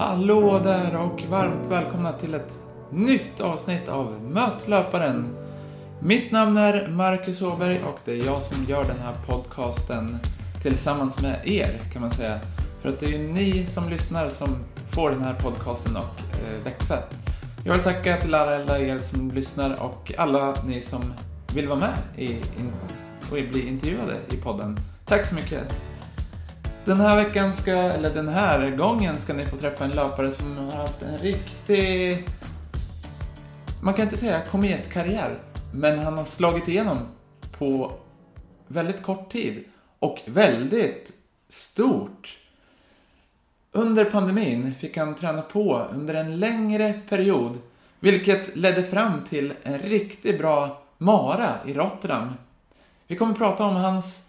[0.00, 2.58] Hallå där och varmt välkomna till ett
[2.92, 5.36] nytt avsnitt av Möt löparen.
[6.02, 10.18] Mitt namn är Marcus Åberg och det är jag som gör den här podcasten
[10.62, 12.40] tillsammans med er kan man säga.
[12.82, 14.56] För att det är ju ni som lyssnar som
[14.90, 16.98] får den här podcasten att eh, växa.
[17.64, 21.14] Jag vill tacka till alla er som lyssnar och alla ni som
[21.54, 22.72] vill vara med i, in,
[23.30, 24.76] och bli intervjuade i podden.
[25.04, 25.89] Tack så mycket!
[26.84, 30.56] Den här veckan ska, eller den här gången ska ni få träffa en löpare som
[30.56, 32.24] har haft en riktig,
[33.82, 35.38] man kan inte säga kometkarriär,
[35.74, 36.98] men han har slagit igenom
[37.58, 37.92] på
[38.66, 39.64] väldigt kort tid
[39.98, 41.12] och väldigt
[41.48, 42.38] stort.
[43.72, 47.58] Under pandemin fick han träna på under en längre period,
[48.00, 52.32] vilket ledde fram till en riktigt bra mara i Rotterdam.
[53.06, 54.24] Vi kommer prata om hans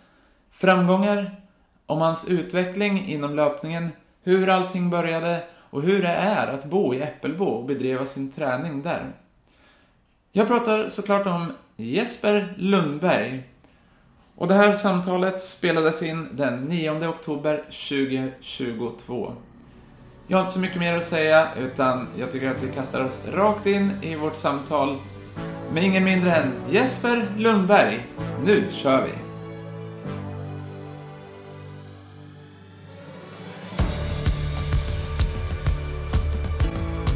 [0.52, 1.41] framgångar,
[1.86, 3.92] om hans utveckling inom löpningen,
[4.24, 8.82] hur allting började och hur det är att bo i Äppelbo och bedriva sin träning
[8.82, 9.12] där.
[10.32, 13.44] Jag pratar såklart om Jesper Lundberg.
[14.36, 19.34] Och det här samtalet spelades in den 9 oktober 2022.
[20.28, 23.20] Jag har inte så mycket mer att säga, utan jag tycker att vi kastar oss
[23.34, 24.98] rakt in i vårt samtal
[25.74, 28.08] med ingen mindre än Jesper Lundberg.
[28.46, 29.21] Nu kör vi!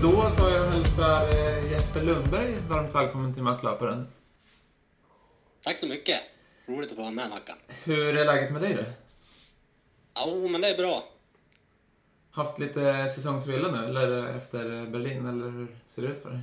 [0.02, 4.08] Då tar jag och hälsar eh, Jesper Lundberg varmt välkommen till Mattlöparen.
[5.64, 6.22] Tack så mycket.
[6.66, 7.58] Roligt att få vara med Mackan.
[7.84, 8.84] Hur är läget med dig då?
[10.16, 11.10] Jo, men det är bra.
[12.32, 16.40] Haft lite säsongsvila nu, eller efter Berlin, eller hur ser det ut för dig?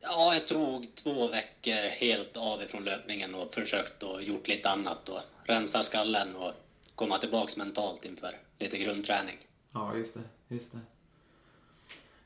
[0.00, 5.08] Ja, jag tog två veckor helt av ifrån löpningen och försökt och gjort lite annat
[5.08, 6.52] och rensa skallen och
[6.94, 9.36] komma tillbaks mentalt inför lite grundträning.
[9.72, 10.54] Ja, just det.
[10.54, 10.78] Just det.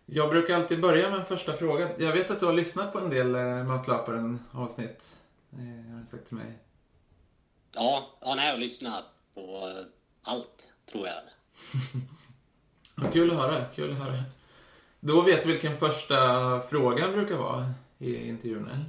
[0.06, 1.88] Jag brukar alltid börja med en första fråga.
[1.98, 5.12] Jag vet att du har lyssnat på en del eh, Matlöparen-avsnitt.
[5.52, 6.58] Eh, har du sagt till mig.
[7.74, 9.02] Ja, ja nej, jag lyssnar
[9.34, 9.86] på eh,
[10.22, 11.16] allt, tror jag.
[12.96, 13.64] Ja, kul att höra.
[13.74, 14.24] Kul att höra.
[15.00, 16.16] Då vet du vilken första
[16.70, 18.84] frågan brukar vara i intervjun, eller?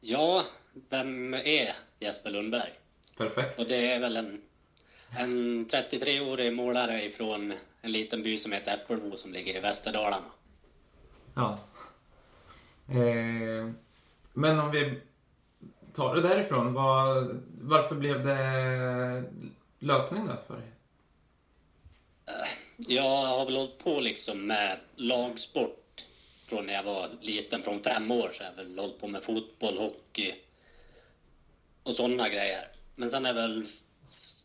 [0.00, 0.46] Ja,
[0.88, 2.72] vem är Jesper Lundberg?
[3.16, 3.58] Perfekt.
[3.58, 4.42] Och det är väl en,
[5.18, 10.26] en 33-årig målare ifrån en liten by som heter Äppelbo som ligger i Västerdalarna.
[11.34, 11.58] Ja.
[12.88, 13.70] Eh,
[14.32, 15.00] men om vi
[15.94, 16.74] tar det därifrån.
[16.74, 19.24] Var, varför blev det
[19.78, 20.70] löpning då för dig?
[22.76, 26.04] Jag har väl hållit på liksom med lagsport
[26.48, 29.22] från när jag var liten, från fem år så har jag väl hållit på med
[29.22, 30.34] fotboll, hockey
[31.82, 32.68] och sådana grejer.
[32.94, 33.66] Men sen har jag väl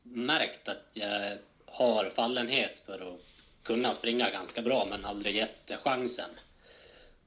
[0.03, 1.38] märkt att jag
[1.72, 3.22] har fallenhet för att
[3.63, 6.30] kunna springa ganska bra men aldrig gett det chansen.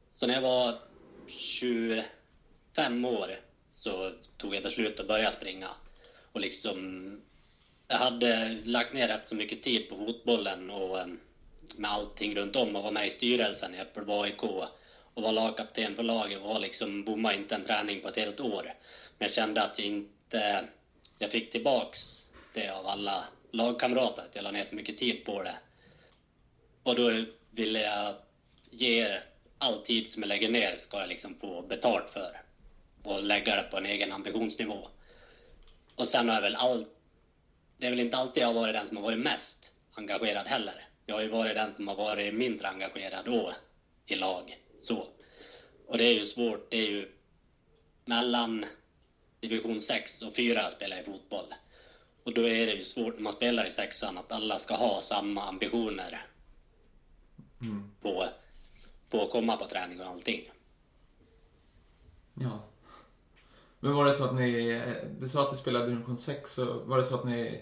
[0.08, 0.78] Så när jag var
[1.26, 3.40] 25 år
[3.72, 5.68] så tog jag beslut att börja springa.
[6.32, 7.20] Och liksom,
[7.88, 11.06] jag hade lagt ner rätt så mycket tid på fotbollen och eh,
[11.76, 14.42] med allting runt om och var med i styrelsen i Äppelbo AIK
[15.14, 18.40] och var lagkapten för laget och var liksom, bommade inte en träning på ett helt
[18.40, 18.62] år.
[19.18, 20.64] Men jag kände att jag inte,
[21.18, 25.42] jag fick tillbaks det av alla lagkamrater, att jag la ner så mycket tid på
[25.42, 25.56] det.
[26.82, 28.14] Och då ville jag
[28.70, 29.20] ge
[29.58, 32.40] all tid som jag lägger ner ska jag liksom få betalt för.
[33.02, 34.88] Och lägga det på en egen ambitionsnivå.
[35.94, 36.88] Och sen har jag väl allt...
[37.76, 40.84] Det är väl inte alltid jag har varit den som har varit mest engagerad heller.
[41.06, 43.54] Jag har ju varit den som har varit mindre engagerad då
[44.06, 44.58] i lag.
[44.80, 45.08] Så.
[45.86, 46.70] Och det är ju svårt.
[46.70, 47.12] Det är ju
[48.04, 48.66] mellan
[49.40, 51.54] division 6 och 4 spelar jag fotboll.
[52.24, 55.42] Och då är det svårt när man spelar i sexan att alla ska ha samma
[55.48, 56.26] ambitioner
[57.60, 57.90] Mm.
[58.00, 58.28] på,
[59.10, 60.50] på att komma på träning och allting.
[62.34, 62.60] Ja.
[63.80, 64.82] Men var det så att ni,
[65.20, 67.60] du sa att du spelade division 6, så var det så att ni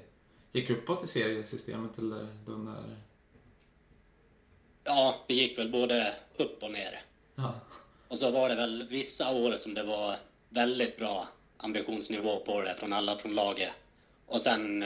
[0.53, 2.97] gick uppåt i seriesystemet eller då när...
[4.85, 7.03] Ja, vi gick väl både upp och ner.
[7.35, 7.55] Ja.
[8.09, 10.17] Och så var det väl vissa år som det var
[10.49, 13.73] väldigt bra ambitionsnivå på det från alla från laget.
[14.31, 14.82] Och sen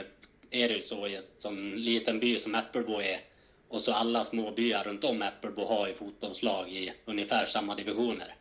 [0.51, 3.21] är det ju så i en sån liten by som Äppelbo är
[3.69, 8.35] och så alla små byar runt om Äppelbo har ju fotbollslag i ungefär samma divisioner.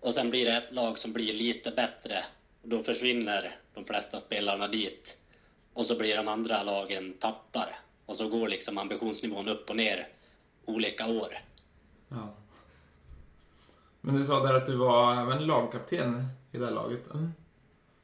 [0.00, 2.24] Och sen blir det ett lag som blir lite bättre
[2.62, 5.16] och då försvinner de flesta spelarna dit.
[5.72, 7.78] Och så blir de andra lagen tappar.
[8.06, 10.08] Och så går liksom ambitionsnivån upp och ner
[10.64, 11.38] olika år.
[12.08, 12.34] ja.
[14.00, 17.10] Men du sa där att du var även lagkapten i det här laget.
[17.10, 17.30] eller?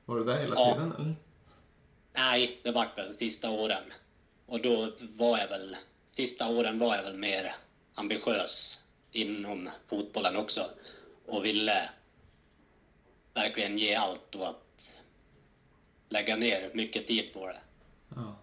[0.04, 0.74] Var du där hela Ja.
[0.74, 1.14] tiden eller?
[2.16, 3.82] Nej, det vart väl sista åren.
[4.46, 5.76] Och då var jag väl
[6.06, 7.54] sista åren var jag väl mer
[7.94, 8.82] ambitiös
[9.12, 10.70] inom fotbollen också
[11.26, 11.90] och ville
[13.34, 15.02] verkligen ge allt och att
[16.08, 17.60] lägga ner mycket tid på det.
[18.14, 18.36] Ja.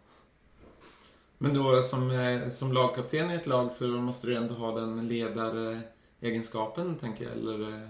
[1.38, 7.00] Men då som, som lagkapten i ett lag så måste du ändå ha den ledaregenskapen,
[7.00, 7.90] tänker jag, eller?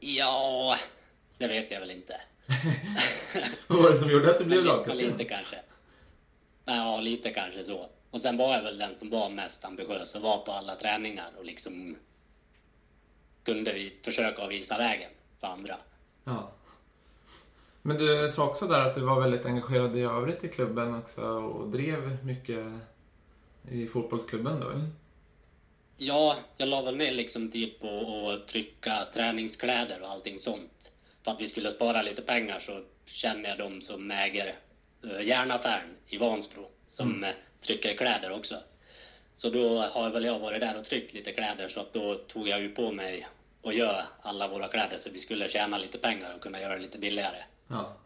[0.00, 0.76] Ja,
[1.38, 2.20] det vet jag väl inte.
[3.66, 4.96] Vad var det som gjorde att du blev lagkapten?
[4.96, 5.56] Lite kanske.
[6.64, 7.88] Ja, lite kanske så.
[8.10, 11.30] Och sen var jag väl den som var mest ambitiös och var på alla träningar
[11.38, 11.96] och liksom
[13.42, 15.10] kunde vi försöka visa vägen
[15.40, 15.76] för andra.
[16.24, 16.50] Ja.
[17.82, 21.22] Men du sa också där att du var väldigt engagerad i övrigt i klubben också
[21.22, 22.66] och drev mycket
[23.70, 24.90] i fotbollsklubben då, eller?
[25.96, 30.92] Ja, jag la väl ner liksom tid på att trycka träningskläder och allting sånt.
[31.24, 34.58] För att vi skulle spara lite pengar så känner jag de som äger
[35.04, 37.24] uh, järnaffären i Vansbro som Mm.
[37.24, 38.56] eh, trycker kläder också.
[39.34, 42.48] Så då har väl jag varit där och tryckt lite kläder så att då tog
[42.48, 43.28] jag ju på mig
[43.62, 46.82] att göra alla våra kläder så vi skulle tjäna lite pengar och kunna göra det
[46.82, 47.42] lite billigare.
[47.68, 47.96] Ja.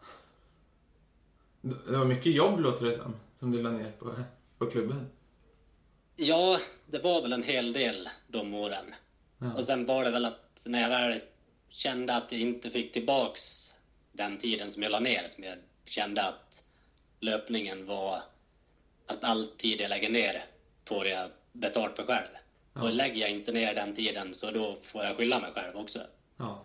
[1.61, 4.15] Det var mycket jobb låter det som, som du la ner på,
[4.57, 5.09] på klubben.
[6.15, 8.95] Ja, det var väl en hel del de åren.
[9.37, 9.53] Ja.
[9.53, 11.21] Och sen var det väl att när jag väl
[11.73, 13.73] kände att jag inte fick tillbaks
[14.11, 16.63] den tiden som jag la ner, som jag kände att
[17.19, 18.21] löpningen var
[19.07, 20.45] att all tid jag lägger ner
[20.85, 22.27] får jag betalt för själv.
[22.73, 22.83] Ja.
[22.83, 25.99] Och lägger jag inte ner den tiden så då får jag skylla mig själv också.
[26.37, 26.63] Ja.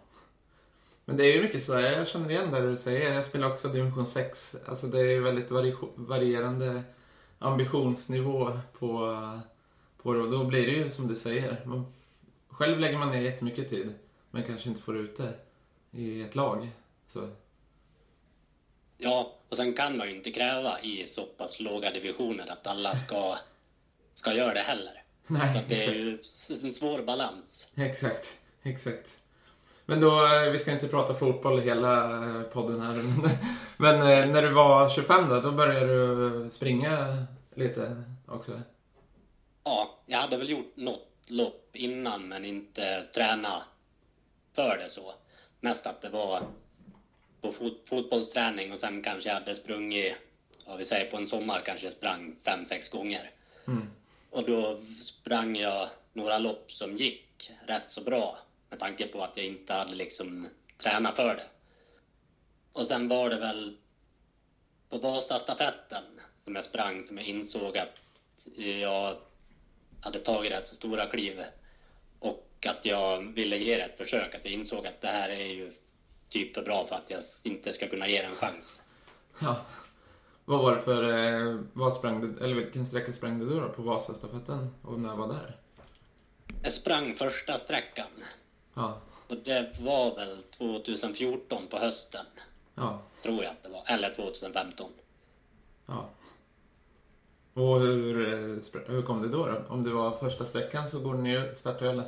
[1.05, 3.15] Men det är ju mycket så här, jag känner igen det du säger.
[3.15, 4.57] Jag spelar också division 6.
[4.67, 6.83] Alltså det är ju väldigt vari varierande
[7.39, 9.17] ambitionsnivå på,
[10.03, 11.57] på det och då blir det ju som du säger.
[11.65, 11.87] Man,
[12.49, 13.95] själv lägger man ner jättemycket tid
[14.31, 15.35] men kanske inte får ut det
[15.91, 16.69] i ett lag.
[17.13, 17.29] Så,
[19.01, 22.97] Ja, och sen kan man ju inte kräva i så pass låga divisioner att alla
[22.97, 23.39] ska,
[24.15, 25.03] ska göra det heller.
[25.27, 26.19] Så nej, att det är ju
[26.63, 27.73] en svår balans.
[27.75, 28.33] Exakt,
[28.63, 29.17] exakt.
[29.87, 32.95] Men då, eh, vi ska inte prata fotboll hela eh, podden här.
[33.77, 37.25] Men, eh, när du var 25 då, då började du springa
[37.55, 38.61] lite också?
[39.65, 43.63] Ja, jag hade väl gjort något lopp innan men inte träna
[44.55, 45.15] för det så.
[45.61, 46.43] Mest att det var
[47.41, 50.15] på fot fotbollsträning och sen kanske jag hade sprungit,
[50.67, 53.31] ja vi säger på en sommar kanske jag sprang fem sex gånger.
[53.67, 53.91] Mm.
[54.31, 58.39] Och då sprang jag några lopp som gick rätt så bra
[58.71, 60.49] med tanke på att jag inte hade liksom
[60.79, 61.47] tränat för det.
[62.73, 63.77] Och sen var det väl
[64.89, 66.05] på Vasastafetten
[66.45, 68.00] som jag sprang som jag insåg att
[68.56, 69.17] jag
[70.00, 71.45] hade tagit rätt så stora kliv
[72.59, 74.35] och att jag ville ge det ett försök.
[74.35, 75.73] Att jag insåg att det här är ju
[76.29, 78.83] typ för bra för att jag inte ska kunna ge det en chans.
[79.39, 79.57] Ja.
[80.45, 83.83] Vad var det för, eh, vad sprang du, eller vilken sträcka sprang du då på
[83.83, 85.57] Vasastafetten och när var där?
[86.63, 88.07] Jag sprang första sträckan
[88.75, 92.27] Ja, och det var väl 2014 på hösten.
[92.75, 93.85] ja, Tror jag att det var.
[93.87, 94.91] Eller 2015.
[95.87, 96.09] ja.
[97.55, 99.63] Och hur, eh, hur kom det då, då?
[99.69, 102.03] Om det var första sträckan så går ni ju, startar ju.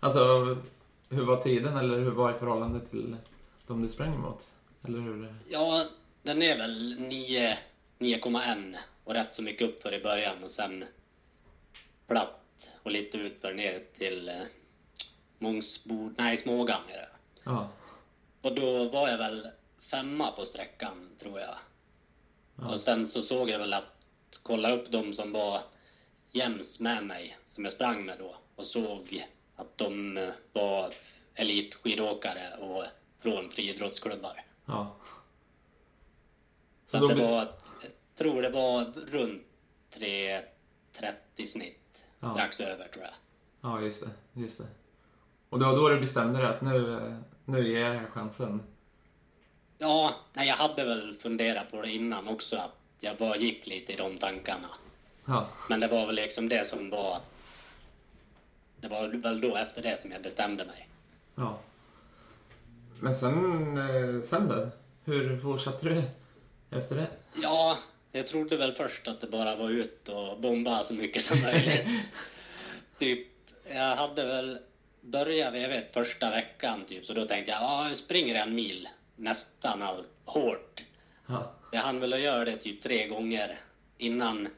[0.00, 0.56] Alltså,
[1.08, 3.16] hur var tiden eller hur var i förhållande till
[3.66, 4.48] de du sprang emot?
[4.84, 5.34] Eller hur?
[5.48, 5.84] Ja,
[6.22, 7.58] den är väl 9
[7.98, 10.84] 9,1 och rätt så mycket uppför i början och sen
[12.06, 12.40] platt
[12.82, 14.42] och lite utför ner till eh,
[15.38, 17.08] Mångsbod, nej Smågan är det.
[17.44, 17.68] Ja,
[18.42, 19.48] Och då var jag väl
[19.90, 21.54] femma på sträckan tror jag.
[22.56, 22.68] Ja.
[22.68, 24.08] Och sen så såg jag väl att
[24.42, 25.62] kolla upp de som var
[26.30, 29.26] jäms med mig som jag sprang med då och såg
[29.58, 30.94] att de eh, var
[31.34, 32.84] elitskidåkare och
[33.20, 34.44] från friidrottsklubbar.
[34.66, 34.96] ja.
[36.86, 39.42] Så, Så då det var, jag tror det var runt
[39.94, 42.04] 3.30 snitt.
[42.20, 42.32] Ja.
[42.32, 43.14] Strax över tror jag.
[43.60, 44.40] Ja, just det.
[44.40, 44.66] Just det.
[45.48, 48.06] Och det var då du bestämde dig att nu, eh, nu ger jag det här
[48.06, 48.62] chansen?
[49.78, 52.56] Ja, nej, jag hade väl funderat på det innan också.
[52.56, 54.68] Att jag bara gick lite i de tankarna.
[55.24, 57.22] Ja, Men det var väl liksom det som var att...
[58.80, 60.88] Det var väl då efter det som jag bestämde mig.
[61.34, 61.58] ja.
[63.00, 64.68] Men sen, eh, sen då?
[65.04, 66.02] Hur fortsatte du
[66.78, 67.06] efter det?
[67.42, 67.78] Ja,
[68.12, 71.86] jag trodde väl först att det bara var ut och bomba så mycket som möjligt.
[72.98, 73.26] typ,
[73.68, 74.58] jag hade väl
[75.00, 77.06] börjat, jag vet, första veckan typ.
[77.06, 80.84] Så då tänkte jag, ja, jag springer en mil nästan all, hårt.
[81.26, 83.60] Ja, Jag hann väl att göra det typ tre gånger
[83.98, 84.48] innan.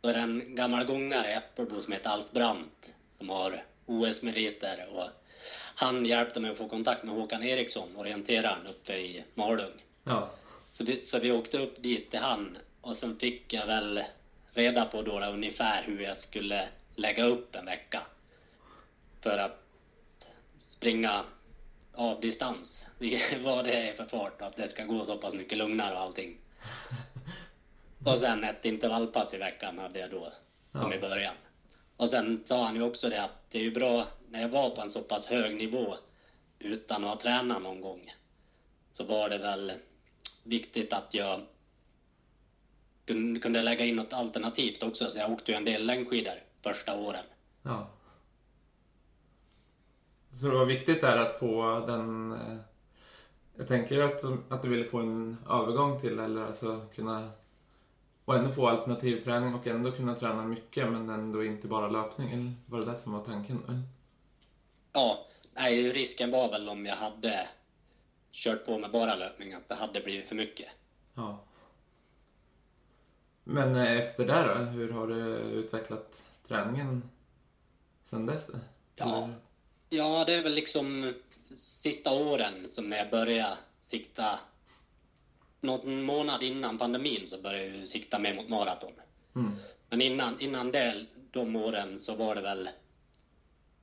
[0.00, 4.86] Då är det en gammal gångare i Äppelbo som heter Alf Brandt som har OS-meriter
[4.92, 5.08] och
[5.74, 9.72] han hjälpte mig att få kontakt med Håkan Eriksson, orienteraren uppe i Malung.
[10.04, 10.30] ja,
[10.70, 14.02] Så vi, så vi åkte upp dit till han och sen fick jag väl
[14.52, 18.02] reda på då ungefär hur jag skulle lägga upp en vecka.
[19.20, 19.62] För att
[20.68, 21.24] springa
[21.94, 22.86] av distans.
[23.44, 26.36] Vad det är för fart att det ska gå så pass mycket lugnare och allting.
[28.04, 30.32] Och sen ett intervallpass i veckan hade jag då,
[30.72, 30.94] som Ja.
[30.94, 31.34] i början.
[31.96, 34.70] Och sen sa han ju också det att det är ju bra när jag var
[34.70, 35.96] på en så pass hög nivå
[36.58, 38.14] utan att ha tränat någon gång.
[38.92, 39.72] Så var det väl
[40.42, 41.40] viktigt att jag
[43.42, 45.10] kunde lägga in något alternativt också.
[45.10, 47.24] Så jag åkte ju en del längdskidor första åren.
[47.62, 47.90] Ja.
[50.34, 52.32] Så det var viktigt där att få den...
[52.32, 52.56] Eh,
[53.56, 57.30] jag tänker att, att du ville få en övergång till eller alltså kunna...
[58.24, 62.32] Och ändå få alternativ träning och ändå kunna träna mycket men ändå inte bara löpning.
[62.32, 63.62] Eller var det det som var tanken?
[63.68, 63.80] eller?
[64.92, 67.48] Ja, nej, risken var väl om jag hade
[68.32, 70.68] kört på med bara löpning att det hade blivit för mycket.
[71.14, 71.44] Ja.
[73.44, 74.54] Men eh, efter det då?
[74.64, 77.10] Hur har du utvecklat träningen
[78.04, 78.46] sen dess?
[78.46, 78.58] då?
[78.96, 79.24] Ja.
[79.24, 79.34] Eller-
[79.88, 81.14] Ja, det är väl liksom
[81.56, 84.38] sista åren som när jag började sikta.
[85.62, 88.92] Någon månad innan pandemin så började jag sikta mer mot maraton.
[89.34, 89.52] Mm.
[89.90, 92.68] Men innan, innan det, de åren så var det väl...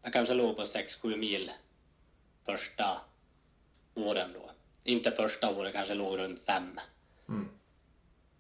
[0.02, 1.52] Jag kanske låg på 6-7 mil
[2.46, 3.02] första
[3.96, 4.52] åren då.
[4.84, 6.80] Inte första året, kanske låg runt 5.
[7.30, 7.50] Mm.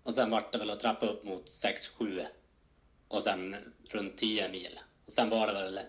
[0.03, 1.45] Och sen vart det väl att trappa upp mot
[1.99, 2.25] 6-7.
[3.07, 3.55] Och sen
[3.89, 4.79] runt 10 mil.
[5.05, 5.79] Och sen var det väl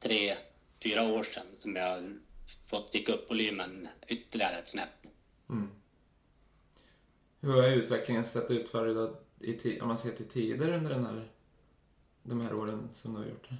[0.00, 0.36] tre,
[0.82, 2.18] fyra år sedan som jag
[2.66, 5.06] fått fick upp volymen ytterligare ett snäpp.
[5.50, 5.70] Mm.
[7.40, 11.06] Hur har utvecklingen sett ut för dig i om man ser till tider under den
[11.06, 11.28] här,
[12.22, 13.56] de här åren som du har gjort det?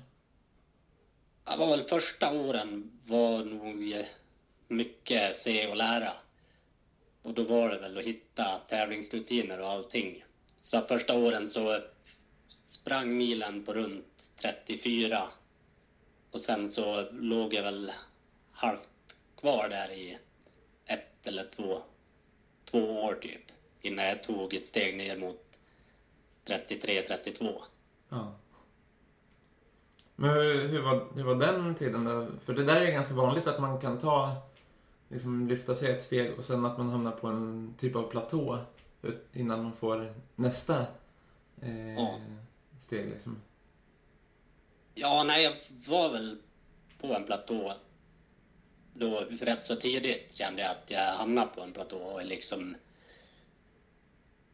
[1.44, 4.06] Ja, var väl första åren var nog eh,
[4.68, 6.12] mycket se och lära.
[7.22, 10.24] Och då var det väl att hitta tävlingsrutiner och allting.
[10.62, 11.80] Så första åren så
[12.68, 15.28] sprang milen på runt 34.
[16.30, 17.92] Och sen så låg jag väl
[18.52, 20.18] halvt kvar där i
[20.84, 21.82] ett eller två,
[22.64, 23.42] två år typ.
[23.82, 25.40] Innan jag tog ett steg ner mot
[26.46, 27.60] 33-32.
[28.08, 28.34] Ja.
[30.16, 32.26] Men hur, hur, var, hur var den tiden då?
[32.44, 34.36] För det där är ganska vanligt att man kan ta,
[35.08, 38.58] liksom lyfta sig ett steg och sen att man hamnar på en typ av platå
[39.32, 40.86] innan man får nästa
[41.62, 42.20] eh, Ja.
[42.80, 43.40] steg liksom.
[44.94, 45.56] Ja, nej, jag
[45.88, 46.38] var väl
[47.00, 47.74] på en platå
[48.94, 52.76] då rätt så tidigt kände jag att jag hamnade på en platå och liksom...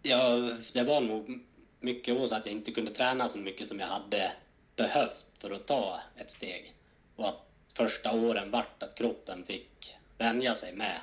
[0.07, 1.41] Ja, det var nog
[1.81, 4.33] mycket också att jag inte kunde träna så mycket som jag hade
[4.77, 6.75] behövt för att ta ett steg.
[7.17, 11.01] Och att första åren vart att kroppen fick vänja sig med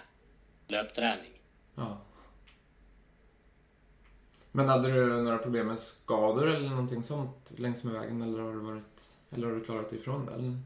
[0.68, 1.32] löpträning.
[1.76, 1.98] Ja.
[4.52, 8.54] Men hade du några problem med skador eller någonting sånt längs med vägen eller har
[8.54, 10.34] du varit, eller har du klarat dig ifrån det?
[10.34, 10.58] Eller?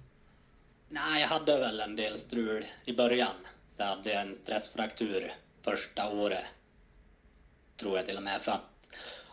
[0.89, 3.35] Nej, jag hade väl en del strul i början.
[3.69, 6.45] Så jag hade en stressfraktur första året.
[7.77, 8.41] Tror jag till och med.
[8.41, 8.61] För att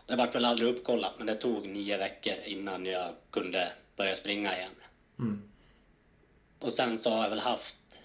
[0.05, 4.57] det vart väl aldrig uppkollat, men det tog nio veckor innan jag kunde börja springa
[4.57, 4.71] igen.
[5.19, 5.41] Mm.
[6.59, 7.99] Och sen så har jag väl haft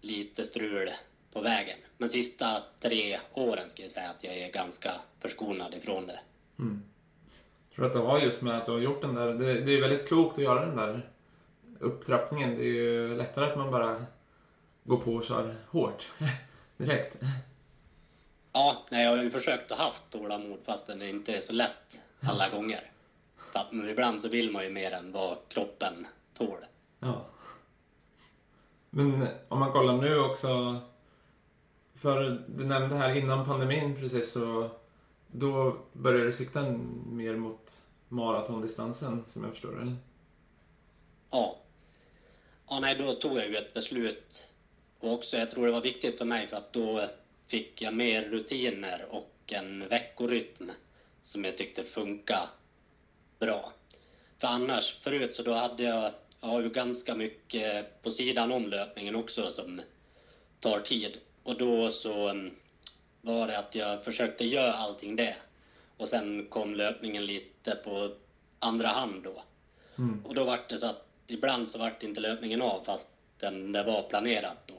[0.00, 0.90] lite strul
[1.32, 1.78] på vägen.
[1.98, 6.20] Men sista tre åren ska jag säga att jag är ganska förskonad ifrån det.
[6.58, 6.82] Mm.
[7.68, 9.72] Jag tror att det har just med att du har gjort den där, det, det
[9.72, 11.10] är väldigt klokt att göra den där
[11.78, 12.56] upptrappningen.
[12.56, 14.04] Det är ju lättare att man bara
[14.84, 16.08] går på och kör hårt
[16.76, 17.16] direkt.
[18.52, 22.00] Ja, nej, jag har ju försökt att haft tålamod fast det inte är så lätt
[22.20, 22.90] alla gånger.
[23.52, 26.58] För att men ibland så vill man ju mer än vad kroppen tål.
[27.00, 27.26] Ja.
[28.90, 30.76] Men om man kollar nu också,
[31.94, 34.70] för du nämnde här innan pandemin precis så
[35.26, 36.62] då började du sikta
[37.06, 39.96] mer mot maratondistansen som jag förstår eller?
[41.30, 41.56] Ja.
[42.68, 44.46] Ja, nej, då tog jag ju ett beslut.
[45.00, 47.10] Och också, jag tror det var viktigt för mig för att då
[47.50, 50.70] fick jag mer rutiner och en veckorytm
[51.22, 52.48] som jag tyckte funkar
[53.38, 53.72] bra.
[54.38, 58.68] För annars, förut så då hade jag, jag har ju ganska mycket på sidan om
[58.68, 59.80] löpningen också som
[60.60, 61.18] tar tid.
[61.42, 62.54] Och då så mm,
[63.20, 65.36] var det att jag försökte göra allting det.
[65.96, 68.14] Och sen kom löpningen lite på
[68.58, 69.42] andra hand då.
[69.98, 70.26] Mm.
[70.26, 73.82] Och då var det så att ibland så vart inte löpningen av fast den, det
[73.82, 74.74] var planerat då.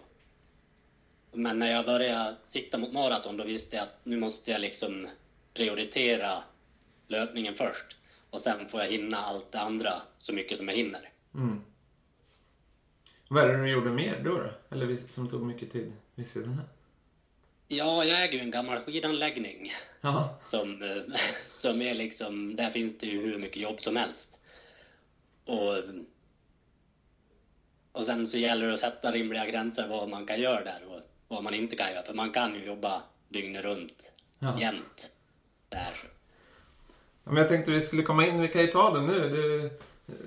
[1.32, 5.08] Men när jag började sikta mot maraton då visste jag att nu måste jag liksom
[5.54, 6.44] prioritera
[7.08, 7.98] löpningen först.
[8.30, 11.10] Och sen får jag hinna allt det andra så mycket som jag hinner.
[11.36, 11.62] Mm.
[13.28, 14.50] Vad är det du gjorde mer då, då?
[14.70, 16.66] Eller som tog mycket tid vid sidan här?
[17.68, 19.72] Ja, jag äger ju en gammal skidanläggning
[20.42, 21.04] som, eh,
[21.48, 24.40] som är liksom, där finns det ju hur mycket jobb som helst.
[25.46, 25.84] Och,
[27.92, 31.02] och sen så gäller det att sätta rimliga gränser vad man kan göra där och
[31.32, 32.04] vad man inte kan göra.
[32.06, 34.60] För man kan ju jobba dygnet runt, Ja.
[34.62, 35.12] jämt.
[35.70, 35.94] Där.
[36.04, 36.10] Ja,
[37.24, 39.30] Men jag tänkte vi skulle komma in, vi kan ju ta det nu.
[39.30, 39.66] Du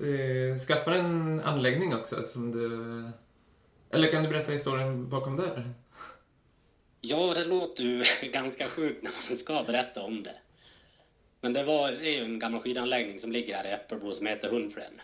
[0.09, 3.03] eh, skaffar en anläggning också som du...
[3.89, 5.63] Eller kan du berätta historien bakom det?
[7.01, 10.35] Ja, det låter ju ganska sjukt när man ska berätta om det.
[11.41, 14.49] Men det var, är ju en gammal skidanläggning som ligger här i Äppelbo som heter
[14.49, 15.01] Hundflen.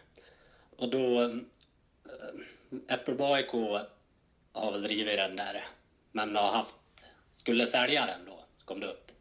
[0.77, 1.21] Och då...
[1.23, 1.29] Äh,
[2.87, 3.51] Äppelbo AIK
[4.53, 5.67] har väl drivit den där,
[6.11, 6.75] men har haft...
[7.35, 9.11] Skulle sälja den då, så kom det upp.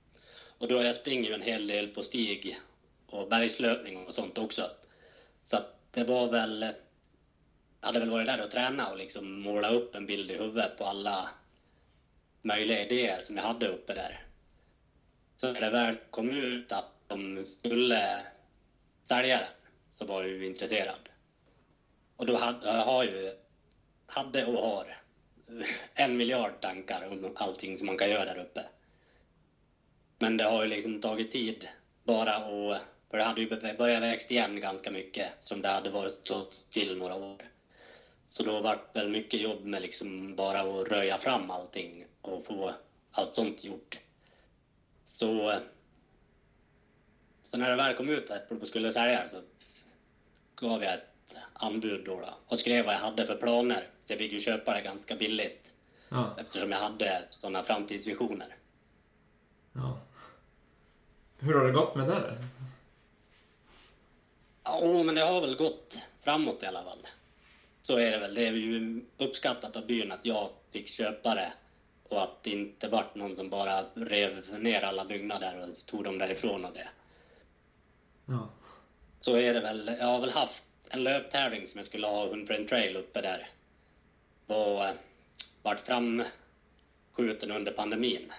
[0.59, 2.61] Och då jag springer ju en hel del på stig
[3.07, 4.71] och bergslöpning och sånt också.
[5.45, 6.75] Så att det var väl...
[7.81, 10.79] Jag hade väl varit där och tränat och liksom måla upp en bild i huvudet
[10.79, 11.29] på alla
[12.43, 14.27] möjliga idéer som jag hade uppe där.
[15.37, 18.21] Så när det väl kom ut att de skulle
[19.03, 19.49] sälja den
[19.91, 21.09] så var jag ju intresserad.
[22.17, 23.37] Och då hade jag har ju,
[24.07, 25.00] hade och har
[25.95, 28.65] en miljard tankar om allting som man kan göra där uppe.
[30.19, 31.69] Men det har ju liksom tagit tid
[32.05, 32.79] bara och
[33.11, 36.97] för det hade ju börjat växt igen ganska mycket som det hade varit stått still
[36.97, 37.51] några år.
[38.29, 42.75] Så då vart väl mycket jobb med liksom bara att röja fram allting och få
[43.11, 43.99] allt sånt gjort.
[45.05, 45.61] Så,
[47.43, 49.43] så när det väl kom ut att Apple skulle sälja så
[50.57, 53.89] gav jag ett anbud då, då och skrev vad jag hade för planer.
[54.11, 55.75] Jag fick ju köpa det ganska billigt
[56.09, 56.35] Ja.
[56.39, 58.57] eftersom jag hade sådana framtidsvisioner.
[59.73, 59.99] ja.
[61.39, 62.35] Hur har det gått med det?
[64.65, 67.07] Ja, men det har väl gått framåt i alla fall.
[67.83, 68.35] Så är det väl.
[68.35, 71.53] Det är ju uppskattat av byn att jag fick köpa det
[72.09, 76.19] och att det inte vart någon som bara rev ner alla byggnader och tog dem
[76.19, 76.89] därifrån och det.
[78.27, 78.49] Ja.
[79.21, 79.97] Så är det väl.
[80.01, 83.49] Jag har väl haft en löptävling som jag skulle ha Hundfriend Trail uppe där.
[84.51, 84.95] Var, eh,
[85.63, 88.33] vart framskjuten under pandemin.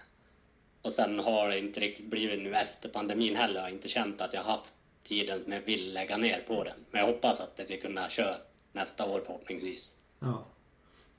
[0.82, 3.56] Och sen har det inte riktigt blivit nu efter pandemin heller.
[3.56, 6.78] Jag har inte känt att jag haft tiden som jag vill lägga ner på den.
[6.92, 8.36] Men jag hoppas att jag ska kunna köra
[8.72, 9.96] nästa år förhoppningsvis.
[10.20, 10.46] ja.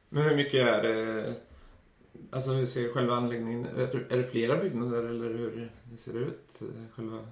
[0.09, 1.35] Men hur mycket är det?
[2.31, 6.61] Alltså hur ser själva anläggningen Är är det flera byggnader eller hur ser det ut?
[6.94, 7.26] Själva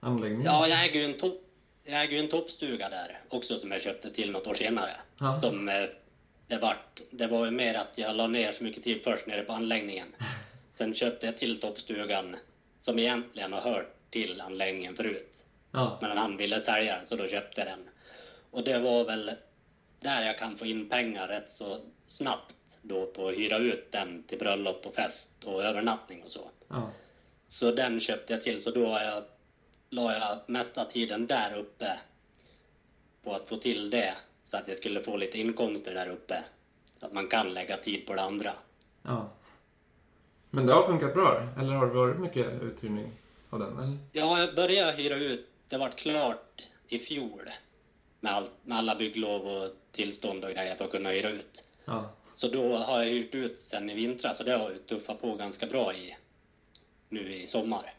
[0.00, 0.44] anläggningen?
[0.44, 1.42] Ja, jag äger ju en, topp,
[1.84, 4.90] jag äger en toppstuga där också som jag köpte till något år senare.
[5.18, 5.36] Ja.
[5.36, 5.74] Som eh,
[6.48, 9.42] det vart, det var ju mer att jag la ner så mycket tid först nere
[9.42, 10.14] på anläggningen.
[10.70, 12.36] Sen köpte jag till toppstugan
[12.80, 15.44] som egentligen har hört till anläggningen förut.
[15.72, 15.98] Ja.
[16.02, 17.88] Men han ville sälja den så då köpte jag den.
[18.50, 19.30] Och det var väl
[20.00, 24.22] där jag kan få in pengar rätt så snabbt då på att hyra ut den
[24.22, 26.50] till bröllop och fest och övernattning och så.
[26.68, 26.90] Ja.
[27.48, 29.24] Så den köpte jag till, så då jag,
[29.90, 31.98] la jag mesta tiden där uppe
[33.22, 34.14] på att få till det
[34.50, 36.44] så att jag skulle få lite inkomster där uppe.
[36.94, 38.52] Så att man kan lägga tid på det andra.
[39.02, 39.30] ja.
[40.50, 41.48] Men det har funkat bra?
[41.58, 43.12] Eller har det varit mycket uthyrning
[43.50, 43.78] av den?
[43.78, 43.98] Eller?
[44.12, 47.50] Ja, jag började hyra ut, det vart klart i fjol
[48.20, 51.64] med, allt, med alla bygglov och tillstånd och grejer för att kunna hyra ut.
[51.84, 52.10] Ja.
[52.32, 55.34] Så då har jag hyrt ut sen i vintras så det har jag tuffat på
[55.34, 56.16] ganska bra i
[57.08, 57.94] nu i sommar.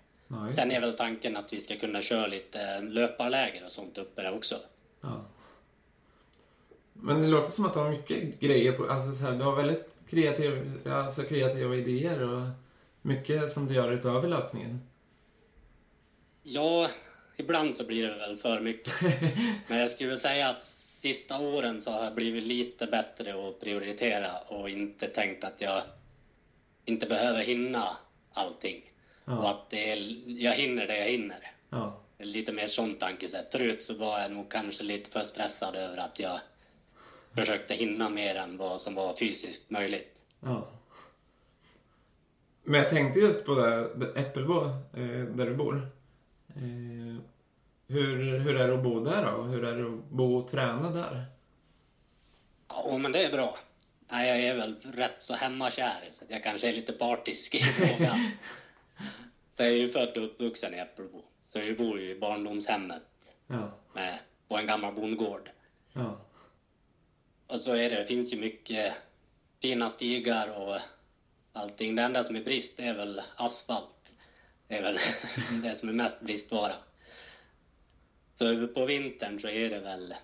[0.48, 4.22] Just Sen är väl tanken att vi ska kunna köra lite löparläger och sånt uppe
[4.22, 4.60] där också.
[5.02, 5.22] Ja.
[7.02, 9.56] Men det låter som att du har mycket grejer på, alltså så här, du har
[9.56, 12.42] väldigt kreativ, alltså kreativa idéer och
[13.02, 14.82] mycket som du gör utöver löpningen.
[16.44, 16.90] Ja,
[17.38, 18.94] ibland så blir det väl för mycket.
[19.68, 24.38] Men jag skulle säga att sista åren så har jag blivit lite bättre att prioritera
[24.48, 25.82] och inte tänkt att jag
[26.86, 27.98] inte behöver hinna
[28.34, 28.82] allting.
[29.26, 29.50] Och Ja.
[29.50, 31.52] att det är, jag hinner det jag hinner.
[31.70, 32.00] Ja.
[32.20, 33.52] Lite mer sånt tankesätt.
[33.52, 36.40] Förut så var jag nog kanske lite för stressad över att jag
[37.36, 40.24] försökte hinna mer än vad som var fysiskt möjligt.
[40.39, 40.68] ja.
[42.63, 45.88] Men jag tänkte just på det, det Äppelbo, eh, där du bor.
[46.56, 47.22] Eh,
[47.88, 49.42] hur, hur är det att bo där då?
[49.42, 51.26] Hur är det att bo och träna där?
[52.68, 53.58] Ja, men det är bra.
[54.12, 58.18] Nej, jag är väl rätt så hemmakär, så jag kanske är lite partisk i frågan.
[59.58, 63.04] så jag är ju född och uppvuxen i Äppelbo, så jag bor ju i barndomshemmet
[63.48, 63.72] Ja.
[63.94, 65.50] med, på en gammal bondgård.
[65.94, 66.18] Ja.
[67.50, 68.94] Och så är det, det finns ju mycket
[69.62, 70.78] fina stigar och
[71.54, 71.96] allting.
[71.96, 74.14] Det enda som är brist är väl asfalt.
[74.68, 74.98] Det är väl
[75.64, 76.74] det som är mest bristvara.
[78.36, 80.16] Så på vintern så är det väl...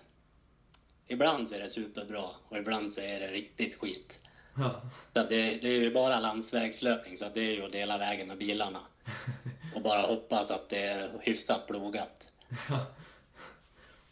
[1.06, 4.20] Ibland så är det superbra och ibland så är det riktigt skit.
[4.56, 4.80] Ja.
[5.14, 8.38] Så det, det är ju bara landsvägslöpning, så det är ju att dela vägen med
[8.38, 8.80] bilarna.
[9.74, 12.32] Och bara hoppas att det är hyfsat plogat.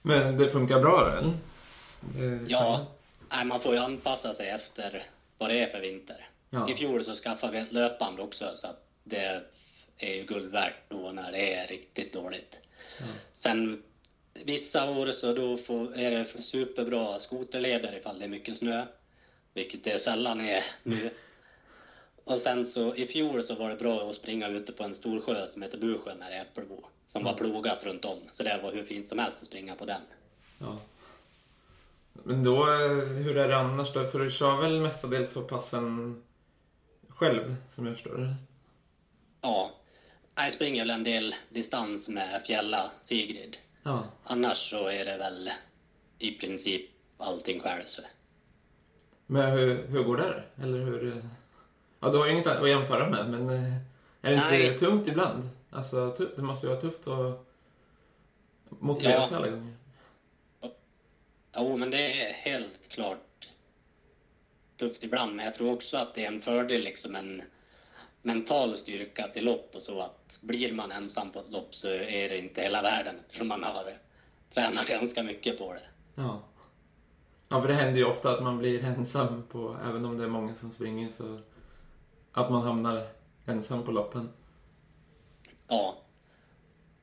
[0.03, 1.35] Men det funkar bra då, eller?
[2.49, 2.94] Ja,
[3.35, 5.07] nej, man får ju anpassa sig efter
[5.39, 6.29] vad det är för vinter.
[6.51, 6.71] Ja.
[6.71, 9.43] I fjol så skaffade vi ett löpband också, så att det
[9.99, 12.61] är ju guld värt då när det är riktigt dåligt.
[13.33, 13.83] Sen
[14.45, 18.87] vissa år så då får, är det superbra skoterleder ifall det är mycket snö,
[19.55, 21.11] vilket det sällan är nu.
[22.25, 25.21] Och sen så i fjol så var det bra att springa ute på en stor
[25.21, 28.19] sjö som heter Busjön här i Äppelbo, som var plogat runt om.
[28.33, 30.01] Så det var hur fint som helst att springa på den.
[30.59, 30.79] Ja.
[32.23, 34.07] Men då, eh, hur är det annars då?
[34.07, 36.23] För du kör väl mestadels på passen
[37.09, 38.35] själv, som jag förstår det?
[39.41, 39.71] Ja,
[40.35, 43.57] jag springer väl en del distans med Fjälla Sigrid.
[43.83, 44.05] Ja.
[44.25, 45.51] Annars så är det väl
[46.19, 47.83] i princip allting själv.
[47.87, 48.03] Så.
[49.27, 50.43] Men hur, hur går det?
[50.63, 51.23] Eller hur...
[52.01, 53.75] Ja, du har ju inget att jämföra med, men eh,
[54.23, 54.79] är det inte Nej.
[54.79, 55.49] tungt ibland?
[55.71, 57.47] Alltså, det måste ju vara tufft att
[58.69, 59.29] motivera Ja.
[59.29, 59.74] sig alla gånger.
[61.57, 63.49] Jo, men det är helt klart
[64.77, 65.37] tufft ibland.
[65.37, 67.43] Men jag tror också att det är en fördel, liksom en
[68.23, 72.29] mental styrka till lopp och så att blir man ensam på ett lopp så är
[72.29, 73.99] det inte hela världen eftersom man har
[74.55, 75.83] tränat ganska mycket på det.
[76.15, 76.43] Ja.
[77.49, 80.29] Ja, för det händer ju ofta att man blir ensam på, även om det är
[80.29, 81.41] många som springer, så
[82.33, 83.07] att man hamnar
[83.47, 84.29] ensam på loppen.
[85.69, 85.99] Ja.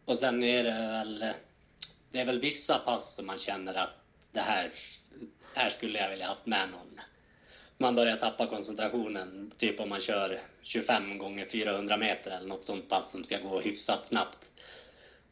[0.05, 1.33] Och sen är det väl,
[2.11, 4.00] det är väl vissa pass som man känner att
[4.31, 4.71] det här,
[5.53, 6.99] här skulle jag vilja haft med någon.
[7.77, 12.89] Man börjar tappa koncentrationen, typ om man kör 25 gånger 400 meter eller något sånt
[12.89, 14.49] pass som ska gå hyfsat snabbt.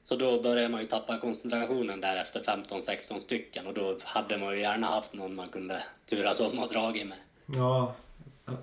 [0.06, 4.54] Så då börjar man ju tappa koncentrationen där efter 15-16 stycken och då hade man
[4.54, 7.18] ju gärna haft någon man kunde turas om och dragit med.
[7.46, 7.96] Ja,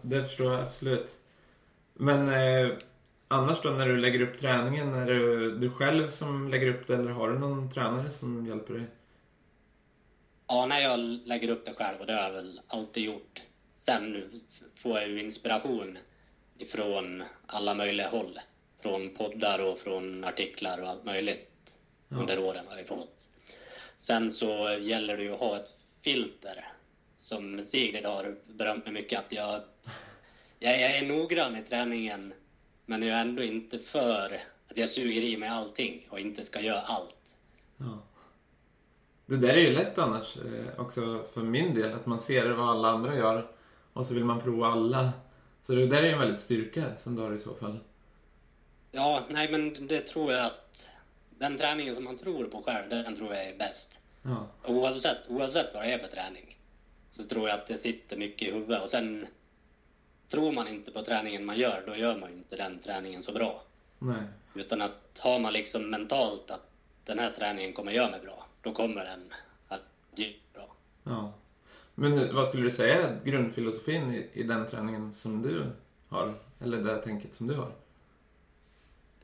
[0.02, 1.16] det förstår jag absolut.
[1.94, 2.72] Men eh,
[3.28, 6.94] annars då när du lägger upp träningen, är det du själv som lägger upp det
[6.94, 8.84] eller har du någon tränare som hjälper dig?
[10.48, 13.42] Ja, när jag lägger upp det själv och det har jag väl alltid gjort.
[13.76, 14.30] Sen
[14.82, 15.98] får jag ju inspiration
[16.58, 18.38] ifrån alla möjliga håll.
[18.82, 21.78] Från poddar och från artiklar och allt möjligt
[22.08, 22.16] Ja.
[22.16, 23.28] under åren har jag fått.
[23.98, 26.68] Sen så gäller det ju att ha ett filter.
[27.16, 29.60] Som Sigrid har berömt mig mycket att jag,
[30.58, 32.34] jag, jag är noggrann i träningen
[32.86, 36.60] men jag är ändå inte för att jag suger i mig allting och inte ska
[36.60, 37.36] göra allt.
[37.76, 38.02] Ja.
[39.26, 42.68] Det där är ju lätt annars eh, också för min del, att man ser vad
[42.68, 43.46] alla andra gör
[43.92, 45.12] och så vill man prova alla.
[45.62, 47.78] Så det där är ju en väldigt styrka som du har i så fall.
[48.92, 50.90] Ja, nej men det tror jag att
[51.30, 54.00] den träningen som man tror på själv, den tror jag är bäst.
[54.22, 56.58] Ja, Oavsett, oavsett vad det är för träning
[57.10, 58.82] så tror jag att det sitter mycket i huvudet.
[58.82, 59.26] Och sen
[60.28, 63.32] tror man inte på träningen man gör, då gör man ju inte den träningen så
[63.32, 63.62] bra.
[63.98, 64.22] nej.
[64.54, 66.70] Utan att har man liksom mentalt att
[67.04, 69.32] den här träningen kommer göra mig bra, då kommer den
[69.68, 69.82] att
[70.14, 70.76] ge bra.
[71.04, 71.32] Ja.
[71.94, 75.72] Men vad skulle du säga är grundfilosofin i, i den träningen som du
[76.08, 76.34] har?
[76.60, 77.72] Eller det tänket som du har?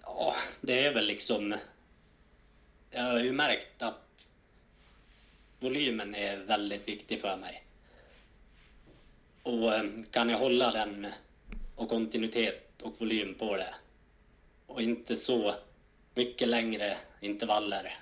[0.03, 1.55] Ja, det är väl liksom...
[2.91, 4.29] Jag har ju märkt att
[5.61, 7.65] volymen är väldigt viktig för mig.
[9.43, 11.07] Och eh, kan jag hålla den
[11.77, 13.75] och kontinuitet och volym på det
[14.67, 15.55] och inte så
[16.15, 17.99] mycket längre intervaller,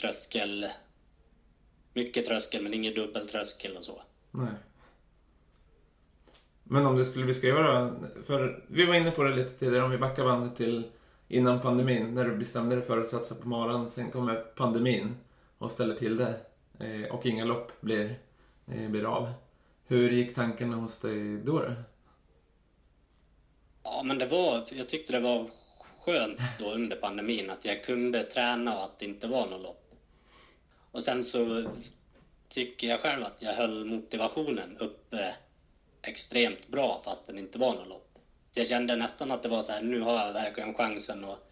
[0.00, 0.68] tröskel,
[1.94, 4.02] mycket tröskel men ingen dubbeltröskel och så.
[4.30, 4.54] Nej.
[6.64, 7.94] Men om du skulle beskriva då,
[8.26, 10.90] för vi var inne på det lite tidigare om vi backar bandet till
[11.28, 13.90] innan pandemin när du bestämde dig för att satsa på maran.
[13.90, 15.16] Sen kommer pandemin
[15.58, 16.34] och ställer till det
[16.78, 18.14] eh, och inga lopp blir,
[18.66, 19.32] eh, blir av.
[19.86, 21.58] Hur gick tankarna hos dig då?
[21.58, 21.72] då?
[23.82, 25.50] Ja, men det var, jag tyckte det var
[26.00, 29.89] skönt då under pandemin att jag kunde träna och att det inte var något lopp.
[30.92, 31.72] Och sen så
[32.48, 35.34] tycker jag själv att jag höll motivationen uppe
[36.02, 38.18] extremt bra fast det inte var något lopp.
[38.50, 41.50] Så jag kände nästan att det var så här, nu har jag verkligen chansen att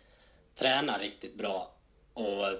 [0.54, 1.70] träna riktigt bra
[2.14, 2.58] och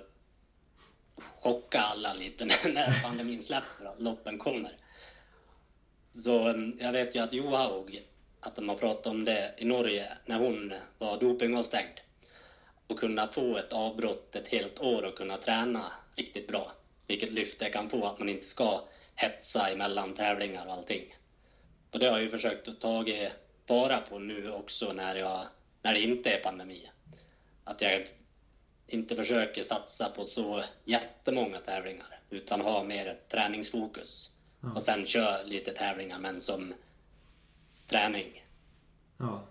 [1.41, 4.77] chocka alla lite när- pandemin släpper och loppen kommer.
[6.25, 8.03] Så mm, jag vet ju att Johaug,
[8.41, 12.01] att de har pratat om det i Norge när hon var dopingavstängd.
[12.87, 16.73] Och kunna få ett avbrott ett helt år och kunna träna riktigt bra.
[17.07, 21.15] Vilket lyft det kan få att man inte ska hetsa emellan tävlingar och allting.
[21.91, 23.05] Och det har jag ju försökt att ta
[23.67, 25.47] vara på nu också när, jag,
[25.83, 26.91] när det inte är pandemi.
[27.65, 28.09] Att jag
[28.87, 34.31] inte försöker satsa på så jättemånga tävlingar utan ha mer ett träningsfokus.
[34.61, 34.73] Ja.
[34.75, 36.75] Och sen kör lite tävlingar men som
[37.89, 38.45] träning.
[39.17, 39.43] Ja.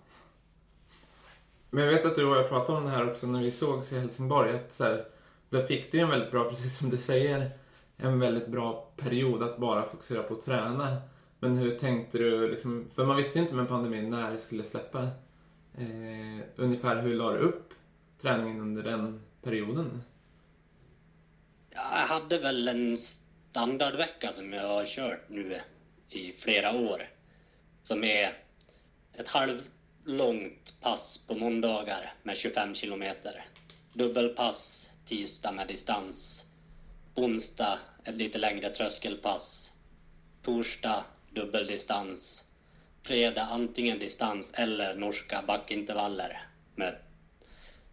[1.70, 3.92] Men jag vet att du och jag pratade om det här också när vi sågs
[3.92, 4.56] i Helsingborg.
[4.56, 5.06] Att så här,
[5.50, 7.50] där fick du en väldigt bra, precis som du säger,
[7.98, 10.98] en väldigt bra period att bara fokusera på att träna.
[11.40, 14.64] Men hur tänkte du, liksom, för man visste ju inte med pandemin när det skulle
[14.64, 15.04] släppa.
[15.78, 17.74] Eh, ungefär hur la du upp
[18.22, 20.04] träningen under den perioden?
[21.70, 25.62] Jag hade väl en standardvecka som jag har kört nu
[26.10, 27.10] i flera år.
[27.84, 28.38] Som är
[29.14, 33.46] ett halvlångt pass på måndagar med 25 kilometer.
[33.94, 36.46] Dubbelpass tisdag med distans.
[37.16, 39.74] Onsdag ett lite längre tröskelpass.
[40.42, 42.44] Torsdag dubbeldistans.
[43.04, 46.42] Fredag antingen distans eller norska backintervaller
[46.76, 46.98] med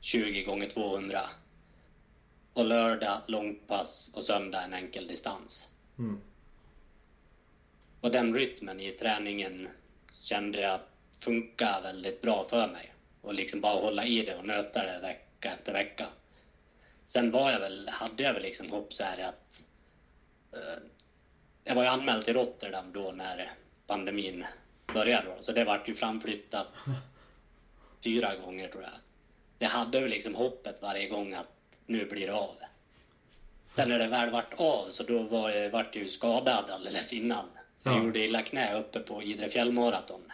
[0.00, 1.30] 20 gånger 200
[2.52, 5.68] och lördag långpass och söndag en enkel distans.
[5.98, 6.20] Mm.
[8.00, 9.68] Och den rytmen i träningen
[10.22, 10.80] kände jag
[11.20, 12.92] funkar väldigt bra för mig.
[13.20, 16.06] Och liksom bara hålla i det och nöta det vecka efter vecka.
[17.08, 19.60] Sen var jag väl, hade jag väl liksom hopp så här att...
[20.56, 20.84] Uh,
[21.64, 23.52] jag var ju anmäld till Rotterdam då när
[23.86, 24.44] pandemin
[24.94, 26.66] började då, så det vart ju framflyttat
[28.04, 28.92] fyra gånger tror jag.
[29.58, 31.46] Jag hade väl liksom hoppet varje gång att
[31.86, 32.56] nu blir det av.
[33.74, 37.12] Sen när det väl vart av så då var jag, vart jag ju skadad alldeles
[37.12, 37.44] innan.
[37.78, 38.04] Så jag Ja.
[38.04, 40.32] gjorde illa knä uppe på Idre fjällmaraton.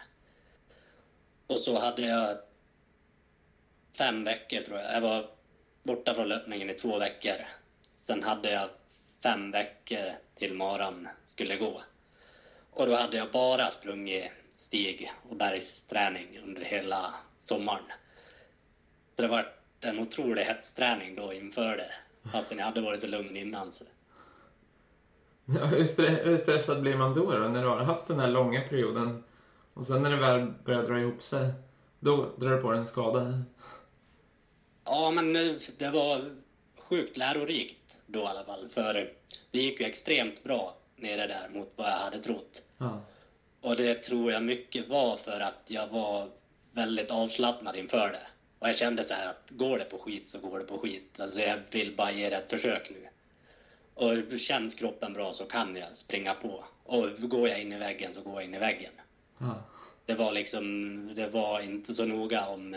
[1.47, 2.37] Och så hade jag
[3.97, 4.93] fem veckor tror jag.
[4.93, 5.29] Jag var
[5.83, 7.35] borta från löpningen i två veckor.
[7.95, 8.69] Sen hade jag
[9.23, 11.81] fem veckor till maran skulle gå.
[12.71, 17.83] Och då hade jag bara sprungit stig och bergsträning under hela sommaren.
[19.15, 21.91] Så det var en otrolig hetsträning då inför det.
[22.31, 23.71] Fastän jag hade varit så lugn innan.
[23.71, 23.85] Så.
[25.45, 28.31] Ja, hur, stre- hur stressad blir man då, då när du har haft den här
[28.31, 29.23] långa perioden
[29.73, 31.53] och sen när det väl börjar dra ihop sig,
[31.99, 33.43] då drar du på dig en skada?
[34.91, 35.33] Ja, men
[35.77, 36.35] det var
[36.77, 38.69] sjukt lärorikt då i alla fall.
[38.69, 39.13] För
[39.51, 42.61] det gick ju extremt bra nere där mot vad jag hade trott.
[42.77, 43.01] Ja.
[43.61, 46.29] Och det tror jag mycket var för att jag var
[46.71, 48.27] väldigt avslappnad inför det.
[48.59, 51.19] Och jag kände så här att går det på skit så går det på skit.
[51.19, 53.07] Alltså jag vill bara ge det ett försök nu.
[53.93, 56.63] Och känns kroppen bra så kan jag springa på.
[56.83, 58.93] Och går jag in i väggen så går jag in i väggen.
[59.37, 59.63] Ja.
[60.05, 62.75] Det var liksom, det var inte så noga om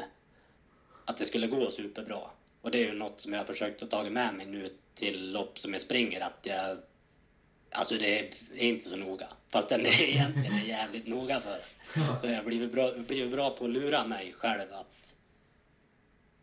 [1.04, 2.20] att det skulle gå superbra.
[2.60, 5.32] Och det är ju något som jag har försökt att ta med mig nu till
[5.32, 6.78] lopp som jag springer, att jag...
[7.70, 9.26] Alltså det är inte så noga.
[9.50, 11.60] Fast den är egentligen är jävligt noga för.
[12.20, 15.16] Så jag har blivit bra, blivit bra på att lura mig själv att,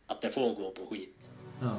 [0.08, 1.18] att det får gå på skit.
[1.62, 1.78] Ja.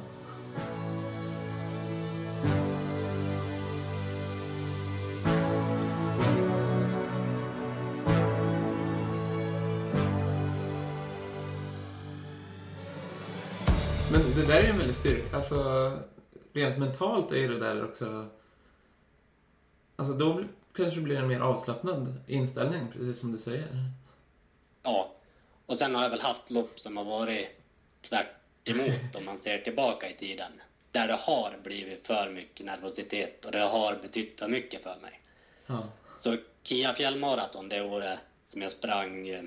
[14.43, 15.37] Det där är ju en väldig styrka.
[15.37, 15.93] Alltså,
[16.53, 18.27] rent mentalt är det där också...
[19.97, 23.69] Alltså då kanske det blir en mer avslappnad inställning, precis som du säger.
[24.83, 25.15] Ja.
[25.67, 27.49] Och sen har jag väl haft lopp som har varit
[28.01, 28.27] tvärt
[28.65, 30.53] emot om man ser tillbaka i tiden.
[30.91, 35.21] Där det har blivit för mycket nervositet och det har betytt för mycket för mig.
[35.67, 35.89] Ja.
[36.19, 39.43] Så Kia fjällmaraton det året som jag sprang eh,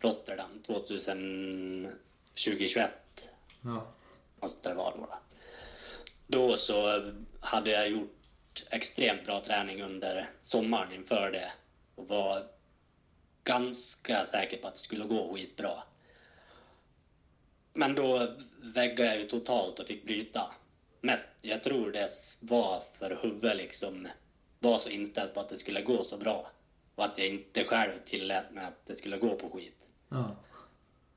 [0.00, 1.92] Rotterdam 2000
[2.34, 2.90] 2021
[3.62, 3.86] Ja.
[4.40, 5.08] måste det vara då.
[6.26, 11.52] Då så hade jag gjort extremt bra träning under sommaren inför det
[11.94, 12.46] och var
[13.44, 15.82] ganska säker på att det skulle gå skitbra.
[17.72, 20.50] Men då väggade jag ju totalt och fick bryta.
[21.00, 22.08] Mest, jag tror det
[22.40, 24.08] var för huvudet liksom
[24.58, 26.50] var så inställd på att det skulle gå så bra.
[26.94, 29.74] Och att jag inte själv tillät mig att det skulle gå på skit
[30.08, 30.36] Ja.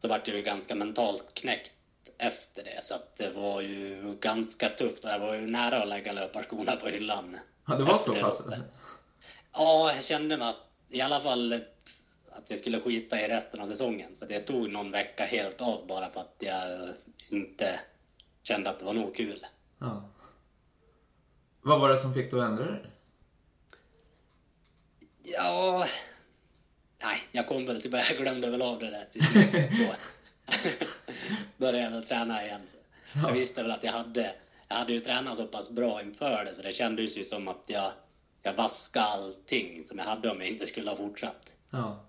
[0.01, 1.71] så vart jag ju ganska mentalt knäckt
[2.21, 2.83] efter det.
[2.83, 6.75] Så att det var ju ganska tufft och jag var ju nära att lägga löparskorna
[6.75, 7.37] på hyllan.
[7.67, 8.41] ja det var så pass?
[9.53, 11.53] Ja, jag kände mig att, i alla fall
[12.31, 14.15] att jag skulle skita i resten av säsongen.
[14.15, 16.89] Så det tog någon vecka helt av bara för att jag
[17.29, 17.79] inte
[18.43, 19.45] kände att det var nog kul.
[19.79, 20.09] Ja.
[21.61, 22.81] Vad var det som fick dig att ändra dig?
[25.23, 25.87] Ja...
[27.03, 28.05] Nej, jag kom väl tillbaka.
[28.09, 29.71] Jag glömde väl av det där till slut.
[31.57, 32.61] Började jag väl träna igen.
[32.67, 32.77] Så.
[33.27, 34.35] Jag visste väl att jag hade...
[34.67, 37.63] Jag hade ju tränat så pass bra inför det så det kändes ju som att
[37.67, 37.91] jag,
[38.41, 41.53] jag vaskade allting som jag hade om jag inte skulle ha fortsatt.
[41.69, 41.99] Ja.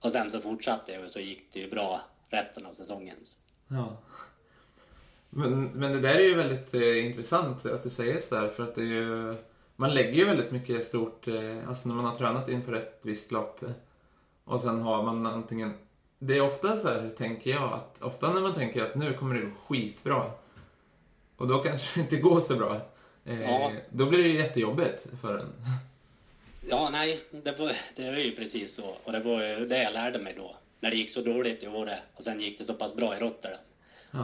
[0.00, 3.16] Och sen så fortsatte jag och så gick det ju bra resten av säsongen.
[3.22, 3.38] Så.
[3.68, 3.96] Ja.
[5.30, 8.74] Men, men det där är ju väldigt eh, intressant att du säger sådär för att
[8.74, 9.36] det är ju...
[9.76, 13.32] Man lägger ju väldigt mycket stort, eh, alltså när man har tränat inför ett visst
[13.32, 13.62] lopp.
[13.62, 13.70] eh,
[14.44, 15.74] Och sen har man antingen...
[16.18, 19.34] Det är ofta så här, tänker jag, att ofta när man tänker att nu kommer
[19.34, 20.30] det gå skitbra.
[21.36, 22.76] Och då kanske det inte går så bra.
[23.24, 23.72] Eh, Ja.
[23.90, 25.52] Då blir det ju jättejobbigt för en.
[26.68, 28.96] Ja, nej, det, var, det var ju precis så.
[29.04, 30.56] Och det var ju det jag lärde mig då.
[30.80, 33.20] När det gick så dåligt i Åre och sen gick det så pass bra i
[33.20, 33.58] Rotterdam.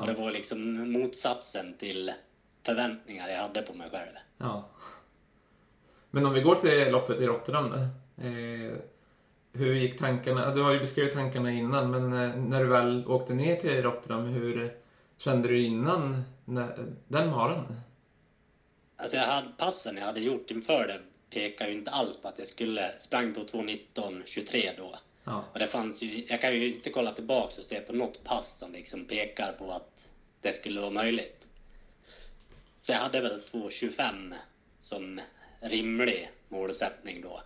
[0.00, 0.18] Och det Ja.
[0.20, 2.12] var liksom motsatsen till
[2.62, 4.12] förväntningar jag hade på mig själv.
[4.38, 4.68] ja.
[6.10, 7.76] Men om vi går till loppet i Rotterdam då.
[8.24, 8.72] Eh,
[9.54, 10.54] hur gick tankarna?
[10.54, 14.24] Du har ju beskrivit tankarna innan, men eh, när du väl åkte ner till Rotterdam,
[14.24, 14.74] hur
[15.18, 16.24] kände du innan
[17.08, 17.80] den maran?
[18.96, 22.38] Alltså jag hade, passen jag hade gjort inför det pekar ju inte alls på att
[22.38, 24.98] jag skulle sprang på 2.19.23 då.
[25.24, 25.44] Ja.
[25.52, 28.58] Och det fanns ju, jag kan ju inte kolla tillbaks och se på något pass
[28.58, 30.08] som liksom pekar på att
[30.40, 31.48] det skulle vara möjligt.
[32.80, 34.34] Så jag hade väl 2.25
[34.80, 35.20] som
[35.60, 37.42] rimlig målsättning då.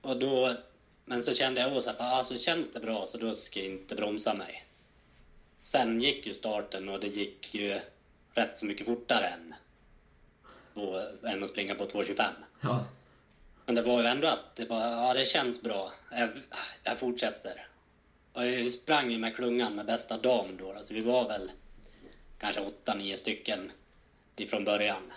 [0.00, 0.56] Och då,
[1.04, 3.94] men så kände jag också att alltså känns det bra så då ska jag inte
[3.94, 4.64] bromsa mig.
[5.62, 7.80] Sen gick ju starten och det gick ju
[8.32, 9.54] rätt så mycket fortare än,
[10.74, 12.24] på, än att springa på 2.25.
[12.60, 12.84] Ja.
[13.66, 15.92] Men det var ju ändå att det, var, ja, det känns bra.
[16.10, 16.30] Jag,
[16.82, 17.66] jag fortsätter.
[18.32, 20.72] Och jag sprang ju med klungan med bästa dam då.
[20.72, 21.50] Alltså vi var väl
[22.38, 23.72] kanske åtta, nio stycken
[24.36, 25.12] ifrån början.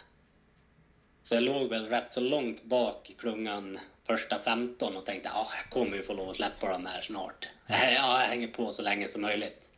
[1.23, 3.79] Så jag låg väl rätt så långt bak i klungan
[4.11, 7.47] första 15 och tänkte ja, jag kommer ju få lov att släppa dem här snart.
[7.67, 9.71] Ja, jag hänger på så länge som möjligt.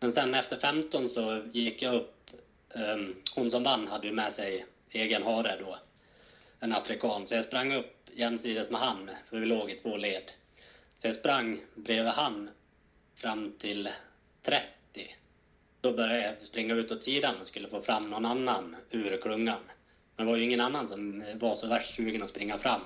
[0.00, 2.30] Men sen efter 15 så gick jag upp.
[2.74, 5.78] Um, hon som vann hade ju med sig egen hare då
[6.60, 7.26] en afrikan.
[7.26, 10.30] Så jag sprang upp jämsides med han, för vi låg i två led.
[10.98, 12.50] Så jag sprang bredvid han
[13.14, 13.88] fram till
[14.42, 14.66] 30.
[15.80, 19.60] Då började jag springa ut åt sidan och skulle få fram någon annan ur klungan.
[20.16, 22.82] Men det var ju ingen annan som var så värst sugen att springa fram.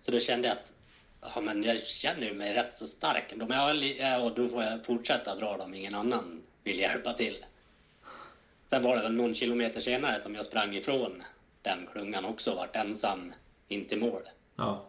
[0.00, 0.72] Så då kände jag att
[1.20, 3.46] ja, men jag känner mig rätt så stark ändå.
[3.46, 3.58] Men
[3.98, 7.44] jag, och då får jag fortsätta dra dem, ingen annan vill hjälpa till.
[8.70, 11.22] Sen var det väl någon kilometer senare som jag sprang ifrån
[11.62, 13.32] den klungan också vart ensam
[13.68, 14.22] in till mål.
[14.56, 14.84] Ja.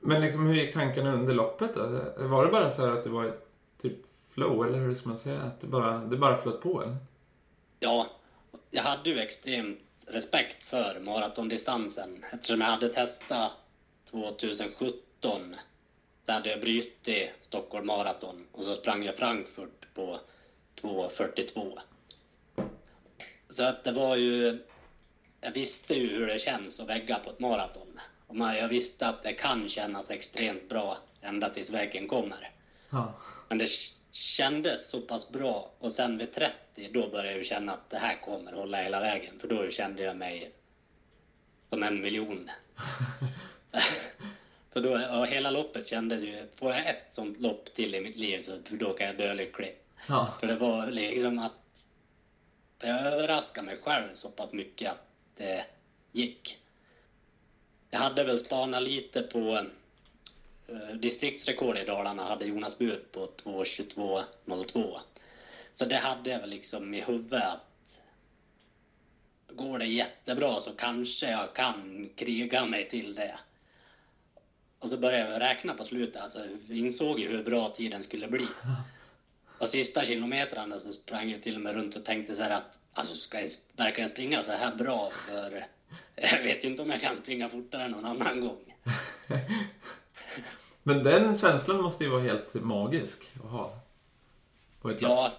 [0.00, 1.80] Men liksom hur gick tankarna under loppet då?
[2.26, 3.32] Var det bara så här att du var
[3.82, 3.96] typ
[4.34, 5.40] flow eller hur ska man säga?
[5.40, 6.96] Att det bara, det bara flöt på en?
[7.80, 8.06] Ja,
[8.76, 13.52] jag hade ju extremt respekt för maratondistansen eftersom jag hade testat
[14.10, 15.56] 2017.
[16.26, 20.20] Så hade jag brutit Stockholm Marathon och så sprang jag Frankfurt på
[20.80, 21.78] 2.42.
[23.48, 24.64] Så att det var ju...
[25.40, 28.00] Jag visste ju hur det känns att vägga på ett maraton.
[28.26, 32.50] Och man, jag visste att det kan kännas extremt bra ända tills väggen kommer.
[32.90, 33.14] Ja.
[33.48, 33.68] Men det
[34.16, 38.20] kändes så pass bra och sen vid 30 då började jag känna att det här
[38.20, 39.38] kommer hålla hela vägen.
[39.38, 40.52] För då kände jag mig
[41.68, 42.50] som en miljon.
[44.72, 48.16] för då, ja, hela loppet kändes ju, får jag ett sånt lopp till i mitt
[48.16, 49.76] liv så då kan jag dö lycklig.
[50.08, 50.34] Ja.
[50.40, 51.52] För det var liksom att
[52.78, 55.64] jag överraskade mig själv så pass mycket att det
[56.12, 56.58] gick.
[57.90, 59.66] Jag hade väl spanat lite på
[61.00, 64.98] distriktsrekord i Dalarna hade Jonas Bur på 2.22.02.
[65.74, 67.66] Så det hade jag väl liksom i huvudet att
[69.48, 73.38] går det jättebra så kanske jag kan kriga mig till det.
[74.78, 78.46] Och så började jag räkna på slutet, alltså insåg ju hur bra tiden skulle bli.
[79.58, 82.78] Och sista kilometrarna så sprang jag till och med runt och tänkte så här att
[82.92, 85.66] alltså ska jag verkligen springa så här bra för
[86.14, 88.74] jag vet ju inte om jag kan springa fortare någon annan gång.
[90.86, 93.72] Men den känslan måste ju vara helt magisk att ha.
[94.80, 95.10] På ett lopp.
[95.10, 95.32] Ja,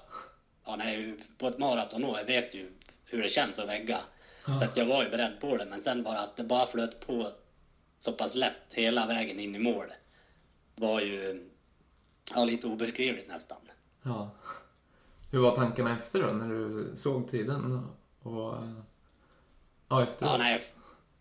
[0.66, 2.72] ja nej, på ett maraton då, jag vet ju
[3.06, 4.00] hur det känns att vägga.
[4.46, 7.08] Så att jag var ju beredd på det, men sen bara att det bara flöt
[7.08, 7.32] på
[8.00, 9.86] så pass lätt hela vägen in i mål
[10.76, 11.50] var ju
[12.36, 13.58] ja, lite obeskrivligt nästan.
[14.04, 14.30] Ja.
[15.32, 17.88] Hur var tankarna efter då när du såg tiden?
[18.21, 18.56] Och,
[19.90, 20.32] ja, efteråt?
[20.32, 20.63] Ja, nej,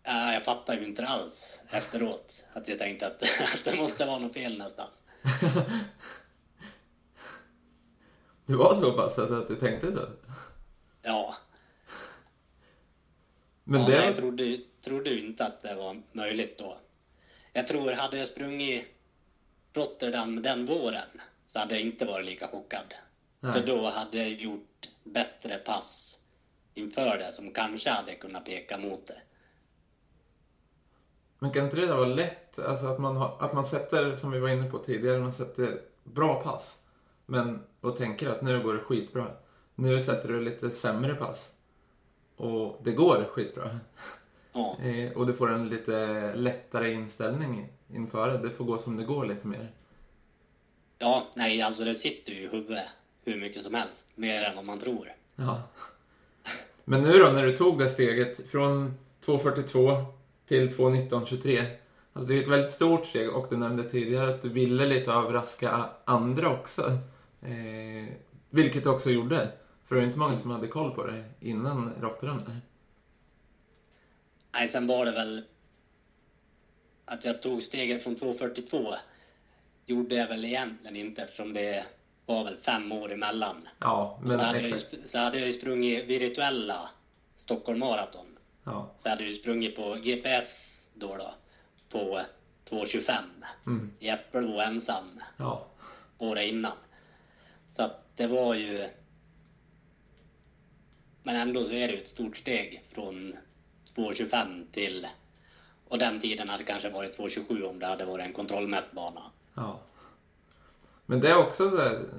[0.07, 4.19] ja, jag fattar ju inte alls efteråt att jag tänkte att, att det måste vara
[4.19, 4.87] något fel nästan.
[8.45, 10.07] Det var så pass alltså, att du tänkte så?
[11.01, 11.35] Ja,
[13.63, 14.05] Men ja det...
[14.05, 16.77] jag trodde, trodde ju inte att det var möjligt då.
[17.53, 18.85] Jag tror, hade jag sprungit
[19.73, 22.93] Rotterdam den våren så hade jag inte varit lika chockad.
[23.39, 23.53] Nej.
[23.53, 26.19] För då hade jag gjort bättre pass
[26.73, 29.21] inför det som kanske hade kunnat peka mot det.
[31.39, 32.59] Men kan inte det vara lätt?
[32.59, 35.81] Alltså att man, har, att man sätter, som vi var inne på tidigare, man sätter
[36.03, 36.77] bra pass.
[37.25, 39.27] Men, och tänker att nu går det skitbra.
[39.75, 41.49] Nu sätter du lite sämre pass.
[42.35, 43.69] Och det går skitbra.
[44.53, 48.37] Ja, Eh, och du får en lite lättare inställning inför det.
[48.37, 49.71] Det får gå som det går lite mer.
[50.97, 52.87] ja nej, alltså det sitter ju i huvudet
[53.25, 54.11] hur mycket som helst.
[54.15, 55.11] Mer än vad man tror.
[55.35, 55.61] Ja.
[56.85, 60.05] Men nu då när du tog det steget från 2.42
[60.47, 61.65] till 2.19.23.
[62.13, 65.11] Alltså det är ett väldigt stort steg och du nämnde tidigare att du ville lite
[65.11, 66.81] överraska andra också.
[67.41, 68.13] Eh,
[68.49, 69.47] vilket du också gjorde.
[69.87, 72.41] För det var inte många som hade koll på det innan Rotterdam.
[74.51, 75.43] Nej, sen var det väl
[77.05, 78.95] att jag tog steget från 2.42
[79.85, 81.85] gjorde jag väl egentligen inte eftersom det
[82.25, 83.67] var väl fem år emellan.
[83.79, 84.93] Ja, men så, hade jag exakt.
[84.93, 86.89] sp- så hade jag ju sprungit virtuella
[87.35, 88.26] Stockholm Marathon.
[88.67, 88.91] Ja.
[88.97, 91.33] Så hade ju sprungit på GPS då då
[91.89, 92.21] på
[92.69, 93.23] 2.25
[93.67, 93.91] Mm.
[93.99, 95.65] i Äppelbo ensam Ja.
[96.17, 96.77] året innan.
[97.75, 98.89] Så att det var ju...
[101.23, 103.35] Men ändå så är det ett stort steg från
[103.95, 105.07] 2.25 till...
[105.87, 109.21] Och den tiden hade kanske varit 2.27 om det hade varit en kontrollmätt bana.
[109.53, 109.79] Ja.
[111.05, 111.63] Men det är också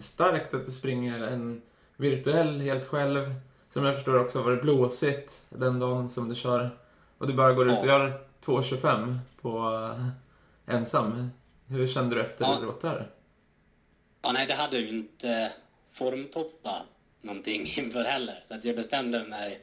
[0.00, 1.62] starkt att du springer en
[1.96, 3.34] virtuell helt själv.
[3.70, 6.70] Som jag förstår också var det blåsigt den dagen som du kör.
[7.18, 9.48] Och du bara går ut och gör 2.25 på
[10.68, 11.30] eh, ensam.
[11.66, 12.54] Hur kände du efter Ja.
[12.54, 12.84] efteråt
[14.22, 15.52] Ja, nej, det hade ju inte
[15.92, 16.82] formtoppat
[17.20, 18.44] någonting inför heller.
[18.48, 19.62] Så att jag bestämde mig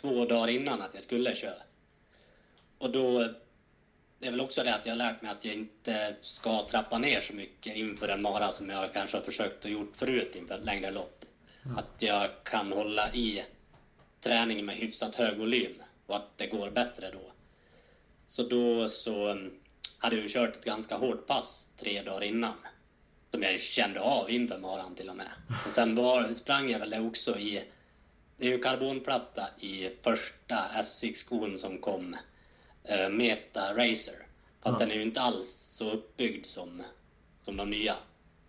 [0.00, 1.62] två dagar innan att jag skulle köra.
[2.78, 3.18] Och då,
[4.18, 6.98] det är väl också det att jag har lärt mig att jag inte ska trappa
[6.98, 10.54] ner så mycket inför en mara som jag kanske har försökt att gjort förut inför
[10.54, 11.19] ett längre lopp.
[11.76, 13.44] Att jag kan hålla i
[14.20, 17.32] träningen med hyfsat hög volym och att det går bättre då.
[18.26, 19.50] Så då så mm,
[19.98, 22.54] hade jag kört ett ganska hårt pass tre dagar innan.
[23.30, 25.30] Som jag kände av inför maran till och med.
[25.66, 27.64] Och sen var, sprang jag väl det också i...
[28.36, 32.16] Det är ju karbonplatta i första SX-skon som kom.
[32.84, 34.26] eh, Meta Racer.
[34.62, 34.86] Fast Ja.
[34.86, 36.82] den är ju inte alls så uppbyggd som,
[37.42, 37.96] som de nya.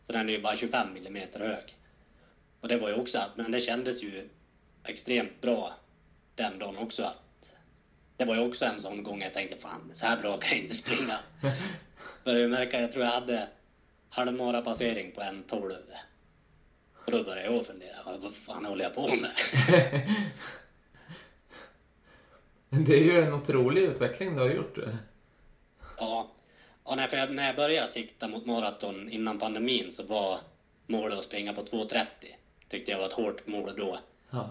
[0.01, 1.77] Så den är ju bara 25 mm hög.
[2.61, 4.29] Och det var ju också att, men det kändes ju
[4.83, 5.73] extremt bra
[6.35, 7.53] den dagen också att
[8.17, 10.59] det var ju också en sån gång jag tänkte fan så här bra kan jag
[10.59, 11.19] inte springa.
[12.23, 13.47] För jag märka, jag tror jag hade
[14.09, 15.73] halvmara passering på en 12
[17.05, 19.31] Och då började jag fundera, vad fan håller jag på med?
[22.87, 24.77] Det är ju en otrolig utveckling du har gjort.
[25.97, 26.31] ja,
[26.85, 30.39] ja för jag, när jag började sikta mot maraton innan pandemin så var
[30.87, 32.05] målet att springa på 2.30.
[32.71, 33.99] Tyckte jag var ett hårt mål då.
[34.29, 34.49] Ja.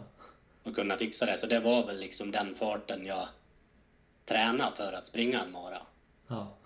[0.65, 1.39] att kunna fixa det.
[1.39, 3.29] Så det var väl liksom den farten jag
[4.27, 5.83] tränade för att springa en mara.
[6.27, 6.57] ja.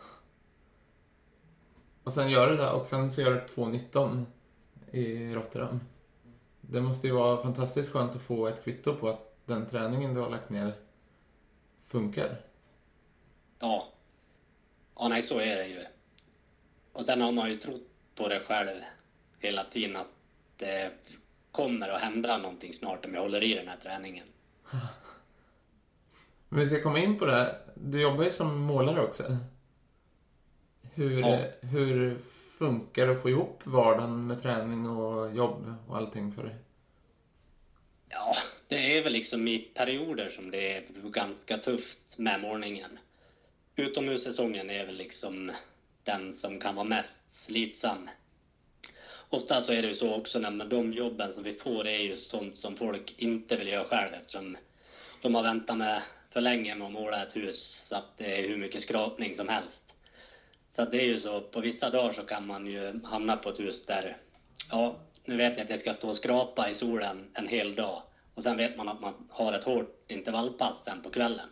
[2.05, 4.24] Och sen gör du det och sen så gör du 2.19
[4.90, 5.80] i Rotterdam.
[6.61, 10.20] Det måste ju vara fantastiskt skönt att få ett kvitto på att den träningen du
[10.20, 10.72] har lagt ner
[11.86, 12.36] funkar.
[13.59, 13.88] Ja.
[14.94, 15.84] Ja, nej, så är det ju.
[16.92, 18.80] Och sen har man ju trott på det själv
[19.38, 20.09] hela tiden att
[20.57, 20.92] det
[21.55, 24.26] kommer att hända någonting snart om jag håller i den här träningen.
[26.48, 27.59] Men vi ska komma in på det här.
[27.74, 29.36] Du jobbar ju som målare också.
[30.94, 31.38] Hur, Ja.
[31.61, 32.18] hur
[32.59, 36.55] funkar det att få ihop vardagen med träning och jobb och allting för dig?
[38.09, 38.36] Ja,
[38.68, 42.98] det är väl liksom i perioder som det är ganska tufft med målningen.
[43.76, 45.52] Utomhussäsongen är väl liksom
[46.02, 48.09] den som kan vara mest slitsam.
[49.35, 52.16] Ofta så är det ju så också när de jobben som vi får är ju
[52.16, 54.57] sånt som folk inte vill göra själv eftersom
[55.22, 58.47] de har väntat med för länge med att måla ett hus så att det är
[58.47, 59.95] hur mycket skrapning som helst.
[60.76, 63.49] Så att det är ju så, på vissa dagar så kan man ju hamna på
[63.49, 64.16] ett hus där,
[64.70, 68.03] ja, nu vet jag att jag ska stå och skrapa i solen en hel dag
[68.35, 71.49] och sen vet man att man har ett hårt intervallpass sen på kvällen.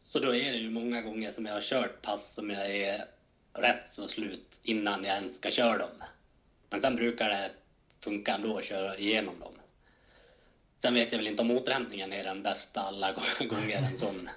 [0.00, 3.04] Så då är det ju många gånger som jag har kört pass som jag är
[3.52, 6.02] rätt så slut innan jag ens ska köra dem.
[6.70, 7.50] Men sen brukar det
[8.00, 9.52] funka ändå att köra igenom dem.
[10.78, 13.12] Sen vet jag väl inte om återhämtningen är den bästa alla
[13.50, 14.28] gånger en sån.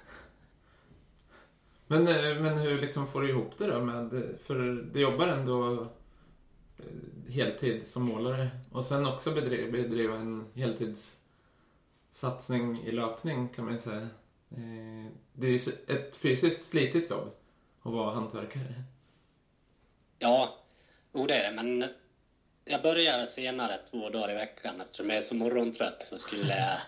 [1.86, 3.80] Men, eh, men hur liksom får du ihop det då?
[3.80, 4.54] Med, för
[4.92, 5.82] du jobbar ändå
[6.78, 6.84] eh,
[7.32, 13.80] heltid som målare och sen också bedriva, bedriva en heltidssatsning i löpning kan man ju
[13.80, 14.08] säga.
[14.50, 17.32] Eh, Det är ju ett fysiskt slitigt jobb
[17.82, 18.74] att vara hantverkare.
[20.18, 20.58] Ja,
[21.12, 21.84] jo det är det, men
[22.64, 26.78] jag börjar senare två dagar i veckan eftersom jag är så morgontrött så skulle jag...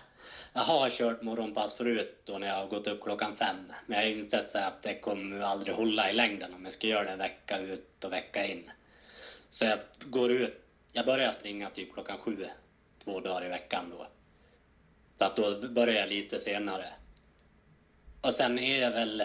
[0.53, 3.73] Jag har kört morgonpass förut då när jag har gått upp klockan fem.
[3.85, 6.87] Men jag har insett så att det kommer aldrig hålla i längden om jag ska
[6.87, 8.71] göra det vecka ut och vecka in.
[9.49, 12.47] Så jag går ut, jag börjar springa typ klockan sju,
[13.03, 14.07] två dagar i veckan då.
[15.17, 16.89] Så att då börjar jag lite senare.
[18.21, 19.23] och sen är jag väl,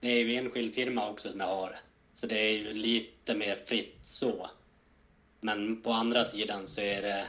[0.00, 1.76] det är ju enskild firma också som jag har.
[2.14, 4.50] Så det är ju lite mer fritt så.
[5.44, 7.26] Men på andra sidan så är det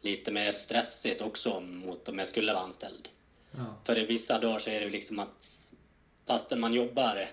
[0.00, 3.08] lite mer stressigt också mot om jag skulle vara anställd.
[3.50, 3.76] Ja.
[3.84, 5.68] För i vissa dagar så är det liksom att
[6.26, 7.28] fastän man jobbar,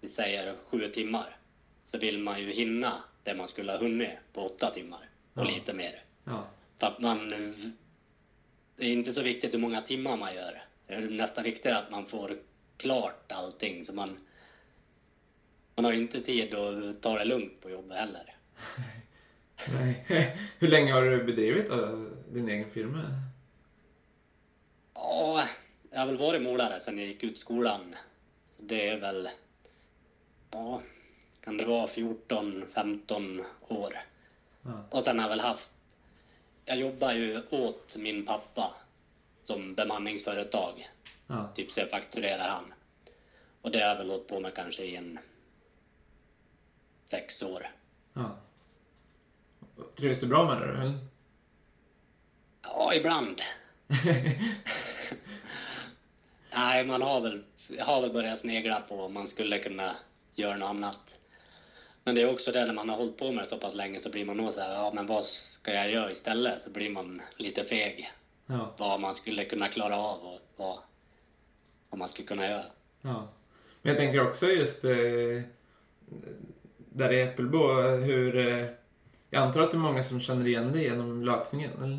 [0.00, 1.36] vi säger sju timmar,
[1.90, 5.50] så vill man ju hinna det man skulle ha hunnit på åtta timmar och Ja.
[5.50, 6.02] lite mer.
[6.24, 6.46] Ja.
[6.78, 7.28] För att man...
[8.76, 10.64] Det är inte så viktigt hur många timmar man gör.
[10.86, 12.38] Det är nästan viktigare att man får
[12.76, 14.18] klart allting så man...
[15.74, 18.36] Man har inte tid att ta det lugnt på jobbet heller.
[19.72, 20.04] Nej.
[20.58, 23.02] Hur länge har du bedrivit då, din egen firma?
[24.94, 25.44] Ja,
[25.90, 27.96] jag har väl varit målare sedan jag gick ut skolan.
[28.50, 29.28] Så det är väl...
[30.50, 30.82] Ja,
[31.40, 33.98] kan det vara 14, 15 år.
[34.62, 34.84] Ja.
[34.90, 35.70] Och sen har jag väl haft...
[36.64, 38.74] Jag jobbar ju åt min pappa
[39.42, 40.88] som bemanningsföretag.
[41.26, 41.52] Ja.
[41.54, 42.74] Typ så jag fakturerar han.
[43.62, 45.18] Och det har jag väl hållit på med kanske i en
[47.04, 47.66] sex år.
[48.12, 48.36] ja.
[49.94, 50.98] Trivs du bra med det eller?
[52.62, 53.40] Ja, ibland.
[56.54, 57.42] Nej, man har väl,
[57.80, 59.96] har väl börjat snegla på om man skulle kunna
[60.34, 61.18] göra något annat.
[62.04, 64.00] Men det är också det när man har hållit på med det så pass länge
[64.00, 66.62] så blir man nog så här, ja men vad ska jag göra istället?
[66.62, 68.12] Så blir man lite feg.
[68.46, 68.74] Ja.
[68.78, 70.78] Vad man skulle kunna klara av och vad,
[71.90, 72.64] vad man skulle kunna göra.
[73.02, 73.28] Ja.
[73.82, 75.42] Men jag tänker också just eh,
[76.76, 78.36] där i Äppelbo, hur...
[78.36, 78.66] Eh,
[79.34, 81.98] jag antar att det är många som känner igen dig genom löpningen, eller?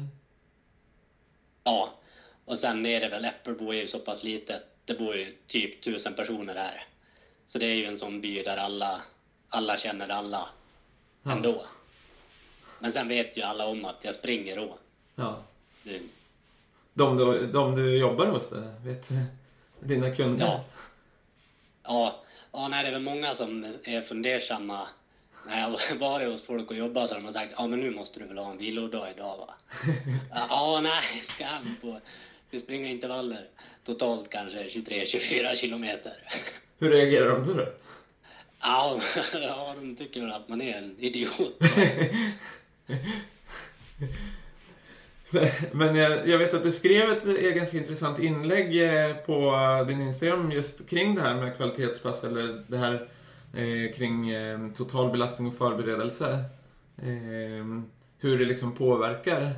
[1.63, 1.93] Ja,
[2.45, 4.63] och sen är det väl, Äppelbo är ju så pass litet.
[4.85, 6.85] Det bor ju typ tusen personer här.
[7.47, 9.01] Så det är ju en sån by där alla,
[9.49, 10.49] alla känner alla
[11.23, 11.31] Ja.
[11.31, 11.65] ändå.
[12.79, 14.77] Men sen vet ju alla om att jag springer då.
[15.15, 15.43] Ja.
[15.83, 16.01] Det-
[16.93, 18.55] De du, de du jobbar hos, då,
[18.85, 19.09] vet
[19.79, 20.45] dina kunder?
[20.45, 20.63] Ja.
[21.83, 24.87] Ja, ja nej, det är väl många som är fundersamma.
[25.45, 27.91] När jag har varit hos folk och jobbat så har de sagt ja men nu
[27.91, 29.53] måste du väl ha en vilodag idag va?
[30.49, 31.99] Ja, nej, skam på.
[32.47, 33.47] Ska springa intervaller.
[33.85, 36.13] Totalt kanske 23-24 kilometer.
[36.79, 37.65] Hur reagerar de då?
[38.61, 39.01] Ja,
[39.33, 41.61] ja, de tycker väl att man är en idiot.
[45.71, 49.55] Men jag, jag vet att du skrev ett eh, ganska intressant inlägg eh, på
[49.87, 53.07] din Instagram just kring det här med kvalitetspass eller det här
[53.53, 56.43] eh, kring eh, total belastning och förberedelse.
[56.97, 57.81] Eh,
[58.17, 59.51] hur det liksom påverkar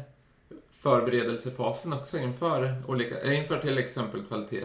[0.72, 4.64] förberedelsefasen också inför, olika, eh, inför till exempel kvalitet.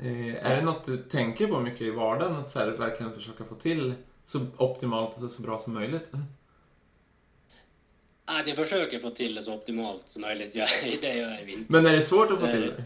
[0.00, 2.36] Eh, är det något du tänker på mycket i vardagen?
[2.36, 3.94] Att så här, verkligen försöka få till
[4.24, 6.08] så optimalt och så bra som möjligt?
[8.24, 10.54] Att jag försöker få till det så optimalt som möjligt.
[10.54, 10.68] Jag,
[11.00, 11.72] det gör jag inte.
[11.72, 12.84] Men är det svårt att få till det?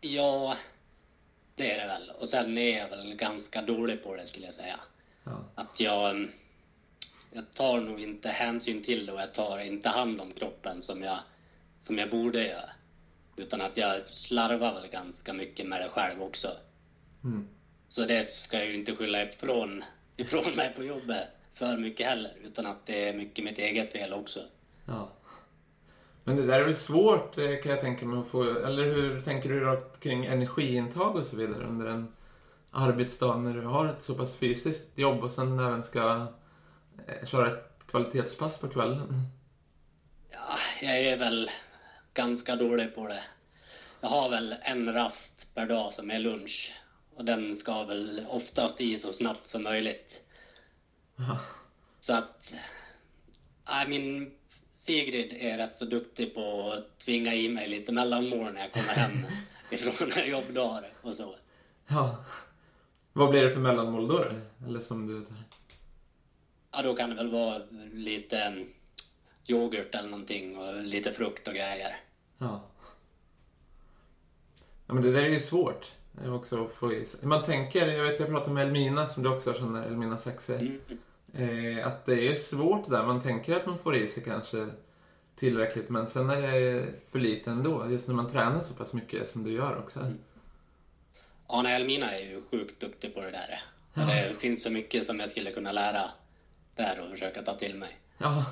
[0.00, 0.56] Ja,
[1.54, 2.10] det är det väl.
[2.10, 4.80] Och sen är jag väl ganska dålig på det skulle jag säga.
[5.24, 5.44] Ja.
[5.54, 6.28] Att jag,
[7.32, 11.02] jag tar nog inte hänsyn till det och jag tar inte hand om kroppen som
[11.02, 11.18] jag,
[11.82, 12.70] som jag borde göra.
[13.36, 16.56] Utan att jag slarvar väl ganska mycket med det själv också.
[17.24, 17.48] Mm.
[17.88, 19.84] Så det ska jag ju inte skylla ifrån,
[20.16, 22.32] ifrån mig på jobbet för mycket heller.
[22.44, 24.40] Utan att det är mycket mitt eget fel också.
[24.86, 25.08] Ja.
[26.24, 29.20] Men det där är väl svårt eh, kan jag tänka mig att få, eller hur
[29.20, 32.12] tänker du då kring energiintag och så vidare under en
[32.70, 36.26] arbetsdag när du har ett så pass fysiskt jobb och sen även ska
[37.06, 39.22] eh, köra ett kvalitetspass på kvällen?
[40.30, 41.50] Ja, jag är väl
[42.14, 43.22] ganska dålig på det.
[44.00, 46.72] Jag har väl en rast per dag som är lunch.
[47.16, 50.22] Och den ska väl oftast i så snabbt som möjligt.
[51.16, 51.40] Ja.
[52.00, 52.54] Så att...
[53.68, 54.34] Nej, min
[54.86, 58.88] Sigrid är rätt så duktig på att tvinga i mig lite mellanmål när jag kommer
[58.94, 59.12] hem
[59.70, 61.34] ifrån jobbdagar och så.
[61.88, 62.24] ja.
[63.12, 64.24] Vad blir det för mellanmål då?
[64.66, 65.36] Eller som du tar?
[66.70, 67.62] Ja, då kan det väl vara
[67.92, 68.68] lite mm,
[69.46, 71.96] yoghurt eller någonting och lite frukt och grejer.
[72.38, 72.60] Ja.
[74.86, 75.92] ja men det där är ju svårt.
[76.24, 77.26] eh, Också att få i sig.
[77.26, 80.58] Man tänker, jag vet jag pratade med Elmina som du också känner, Elmina Saxe.
[80.58, 80.80] Mm.
[81.34, 83.06] Eh, att det är svårt där.
[83.06, 84.68] Man tänker att man får i sig kanske
[85.36, 87.90] tillräckligt men sen är det för lite ändå.
[87.90, 90.12] Just när man tränar så pass mycket som du gör också.
[91.48, 93.62] Ja, nej, Elmina är ju sjukt duktig på det där.
[93.94, 96.10] Och det finns så mycket som jag skulle kunna lära
[96.76, 97.98] där och försöka ta till mig.
[98.18, 98.44] Ja.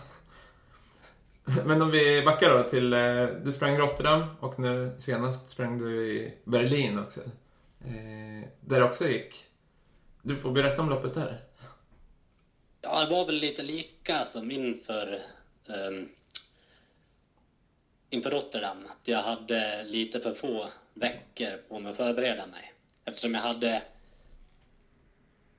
[1.64, 6.06] Men om vi backar då till, eh, du sprang Rotterdam och nu senast sprang du
[6.06, 7.20] i Berlin också.
[7.80, 9.46] Eh, där också gick.
[10.22, 11.40] Du får berätta om loppet där.
[12.82, 15.22] Ja, det var väl lite lika som inför,
[15.66, 16.08] um, ehm,
[18.10, 18.86] inför Rotterdam.
[18.86, 22.72] Att jag hade lite för få veckor på mig att förbereda mig.
[23.04, 23.82] Eftersom jag hade...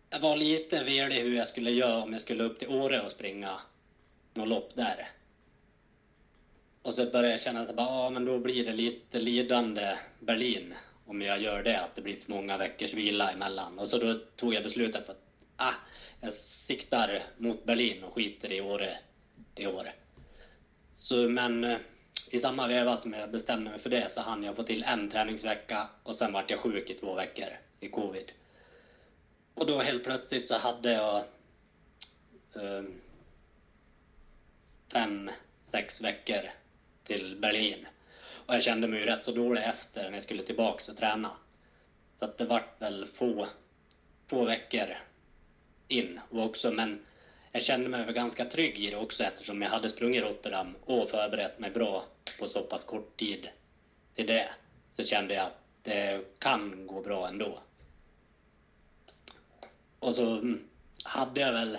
[0.09, 3.11] Jag var lite velig hur jag skulle göra om jag skulle upp till Åre och
[3.11, 3.61] springa
[4.34, 5.09] något lopp där.
[6.82, 10.74] Och så började jag känna att ah, men då blir det lite lidande Berlin
[11.05, 13.80] om jag gör det, att det blir för många veckors vila emellan.
[13.80, 15.30] Och så då tog jag beslutet att
[15.62, 15.74] ah,
[16.20, 18.97] jag siktar mot Berlin och skiter i Åre
[19.55, 19.91] i år.
[20.93, 21.78] Så, men eh,
[22.32, 25.09] i samma veva som jag bestämde mig för det så hann jag få till en
[25.09, 27.47] träningsvecka och sen vart jag sjuk i två veckor
[27.80, 28.32] i covid.
[29.53, 31.24] Och då helt plötsligt så hade jag
[32.53, 33.01] um,
[34.91, 35.32] fem,
[35.64, 36.49] sex veckor
[37.03, 37.88] till Berlin.
[38.45, 41.32] Och jag kände mig ju rätt så dålig efter när jag skulle tillbaks och träna.
[42.20, 43.47] Så att det vart väl få,
[44.28, 44.97] få veckor
[45.92, 46.20] in.
[46.30, 47.06] Och också, men
[47.52, 51.60] jag kände mig ganska trygg i det också eftersom jag hade sprungit Rotterdam och förberett
[51.60, 52.06] mig bra
[52.39, 53.50] på så pass kort tid
[54.16, 54.50] till det.
[54.94, 57.60] Så kände jag att det kan gå bra ändå.
[60.00, 60.68] Och så mm,
[61.04, 61.78] hade jag väl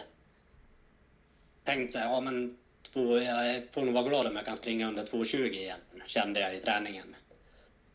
[1.64, 4.88] tänkt så här, ja men två, jag får nog vara glad om jag kan springa
[4.88, 7.16] under 2.20 igen, kände jag i träningen.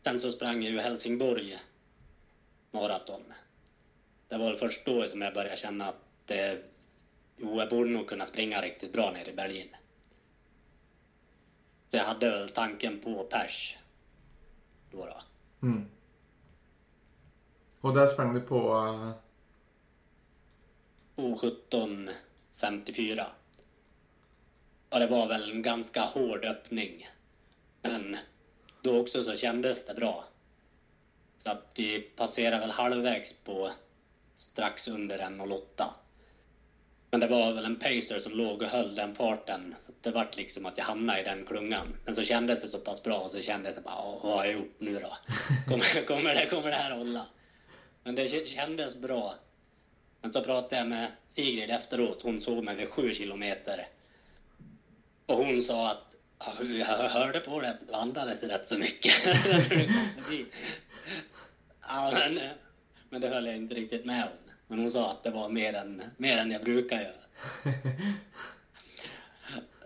[0.04, 1.58] Sen så sprang jag ju Helsingborg
[2.70, 3.32] maraton.
[4.28, 6.62] Det var väl först då som jag började känna att det
[7.40, 9.76] Jo, jag borde nog kunna springa riktigt bra nere i Berlin.
[11.88, 13.76] Så jag hade väl tanken på pers.
[14.90, 15.22] Då då.
[15.62, 15.88] Mm.
[17.80, 18.74] Och där sprang du på?
[18.74, 19.12] Uh...
[21.16, 23.26] O17.54.
[24.88, 27.08] Och det var väl en ganska hård öppning.
[27.82, 28.16] Men
[28.82, 30.24] då också så kändes det bra.
[31.38, 33.72] Så att vi passerade väl halvvägs på
[34.34, 35.84] strax under 1.08.
[37.10, 39.74] Men det var väl en pacer som låg och höll den farten.
[39.80, 41.96] Så det vart liksom att jag hamnade i den klungan.
[42.04, 44.54] Men så kändes det så pass bra och så kändes det bara, vad har jag
[44.54, 45.16] gjort nu då?
[45.68, 47.26] Kommer, kommer, det, kommer det här hålla?
[48.04, 49.34] Men det kändes bra.
[50.20, 52.22] Men så pratade jag med Sigrid efteråt.
[52.22, 53.88] Hon såg mig vid sju kilometer.
[55.26, 56.14] Och hon sa att
[56.78, 59.14] jag hörde på det att du andades rätt så mycket.
[61.88, 62.40] ja, men,
[63.10, 64.47] men det höll jag inte riktigt med om.
[64.68, 67.12] Men hon sa att det var mer än, mer än jag brukar göra.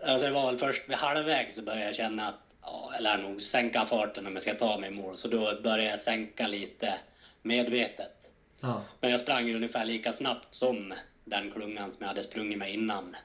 [0.05, 3.17] alltså det var väl först vid halvvägs så började jag känna att ja, jag lär
[3.17, 5.17] nog sänka farten om jag ska ta mig i mål.
[5.17, 6.93] Så då började jag sänka lite
[7.41, 8.29] medvetet.
[8.61, 8.81] Ja.
[8.99, 10.93] Men jag sprang ungefär lika snabbt som
[11.25, 13.15] den klungan som jag hade sprungit med innan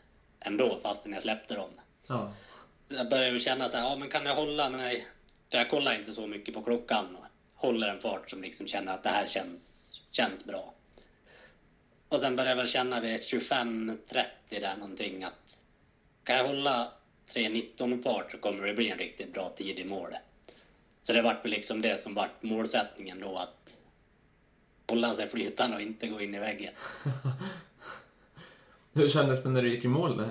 [0.40, 1.70] ändå, fastän jag släppte dem.
[2.06, 2.32] Ja.
[2.88, 5.06] Så jag började känna så här, ja men kan jag hålla mig?
[5.50, 7.16] För jag kollar inte så mycket på klockan
[7.58, 10.74] håller en fart som liksom känner att det här känns, känns bra.
[12.08, 15.62] Och sen började jag väl känna vid 25-30 där någonting att
[16.24, 16.92] kan jag hålla
[17.34, 20.16] 3.19 fart så kommer det bli en riktigt bra tid i mål.
[21.02, 23.74] Så det vart väl liksom det som vart målsättningen då att
[24.88, 26.74] hålla sig flytande och inte gå in i väggen.
[28.92, 30.24] Hur kändes det när du gick i mål?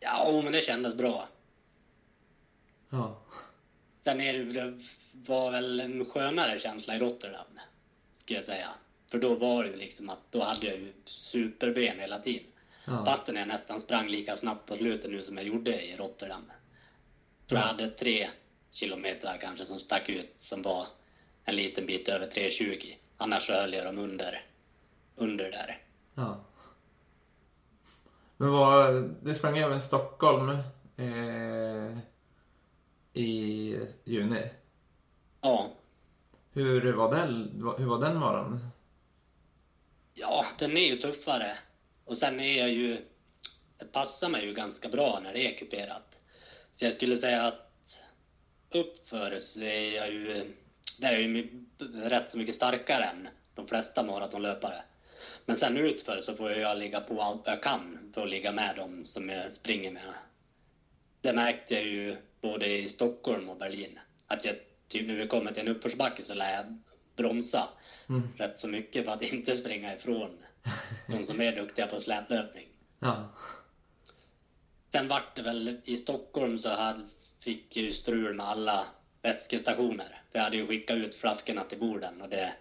[0.00, 1.28] Ja, men det kändes bra.
[2.90, 3.18] Ja.
[4.00, 4.78] Sen är det, det
[5.12, 7.60] var väl en skönare känsla i Rotterdam,
[8.18, 8.68] ska jag säga.
[9.10, 12.46] För då var det liksom att då hade jag ju superben hela tiden.
[12.84, 13.04] Ja.
[13.04, 16.52] Fastän jag nästan sprang lika snabbt på slutet nu som jag gjorde i Rotterdam.
[17.48, 18.30] För jag hade tre
[18.70, 20.86] kilometer kanske som stack ut som var
[21.44, 22.94] en liten bit över 3.20.
[23.16, 24.44] Annars så höll jag dem under,
[25.16, 25.82] under där.
[26.14, 26.40] Ja.
[28.36, 30.48] Men vad, du sprang även Stockholm
[30.96, 31.98] eh,
[33.12, 34.50] i juni?
[35.40, 35.70] Ja.
[36.52, 38.70] Hur var den, hur var den morgonen?
[40.20, 41.58] Ja, den är ju tuffare.
[42.04, 42.96] Och sen är jag ju...
[43.78, 46.20] Det passar mig ju ganska bra när det är kuperat.
[46.72, 48.00] Så jag skulle säga att
[48.70, 50.54] uppför så är jag ju...
[50.98, 54.82] Där är jag ju rätt så mycket starkare än de flesta maratonlöpare.
[55.44, 58.76] Men sen utför så får jag ligga på allt jag kan för att ligga med
[58.76, 60.12] dem som jag springer med.
[61.20, 63.98] Det märkte jag ju både i Stockholm och Berlin.
[64.26, 64.56] Att jag,
[64.88, 66.78] typ när vi kommer till en uppförsbacke så lär jag
[67.16, 67.68] bromsa
[68.10, 68.28] mm.
[68.36, 70.38] rätt så mycket för att inte springa ifrån
[71.06, 72.68] de som är duktiga på slätlöpning.
[72.98, 73.28] Ja.
[74.92, 77.04] Sen vart det väl i Stockholm så hade,
[77.40, 78.86] fick ju strul med alla
[79.22, 80.22] vätskestationer.
[80.30, 82.52] För jag hade ju skickat ut flaskorna till borden och det...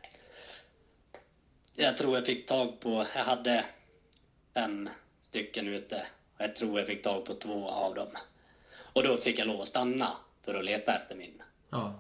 [1.76, 3.66] Jag tror jag fick tag på, jag hade
[4.54, 4.90] fem
[5.22, 6.08] stycken ute.
[6.38, 8.08] Och jag tror jag fick tag på två av dem.
[8.94, 11.42] Och då fick jag lov att stanna för att leta efter min.
[11.70, 12.00] Ja.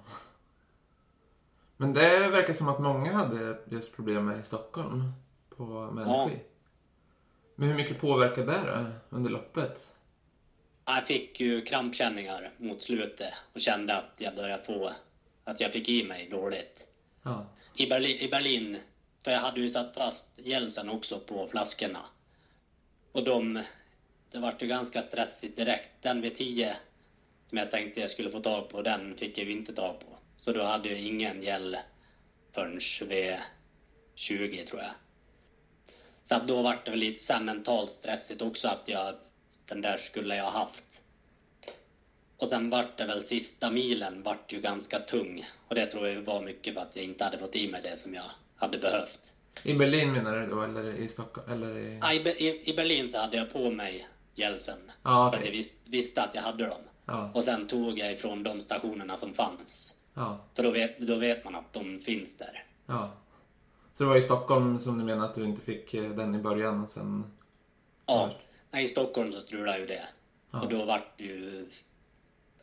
[1.82, 5.11] Men det verkar som att många hade just problem med i Stockholm
[5.49, 6.38] på med energi.
[6.38, 6.49] Ja.
[7.55, 9.88] Men hur mycket påverkade det då under loppet?
[10.86, 14.93] Jag fick ju krampkänningar mot slutet och kände att jag började få,
[15.43, 16.88] att jag fick i mig dåligt.
[17.23, 17.45] Ja.
[17.75, 18.77] I Berlin, I Berlin,
[19.23, 22.01] för jag hade ju satt fast gälsen också på flaskorna.
[23.11, 23.63] Och de,
[24.32, 25.89] det vart ju ganska stressigt direkt.
[26.01, 26.75] Den vid 10
[27.47, 30.18] som jag tänkte jag skulle få tag på, den fick jag ju inte tag på.
[30.39, 31.77] Så då hade jag ingen gäll
[32.51, 32.79] förrän
[33.09, 33.37] vid
[34.15, 34.91] 20 tror jag.
[36.23, 39.15] Så att då vart det väl lite så mentalt stressigt också att jag,
[39.65, 41.03] den där skulle jag ha haft.
[42.37, 45.45] Och sen vart det väl sista milen vart ju ganska tung.
[45.67, 47.97] Och det tror jag var mycket för att jag inte hade fått i mig det
[47.97, 49.33] som jag hade behövt.
[49.63, 51.51] I Berlin menar du då, eller i Stockholm?
[51.51, 51.97] Eller i...
[52.01, 54.91] Ja, i, i, Berlin så hade jag på mig gälsen.
[55.03, 55.45] Ja, För att okej.
[55.45, 56.81] jag vis, visste att jag hade dem.
[57.05, 59.98] Ja, Och sen tog jag ifrån de stationerna som fanns.
[60.14, 62.64] Ja, För då vet, då vet man att de finns där.
[62.86, 63.12] ja.
[63.93, 66.38] Så det var i Stockholm som du menar att du inte fick eh, den i
[66.38, 67.24] början och sen...
[68.05, 68.32] Ja,
[68.72, 70.07] nej, i Stockholm så strulade ju det.
[70.51, 70.62] Ja.
[70.62, 71.70] Och då vart det ju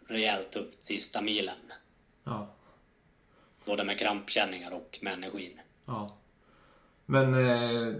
[0.06, 1.56] rejält tufft sista milen.
[2.24, 2.48] Ja,
[3.64, 5.60] Både med krampkänningar och med energin.
[5.86, 6.16] ja.
[7.06, 7.94] Men eh,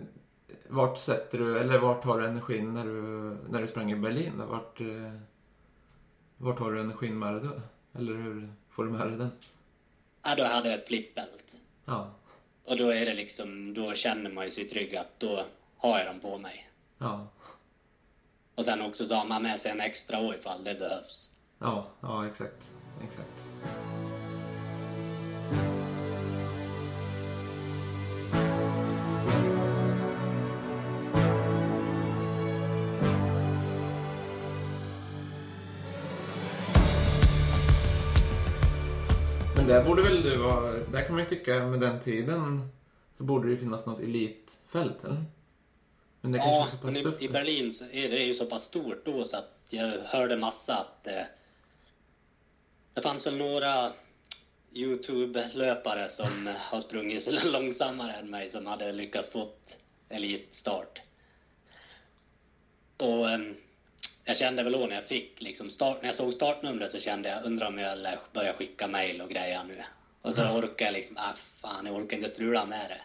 [0.68, 3.00] vart sätter du, eller vart har du energin när du,
[3.50, 4.32] när du sprang i Berlin?
[4.48, 5.12] Vart, eh,
[6.36, 7.60] vart har du energin med dig då?
[7.98, 9.30] Eller hur får du med dig den?
[10.22, 11.56] Ja, då hade jag ett flippbält.
[11.84, 12.10] Ja,
[12.64, 15.46] Och då är det liksom, då känner man ju sig trygg att då
[15.76, 16.70] har jag dem på mig.
[16.98, 17.26] ja,
[18.54, 21.30] Och sen också så har man med sig en extra år ifall det behövs.
[21.58, 22.70] ja, ja exakt.
[23.02, 23.45] exakt.
[39.66, 42.68] Men där borde väl du vara, där kan man ju tycka med den tiden
[43.18, 45.24] så borde det ju finnas något elitfält eller?
[46.20, 47.22] Men det kanske Ja, är så pass men tufft.
[47.22, 50.36] i, i Berlin så är det ju så pass stort då så att jag hörde
[50.36, 51.22] massa att eh,
[52.94, 53.92] det fanns väl några
[54.72, 61.00] Youtube-löpare som eh, har sprungit långsammare än mig som hade lyckats fått elitstart.
[62.96, 63.40] Och eh,
[64.26, 67.28] jag kände väl då när jag fick liksom start, när jag såg startnumret så kände
[67.28, 69.82] jag, undrar om jag lär börja skicka mail och grejer nu.
[70.22, 73.00] Och så orkar jag liksom, ah fan jag orkar inte strula med det.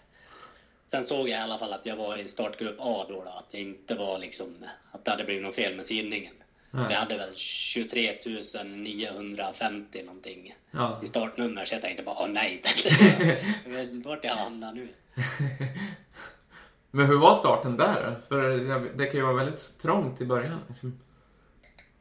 [0.88, 3.54] Sen såg jag i alla fall att jag var i startgrupp A då, då att
[3.54, 6.34] jag inte var liksom, att det hade blivit något fel med sidningen.
[6.72, 6.86] Nej.
[6.90, 8.18] Jag hade väl 23
[8.66, 11.00] 950 någonting Ja.
[11.04, 12.64] i startnummer så jag tänkte bara, åh nej,
[14.06, 14.88] vart jag hamnar nu.
[16.92, 18.16] Men hur var starten där?
[18.28, 18.50] För
[18.98, 20.60] det kan ju vara väldigt trångt i början.
[20.68, 21.00] Liksom.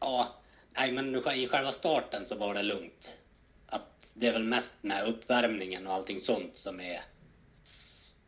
[0.01, 0.35] Ja,
[0.77, 3.19] nej men i själva starten så var det lugnt.
[3.67, 7.03] Att det är väl mest med uppvärmningen och allting sånt som är...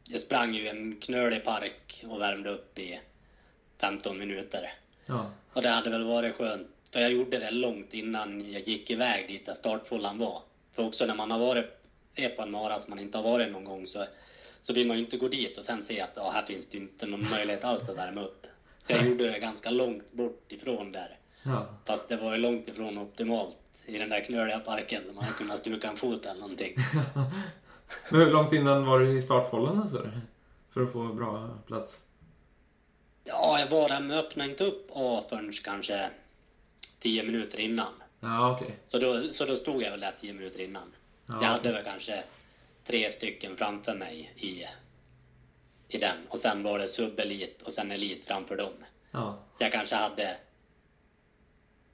[0.08, 3.00] Jag sprang ju en knölig park och värmde upp i
[3.78, 4.74] 15 minuter.
[5.06, 5.30] Ja.
[5.52, 9.28] Och det hade väl varit skönt, för jag gjorde det långt innan jag gick iväg
[9.28, 10.42] dit där startfållan var.
[10.72, 11.66] För också när man har varit,
[12.14, 14.04] är på en mara som man inte har varit någon gång så,
[14.62, 16.78] så vill man ju inte gå dit och sen se att ja, här finns det
[16.78, 18.46] inte någon möjlighet alls att värma upp.
[18.86, 21.18] Så jag gjorde det ganska långt bort ifrån där.
[21.42, 21.66] Ja.
[21.84, 25.36] Fast det var ju långt ifrån optimalt i den där knöliga parken där man hade
[25.36, 26.74] kunnat stuka en fot eller någonting.
[28.10, 29.98] Men hur långt innan var du i startfållan så?
[30.70, 32.00] För att få bra plats?
[33.24, 36.10] Ja, jag var där men öppnade inte upp A förrän kanske
[37.00, 37.92] 10 minuter innan.
[38.20, 38.78] Ja, okej.
[38.86, 40.92] Så då, så då stod jag väl där 10 minuter innan.
[41.26, 41.72] Ja, så jag hade okej.
[41.72, 42.24] väl kanske
[42.84, 44.66] tre stycken framför mig i,
[45.96, 46.16] i den.
[46.28, 48.72] Och sen var det subelit och sen elit framför dem.
[49.10, 49.38] Ja.
[49.58, 50.36] Så jag kanske hade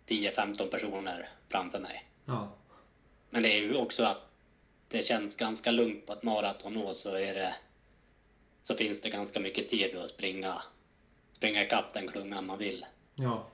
[0.08, 2.08] 10-15 personer framför mig.
[2.24, 2.48] Ja.
[3.30, 4.22] Men det är ju också att
[4.88, 7.54] det känns ganska lugnt på ett maraton då så är det
[8.62, 10.62] så finns det ganska mycket tid att springa
[11.32, 12.86] springa ikapp den klungan man vill.
[13.14, 13.46] Ja.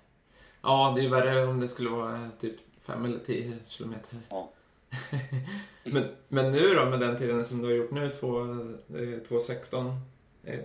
[0.62, 4.18] Ja, det är värre om det skulle vara typ fem eller tio kilometer.
[4.28, 4.50] Ja.
[5.84, 8.40] men, men nu då med den tiden som du har gjort nu, två-
[8.88, 9.96] eh, 2.16?
[10.44, 10.60] Eh,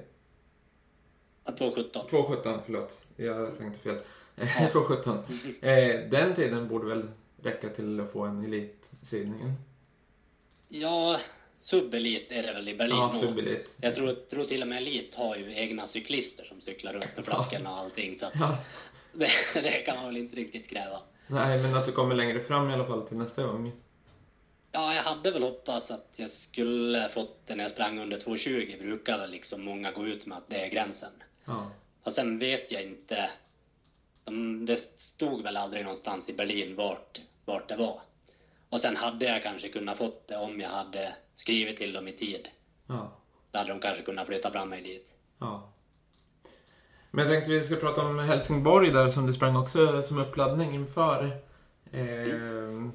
[1.46, 2.08] Ja, 2.17.
[2.10, 3.02] 2.17, förlåt.
[3.16, 4.00] Jag tänkte fel.
[4.40, 4.46] Ja.
[4.74, 5.20] 2.17.
[5.62, 7.08] Eh, den tiden borde väl
[7.44, 9.54] räcka till att få en elitsidning?
[10.68, 11.20] Ja,
[11.60, 13.24] subelit är det väl i Berlin Ja, nog.
[13.24, 13.76] subelit.
[13.82, 17.26] Jag tror, tror till och med Elit har ju egna cyklister som cyklar runt med
[17.26, 18.58] flaskorna och allting så Ja.
[19.14, 21.00] det, det kan man väl inte riktigt kräva.
[21.28, 23.72] Nej, men att du kommer längre fram i alla fall till nästa gång.
[24.72, 28.82] Ja, jag hade väl hoppats att jag skulle fått det när jag sprang under 2.20
[28.82, 31.12] brukar väl liksom många gå ut med att det är gränsen.
[31.46, 31.72] Ja.
[32.04, 33.30] Och sen vet jag inte.
[34.30, 38.02] De, det stod väl aldrig någonstans i Berlin vart, vart det var.
[38.70, 42.12] Och sen hade jag kanske kunnat fått det om jag hade skrivit till dem i
[42.12, 42.48] tid.
[42.88, 43.12] Ja.
[43.52, 45.14] Då hade de kanske kunnat flytta fram mig dit.
[45.40, 45.70] Ja.
[47.12, 50.76] Men jag tänkte vi ska prata om Helsingborg där som du sprang också som uppladdning
[50.76, 51.26] inför.
[51.92, 52.90] Eh,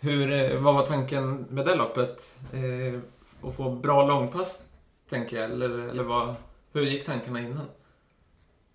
[0.00, 2.30] hur, vad var tanken med det loppet?
[2.52, 3.00] Eh,
[3.48, 4.62] att få bra långpass,
[5.08, 5.50] tänker jag.
[5.50, 6.34] Eller, eller vad,
[6.72, 7.66] hur gick tankarna innan?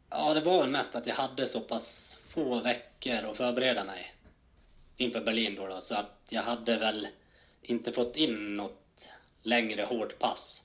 [0.10, 2.03] Ja, det var väl mest att jag hade så pass
[2.34, 4.14] få veckor att förbereda mig
[4.98, 7.08] inför Berlin då, då så att jag hade väl
[7.62, 9.08] inte fått in något
[9.44, 10.64] längre hårt pass.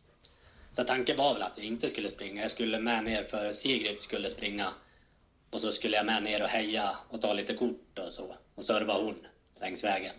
[0.77, 2.43] Så tanken var väl att jag inte skulle springa.
[2.43, 4.73] Jag skulle med ner för Sigrid skulle springa.
[5.51, 8.37] Och så skulle jag med ner och heja och ta lite kort och så.
[8.55, 9.27] Och serva hon
[9.61, 10.15] längs vägen.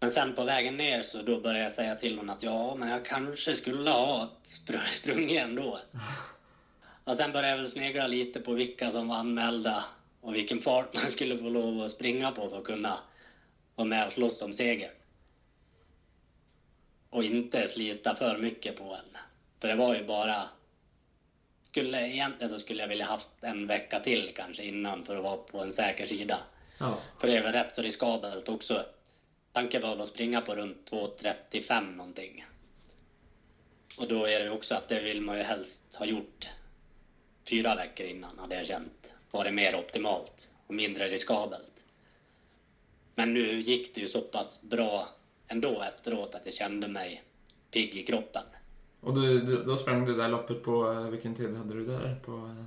[0.00, 2.88] Men sen på vägen ner så då började jag säga till hon att ja, men
[2.88, 5.80] jag kanske skulle ha spr- sprungit ändå.
[7.04, 9.84] Och sen började jag väl snegla lite på vilka som var anmälda
[10.26, 12.98] och vilken fart man skulle få lov att springa på för att kunna
[13.74, 14.94] vara med och slåss om segern.
[17.10, 19.16] Och inte slita för mycket på en.
[19.60, 20.48] För det var ju bara...
[21.62, 25.36] Skulle, egentligen så skulle jag vilja haft en vecka till kanske innan för att vara
[25.36, 26.38] på en säker sida.
[26.78, 26.98] Ja.
[27.20, 28.86] För det är väl rätt så riskabelt också.
[29.52, 32.46] Tanken var att springa på runt 2.35 någonting.
[33.98, 36.48] Och då är det också att det vill man ju helst ha gjort
[37.48, 39.15] fyra veckor innan hade jag känt.
[39.30, 41.84] Varit mer optimalt och mindre riskabelt.
[43.14, 45.08] Men nu gick det ju så pass bra
[45.48, 47.22] ändå efteråt att jag kände mig
[47.70, 48.42] pigg i kroppen.
[49.00, 51.86] Och du, du, då sprang du det där loppet på, eh, vilken tid hade du
[51.86, 52.16] där?
[52.24, 52.64] På, eh,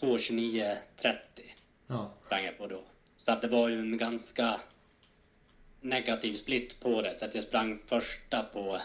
[0.00, 1.16] 2.29.30
[1.86, 2.10] ja.
[2.26, 2.80] sprang jag på då.
[3.16, 4.60] Så att det var ju en ganska
[5.80, 7.18] negativ split på det.
[7.18, 8.80] Så att jag sprang första på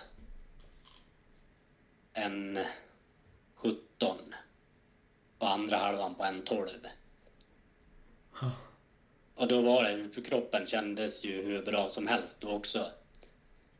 [2.14, 2.60] en
[3.56, 4.18] 17
[5.40, 6.70] och andra halvan på en 12.
[8.42, 8.52] Ja.
[9.36, 12.92] Och då var det, kroppen kändes ju hur bra som helst då också.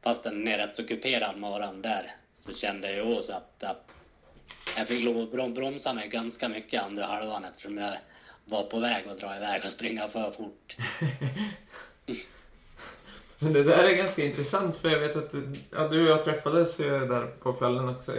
[0.02, 3.92] Fast den är rätt så kuperad maran där så kände jag också att, att
[4.78, 7.98] jag fick lov att brom- bromsa mig ganska mycket andra halvan eftersom jag
[8.46, 10.76] var på väg att dra iväg och springa för fort.
[13.40, 15.34] Men det där är ganska intressant för jag vet att
[15.72, 18.12] ja, du och jag träffades där på kvällen också.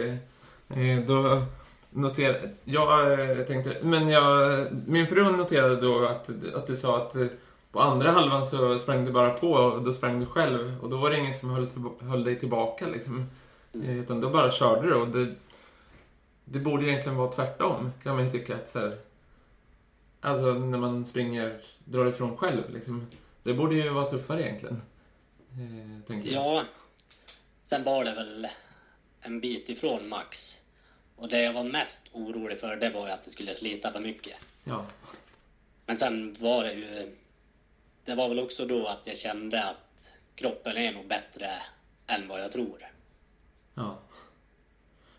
[1.07, 1.45] Då
[1.91, 7.15] noterade jag eh, tänkte, men jag, min fru noterade då att, att du sa att
[7.15, 7.27] eh,
[7.71, 10.97] på andra halvan så sprang du bara på och då sprang du själv och då
[10.97, 11.67] var det ingen som höll,
[11.99, 13.29] höll dig tillbaka liksom.
[13.73, 15.27] Eh, utan då bara körde du och det,
[16.45, 18.97] det borde egentligen vara tvärtom kan man ju tycka att så här,
[20.21, 23.07] Alltså när man springer, drar ifrån själv liksom.
[23.43, 24.81] Det borde ju vara tuffare egentligen.
[25.51, 26.43] Eh, tänker jag.
[26.43, 26.63] Ja,
[27.63, 28.47] sen var det väl
[29.21, 30.60] en bit ifrån max.
[31.21, 33.99] Och det jag var mest orolig för det var ju att det skulle slita för
[33.99, 34.45] mycket.
[34.63, 34.85] Ja.
[35.85, 37.15] Men sen var det ju...
[38.05, 41.61] Det var väl också då att jag kände att kroppen är nog bättre
[42.07, 42.87] än vad jag tror.
[43.73, 43.99] ja.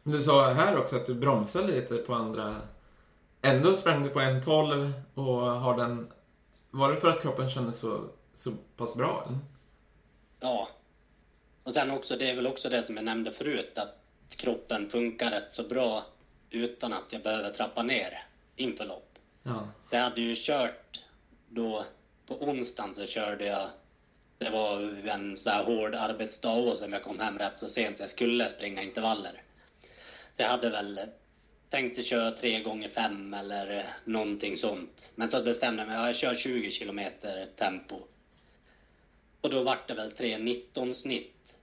[0.02, 2.60] Men du sa här också att du bromsade lite på andra...
[3.42, 6.12] Ändå sprang du på en 12 och har den...
[6.70, 9.24] Var det för att kroppen kändes så, så pass bra?
[9.26, 9.38] Eller?
[10.40, 10.68] Ja.
[11.62, 14.01] Och sen också, det är väl också det som jag nämnde förut, att
[14.36, 16.06] kroppen funkar rätt så bra
[16.50, 18.24] utan att jag behöver trappa ner
[18.56, 19.18] inför lopp.
[19.42, 19.68] Ja.
[19.82, 21.00] Så jag hade ju kört
[21.48, 21.84] då,
[22.26, 23.68] på onsdagen så körde jag,
[24.38, 28.00] det var en så här hård arbetsdag också, som jag kom hem rätt så sent,
[28.00, 29.42] jag skulle springa intervaller.
[30.34, 31.00] Så jag hade väl
[31.70, 35.12] tänkt att köra tre gånger fem eller någonting sånt.
[35.14, 38.00] Men så bestämde jag mig, ja, jag kör 20 kilometer tempo.
[39.40, 41.56] Och då vart det väl 3.19 snitt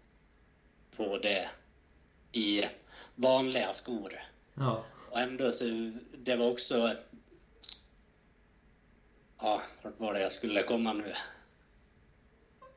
[0.96, 1.50] på det
[2.32, 2.66] i
[3.16, 4.14] vanliga skor.
[4.54, 4.84] Ja.
[5.10, 6.96] Och ändå så, det var också...
[9.42, 11.14] Ja, vart var det jag skulle komma nu?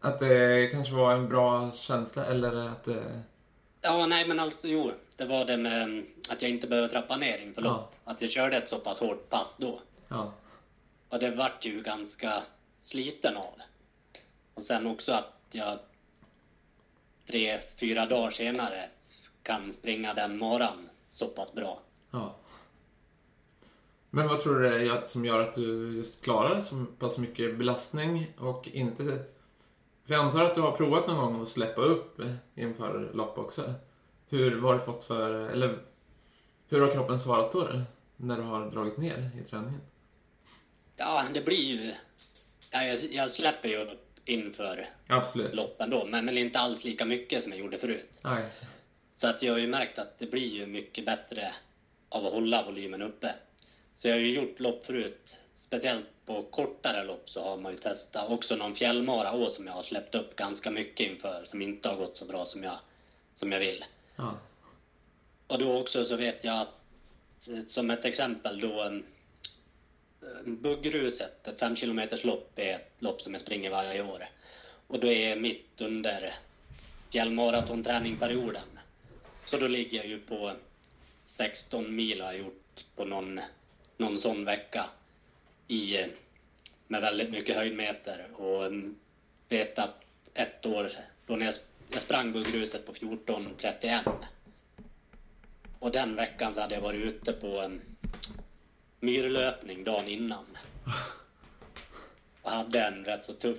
[0.00, 3.22] Att det kanske var en bra känsla eller att det...
[3.80, 7.38] Ja, nej men alltså jo, det var det med att jag inte behöver trappa ner
[7.38, 7.94] inför lopp.
[8.04, 9.80] Att jag körde ett så pass hårt pass då.
[10.08, 10.32] Ja.
[11.08, 12.42] Och det vart ju ganska
[12.80, 13.54] sliten av.
[14.54, 15.78] Och sen också att jag
[17.26, 18.88] tre, fyra dagar senare
[19.42, 21.80] kan springa den maran så pass bra.
[22.10, 22.36] Ja.
[24.10, 27.58] Men vad tror du det är som gör att du just klarar så pass mycket
[27.58, 29.04] belastning och inte...
[30.04, 32.20] För jag antar att du har provat någon gång att släppa upp
[32.54, 33.74] inför lopp också.
[34.28, 35.48] Hur, vad har du fått för...
[35.48, 35.78] Eller
[36.68, 37.68] hur har kroppen svarat då?
[38.16, 39.80] När du har dragit ner i träningen?
[40.96, 41.94] Ja, det blir ju...
[42.70, 45.54] Ja, jag, jag släpper ju upp inför Absolut.
[45.54, 48.20] loppen då, men, men inte alls lika mycket som jag gjorde förut.
[48.24, 48.50] Nej.
[49.22, 51.54] Så att jag har ju märkt att det blir ju mycket bättre
[52.08, 53.34] av att hålla volymen uppe.
[53.94, 55.36] Så jag har ju gjort lopp förut.
[55.52, 59.74] Speciellt på kortare lopp så har man ju testat också någon fjällmara år som jag
[59.74, 62.78] har släppt upp ganska mycket inför som inte har gått så bra som jag,
[63.36, 63.84] som jag vill.
[64.16, 64.38] Ja.
[65.46, 69.00] Och då också så vet jag att, som ett exempel då,
[70.44, 74.28] Buggruset, ett 5 km lopp, är ett lopp som jag springer varje år.
[74.86, 76.34] Och då är mitt under
[77.12, 78.71] fjällmaratonträning-perioden.
[79.44, 80.56] Så då ligger jag ju på
[81.24, 83.40] 16 mil har jag gjort på någon,
[83.96, 84.90] någon sån vecka.
[85.68, 86.06] I,
[86.88, 88.26] med väldigt mycket höjdmeter.
[88.40, 88.72] Och
[89.48, 90.90] vet att ett år,
[91.26, 91.54] då när jag,
[91.92, 94.12] jag sprang buggruset på 14.31.
[95.78, 97.80] Och den veckan så hade jag varit ute på en
[99.00, 100.44] myrlöpning dagen innan.
[102.42, 103.58] Och hade en rätt så tuff,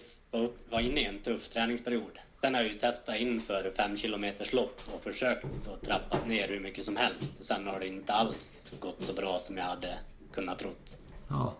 [0.70, 2.20] var inne i en tuff träningsperiod.
[2.44, 6.60] Sen har jag ju testat inför 5 km lopp och försökt att trappa ner hur
[6.60, 7.40] mycket som helst.
[7.40, 9.98] Och sen har det inte alls gått så bra som jag hade
[10.34, 10.98] kunnat trott.
[11.30, 11.54] Ja.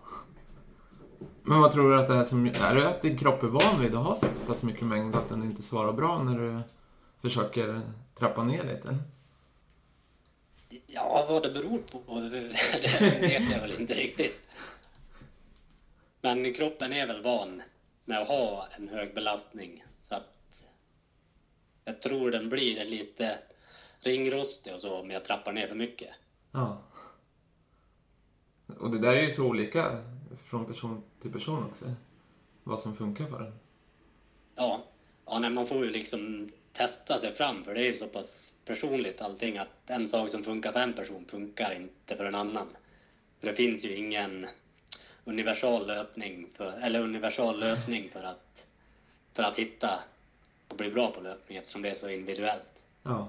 [1.42, 2.46] Men vad tror du att det är som...
[2.46, 5.28] Är det att din kropp är van vid att ha så pass mycket mängd att
[5.28, 6.60] den inte svarar bra när du
[7.22, 7.80] försöker
[8.18, 8.98] trappa ner lite?
[10.86, 14.48] Ja, vad det beror på det vet jag väl inte riktigt.
[16.20, 17.62] Men kroppen är väl van
[18.04, 19.83] med att ha en hög belastning.
[21.84, 23.38] Jag tror den blir lite
[24.00, 26.10] ringrostig och så om jag trappar ner för mycket.
[26.52, 26.82] Ja.
[28.78, 30.02] Och det där är ju så olika
[30.44, 31.84] från person till person också.
[32.64, 33.58] Vad som funkar för den.
[34.54, 34.84] Ja,
[35.26, 38.54] ja nej, man får ju liksom testa sig fram för det är ju så pass
[38.64, 42.66] personligt allting att en sak som funkar för en person funkar inte för en annan.
[43.40, 44.46] För det finns ju ingen
[45.24, 48.66] universal löpning för, eller universal lösning för att,
[49.32, 50.00] för att hitta
[50.68, 52.84] och bli bra på löpning eftersom det är så individuellt.
[53.02, 53.28] Ja.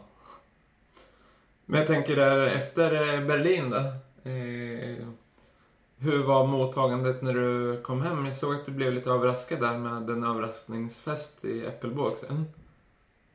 [1.65, 3.77] Men jag tänker där efter Berlin då.
[4.29, 5.07] Eh,
[5.97, 8.25] hur var mottagandet när du kom hem?
[8.25, 12.25] Jag såg att du blev lite överraskad där med en överraskningsfest i Äppelbo också.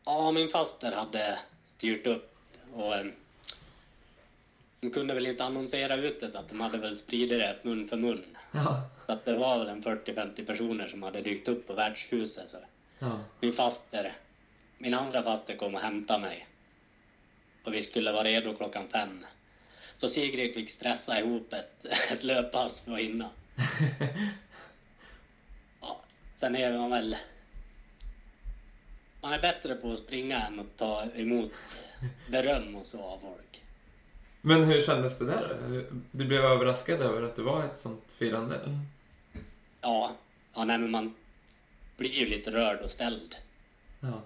[0.05, 2.35] Ja, min faster hade styrt upp
[2.75, 3.07] och eh,
[4.81, 7.89] de kunde väl inte annonsera ut det så att de hade väl spridit det mun
[7.89, 8.25] för mun.
[8.53, 8.83] Ja.
[9.07, 12.49] Så att det var väl en 40-50 personer som hade dykt upp på värdshuset.
[12.49, 12.57] Så.
[13.01, 13.19] Ja.
[13.41, 14.13] Min faster,
[14.79, 16.47] min andra faster kom och hämtade mig.
[17.65, 19.27] Och vi skulle vara redo klockan fem.
[19.97, 23.31] Så Sigrid fick stressa ihop ett, ett löppass för att hinna.
[25.81, 26.01] Ja,
[26.37, 27.17] sen är man väl...
[29.23, 31.53] Man är bättre på att springa än att ta emot
[32.31, 33.63] beröm och så av folk.
[34.41, 35.59] Men hur kändes det där?
[36.11, 38.61] Du blev överraskad över att det var ett sånt firande?
[39.81, 40.17] Ja,
[40.55, 41.15] ja nej, men man
[42.01, 43.37] blir ju lite rörd och ställd.
[44.01, 44.23] Ja.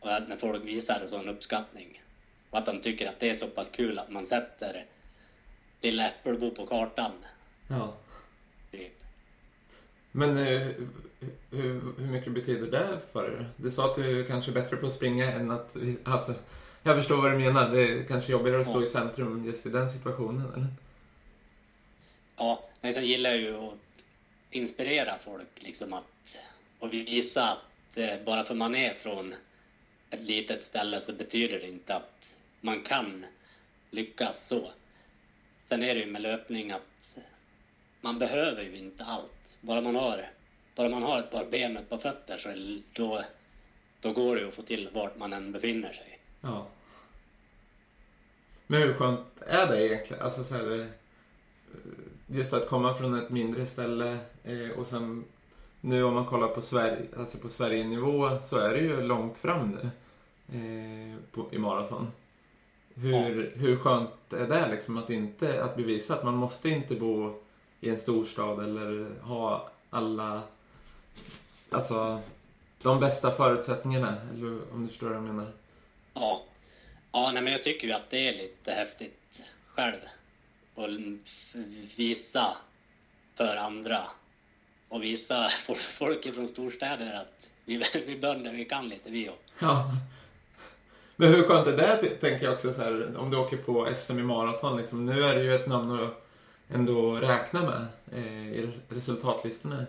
[0.00, 2.02] Och att när folk visar sån uppskattning.
[2.50, 4.84] Och att de tycker att det är så pass kul att man sätter
[5.80, 7.12] lilla Äppelbo på kartan.
[7.68, 7.94] Ja.
[8.70, 8.92] Typ.
[10.12, 10.88] Men hur,
[11.50, 13.46] hur, hur mycket betyder det för dig?
[13.56, 15.76] Du sa att du kanske är bättre på att springa än att...
[16.04, 16.34] Alltså,
[16.82, 17.70] jag förstår vad du menar.
[17.70, 20.66] Det är kanske jobbigare att stå i centrum just i den situationen, eller?
[22.36, 23.74] Ja, men sen gillar jag ju att
[24.50, 26.04] inspirera folk liksom att
[26.84, 29.34] och visa att eh, bara för man är från
[30.10, 33.26] ett litet ställe så betyder det inte att man kan
[33.90, 34.70] lyckas så.
[35.64, 37.18] Sen är det ju med löpning att
[38.00, 39.58] man behöver ju inte allt.
[39.60, 40.30] Bara man har,
[40.74, 43.24] bara man har ett par ben och ett par fötter så det- då,
[44.00, 46.18] då går det ju att få till vart man än befinner sig.
[46.40, 46.66] Ja.
[48.66, 50.22] Men hur skönt är det egentligen?
[50.22, 50.86] Alltså så här, eh,
[52.26, 55.24] just att komma från ett mindre ställe eh, och sen
[55.86, 59.68] nu om man kollar på Sverige, alltså på Sverige-nivå så är det ju långt fram
[59.70, 59.90] nu
[60.58, 62.12] eh, på, i maraton.
[62.94, 67.40] Hur, hur skönt är det liksom att inte, att bevisa att man måste inte bo
[67.80, 70.42] i en storstad eller ha alla,
[71.70, 72.20] alltså
[72.82, 75.46] de bästa förutsättningarna, eller om du förstår vad jag menar.
[76.14, 76.44] Ja,
[77.12, 80.00] ja nej, men jag tycker ju att det är lite häftigt själv.
[80.74, 80.88] Och
[81.96, 82.56] visa
[83.34, 84.06] för andra
[84.94, 85.50] och visa
[85.98, 89.50] folk- från storstäder att vi, vi bönder, vi kan lite vi också.
[89.58, 89.90] Ja.
[91.16, 94.18] Men hur skönt är det, tänker jag också så här, om du åker på SM
[94.18, 94.76] i maraton.
[94.76, 95.06] Liksom.
[95.06, 96.26] Nu är det ju ett namn att
[96.68, 99.86] ändå räkna med eh, i resultatlistorna.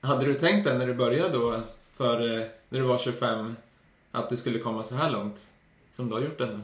[0.00, 1.60] Hade du tänkt det när du började då,
[1.96, 3.56] för, eh, när du var 25,
[4.10, 5.44] att du skulle komma så här långt
[5.96, 6.60] som du har gjort ändå?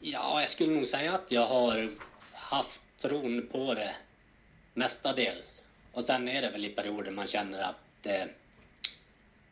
[0.00, 1.90] Ja, jag skulle nog säga att jag har
[2.32, 3.94] haft tron på det
[4.74, 5.64] mestadels.
[5.98, 8.24] Och sen är det väl i perioder man känner att, eh,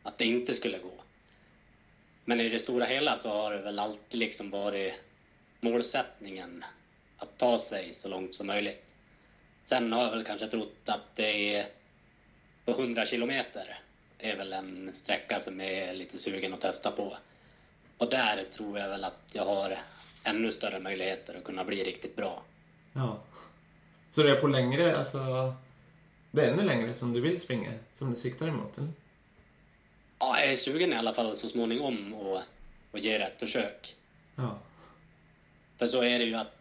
[0.03, 0.93] att det inte skulle gå.
[2.25, 4.93] Men i det stora hela så har det väl alltid liksom varit
[5.59, 6.65] målsättningen
[7.17, 8.95] att ta sig så långt som möjligt.
[9.63, 11.67] Sen har jag väl kanske trott att det är
[12.65, 13.79] på 100 kilometer
[14.17, 17.17] är väl en sträcka som jag är lite sugen att testa på.
[17.97, 19.77] Och där tror jag väl att jag har
[20.23, 22.43] ännu större möjligheter att kunna bli riktigt bra.
[22.93, 23.19] Ja.
[24.11, 25.53] Så det är på längre, alltså,
[26.31, 28.89] det är ännu längre som du vill springa, som du siktar emot, eller?
[30.19, 32.41] Ja, jag är sugen i alla fall så småningom och,
[32.91, 33.95] och ge det ett försök.
[34.35, 34.59] Ja.
[35.77, 36.53] För så är det ju att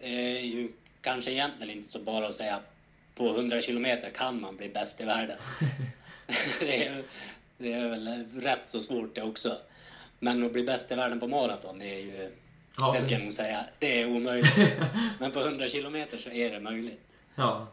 [0.00, 2.74] det är ju kanske egentligen inte så bara att säga att
[3.14, 5.38] på 100 kilometer kan man bli bäst i världen.
[6.60, 7.02] det, är,
[7.58, 9.58] det är väl rätt så svårt det också.
[10.18, 12.30] Men att bli bäst i världen på maraton, det är ju,
[12.78, 14.58] Ja, det ska jag nog säga, det är omöjligt.
[15.20, 17.07] Men på 100 kilometer så är det möjligt.
[17.38, 17.66] Ja.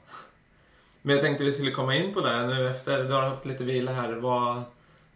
[1.01, 3.63] Men jag tänkte vi skulle komma in på det nu efter du har haft lite
[3.63, 4.13] vila här.
[4.13, 4.63] Vad,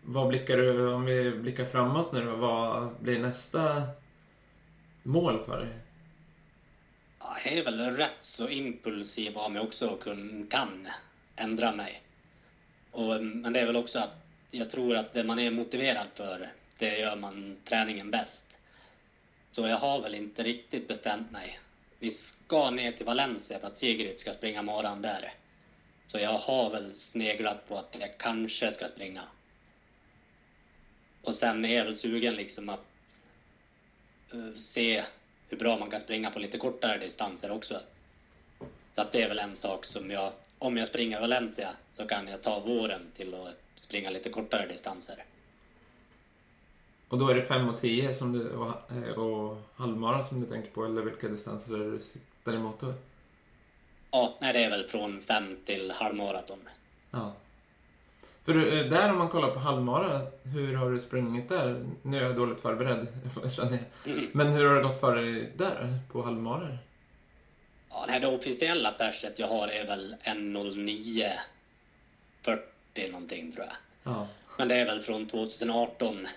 [0.02, 3.82] vad blickar du, om vi blickar framåt nu då, vad blir nästa
[5.04, 5.68] mål för dig?
[7.20, 10.04] Ja, jag är väl rätt så impulsiv av mig också och
[10.50, 10.88] kan
[11.36, 12.02] ändra mig.
[12.91, 14.16] Och, men det är väl också att
[14.52, 18.60] jag tror att det man är motiverad för, det gör man träningen bäst.
[19.52, 21.60] Så jag har väl inte riktigt bestämt mig.
[22.00, 25.34] Vi ska ner till Valencia för att Sigrid ska springa maran där.
[26.08, 29.24] Så jag har väl sneglat på att jag kanske ska springa.
[31.22, 32.86] Och sen är jag väl sugen liksom att
[34.34, 35.04] eh, se
[35.50, 37.80] hur bra man kan springa på lite kortare distanser också.
[38.95, 42.28] Så att det är väl en sak som jag, om jag springer Valencia så kan
[42.28, 45.24] jag ta våren till att springa lite kortare distanser.
[47.10, 50.45] Och då är det 5 och 10 som du, och, eh, och halvmara som du
[50.45, 52.93] tänker på eller vilka distanser är det du siktar emot då?
[54.12, 56.60] Ja, det är väl från fem till halvmaraton.
[57.12, 57.34] Ja.
[58.45, 61.86] För eh, där om man kollar på halvmara, hur har du sprungit där?
[62.01, 63.07] Nu är jag dåligt förberedd,
[63.55, 64.14] känner jag.
[64.14, 64.28] Mm.
[64.32, 66.78] Men hur har det gått för dig där, på halvmara?
[67.89, 73.76] Ja, nej, det officiella perset jag har är väl 1.09.40 någonting tror jag.
[74.03, 74.28] Ja.
[74.57, 76.28] Men det är väl från 2018.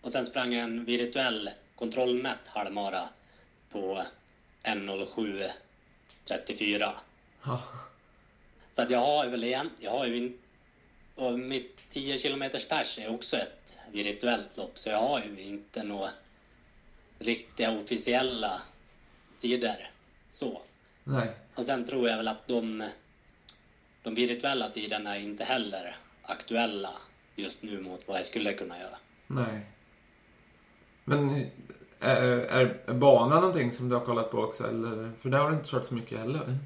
[0.00, 3.08] Och sen sprang jag en virtuell kontrollmätt halvmara
[3.70, 4.04] på
[4.62, 6.92] 1.07.34.
[7.44, 7.62] Ja.
[8.72, 10.38] Så att jag har väl igen, jag har ju in,
[11.14, 15.82] och mitt 10 kilometers pers är också ett virtuellt lopp så jag har ju inte
[15.82, 16.10] några
[17.18, 18.62] riktiga officiella
[19.40, 19.90] tider.
[20.30, 20.62] Så.
[21.04, 21.28] Nej.
[21.54, 22.88] Och sen tror jag väl att de,
[24.02, 26.92] de virtuella tiderna är inte heller aktuella
[27.36, 28.98] just nu mot vad jag skulle kunna göra.
[29.26, 29.60] Nej.
[31.04, 31.50] Men
[32.00, 34.68] är, är banan någonting som du har kollat på också?
[34.68, 35.10] Eller?
[35.20, 36.58] För där har du inte kört så mycket heller.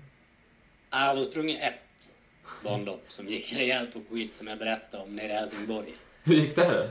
[0.90, 2.10] Jag har sprungit ett
[2.64, 5.94] banlopp som gick rejält på skit som jag berättade om nere i Helsingborg.
[6.22, 6.90] Hur gick det här?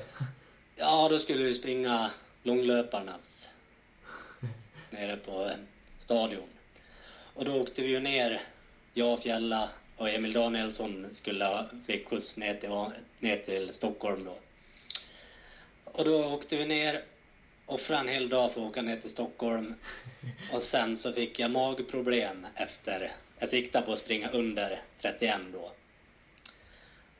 [0.75, 2.11] Ja, då skulle vi springa
[2.43, 3.49] långlöparnas
[4.89, 5.55] nere på eh,
[5.99, 6.47] stadion.
[7.33, 8.41] Och då åkte vi ju ner,
[8.93, 14.37] jag, Fjälla och Emil Danielsson skulle fick skjuts ner till, ner till Stockholm då.
[15.85, 17.03] Och då åkte vi ner,
[17.73, 19.75] offrade en hel dag för att åka ner till Stockholm.
[20.51, 25.71] Och sen så fick jag magproblem efter, jag siktade på att springa under 31 då.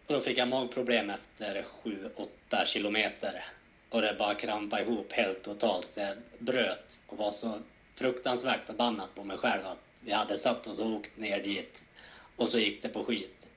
[0.08, 1.66] Och då fick jag magproblem efter
[2.50, 3.46] 7-8 kilometer.
[3.90, 7.60] Och det bara krampa ihop helt totalt så jag bröt och var så
[7.96, 11.86] fruktansvärt förbannad på mig själv att vi hade satt oss och åkt ner dit
[12.36, 13.48] och så gick det på skit.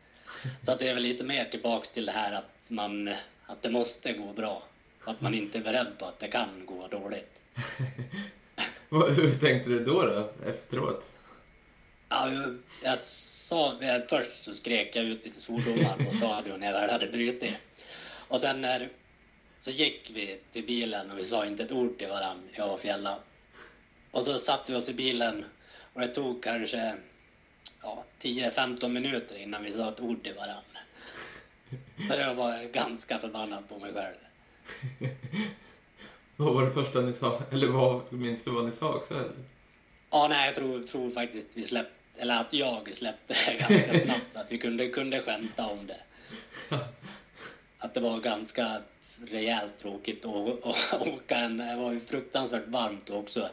[0.64, 3.14] Så att det är väl lite mer tillbaks till det här att man,
[3.46, 4.62] att det måste gå bra.
[5.06, 7.40] Att man inte är beredd på att det kan gå dåligt.
[8.90, 11.10] Hur tänkte du då, då efteråt?
[12.08, 16.72] Ja, jag, jag sa, eh, först så skrek jag ut lite svordomar på stadion när
[16.72, 17.56] jag hade brutit.
[18.28, 18.88] Och sen när,
[19.60, 22.80] så gick vi till bilen och vi sa inte ett ord till varandra, jag och
[22.80, 23.18] Fjälla.
[24.10, 25.44] Och så satte vi oss i bilen
[25.92, 26.96] och det tog kanske
[27.82, 30.78] ja, 10-15 minuter innan vi sa ett ord till varandra.
[32.08, 34.25] Så jag var ganska förbannad på mig själv.
[36.36, 37.42] Vad var det första ni sa?
[37.52, 39.14] Eller vad, minns du vad ni sa också?
[39.14, 39.32] Eller?
[40.10, 44.32] Ja, nej, jag tror, tror faktiskt vi släppte, eller att jag släppte det ganska snabbt
[44.32, 46.00] så att vi kunde, kunde skämta om det.
[47.78, 48.82] Att det var ganska
[49.24, 53.48] rejält tråkigt att att åka en, det var ju fruktansvärt varmt också.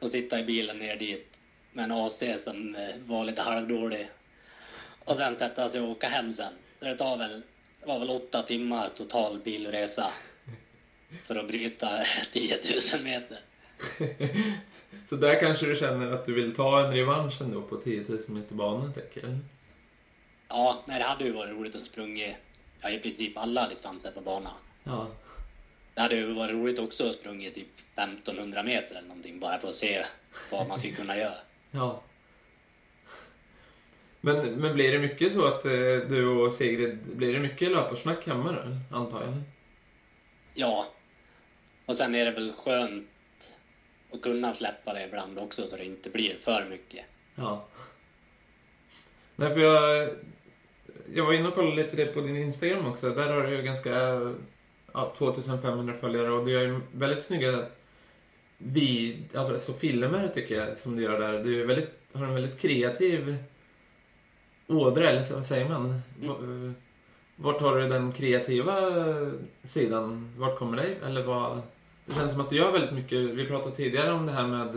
[0.00, 1.30] Och sitta i bilen ner dit
[1.72, 4.08] med en AC som eh, var lite halvdålig.
[5.04, 6.52] Och sen sätta sig och åka hem sen.
[6.78, 7.42] Så det tar väl,
[7.80, 10.12] det var väl åtta timmar total bilresa.
[11.26, 12.58] För att bryta 10
[12.94, 13.38] 000 meter.
[15.08, 18.18] Så där kanske du känner att du vill ta en revansch ändå på 10 000
[18.28, 19.38] meter tänker jag.
[20.48, 22.36] Ja, nej, det hade ju varit roligt att sprungit
[22.80, 24.52] ja, i princip alla distanser på banan.
[24.84, 25.06] Ja.
[25.94, 29.68] Det hade ju varit roligt också att sprungit typ 1500 meter eller någonting bara för
[29.68, 30.04] att se
[30.50, 31.34] vad man skulle kunna göra.
[31.70, 32.02] Ja.
[34.20, 38.26] Men, men blir det mycket så att eh, du och Sigrid, blir det mycket löparsnack
[38.26, 39.42] hemma då, antar jag?
[40.54, 40.86] Ja,
[41.86, 43.08] och sen är det väl skönt
[44.12, 47.04] att kunna släppa det ibland också så det inte blir för mycket.
[47.34, 47.66] Ja.
[49.36, 50.08] Nej, för jag,
[51.14, 53.10] jag var inne och kollade lite på din Instagram också.
[53.10, 53.90] Där har du ju ganska,
[54.92, 57.64] ja, 2500 följare och du gör ju väldigt snygga
[58.58, 61.44] vid, alltså filmer tycker jag som du gör där.
[61.44, 63.36] Du är väldigt, har en väldigt kreativ
[64.70, 66.00] ådra, eller så- vad säger man?
[66.20, 66.72] V-
[67.36, 68.76] Vart har du den kreativa
[69.64, 70.34] sidan?
[70.38, 71.06] Vart kommer det?
[71.06, 71.62] Eller vad?
[72.06, 73.18] Det känns som att du gör väldigt mycket.
[73.18, 74.76] Vi pratade tidigare om det här med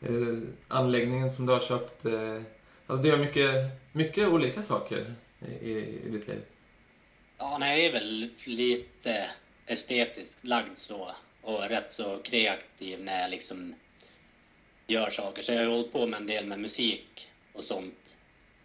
[0.00, 0.38] eh,
[0.68, 2.04] anläggningen som du har köpt.
[2.04, 2.42] Eh,
[2.86, 3.54] alltså du gör mycket,
[3.92, 6.40] mycket olika saker i, i, i ditt liv.
[7.38, 9.30] Ja, nej, jag är väl lite
[9.66, 13.74] estetiskt lagd så och rätt så kreativ när jag liksom
[14.86, 15.42] gör saker.
[15.42, 18.11] Så jag har hållit på med en del med musik och sånt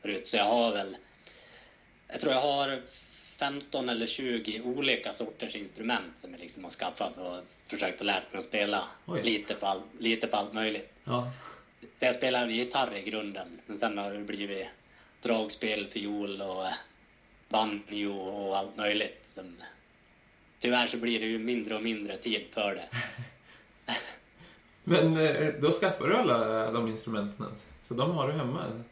[0.08, 0.28] förut.
[0.28, 0.98] Så jag har väl,
[2.08, 2.82] jag tror jag har
[3.38, 8.24] 15 eller 20 olika sorters instrument som jag liksom har skaffat och försökt att lära
[8.32, 9.24] mig att spela Oj.
[9.24, 10.94] lite på, all, lite på allt möjligt.
[11.04, 11.32] Ja.
[11.82, 14.68] Så jag spelar gitarr i grunden, men sen har det blivit
[15.22, 16.74] dragspel, fiol och eh,
[17.50, 19.26] banjo och allt möjligt.
[19.28, 19.56] Som,
[20.60, 22.88] tyvärr så blir det ju mindre och mindre tid för det.
[24.84, 27.46] Men eh, då skaffar du alla de instrumenten.
[27.82, 28.84] Så de har du hemma?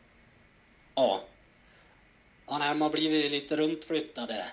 [0.96, 1.24] Ja.
[2.48, 4.46] Ja, nej, har blivit lite runtflyttade.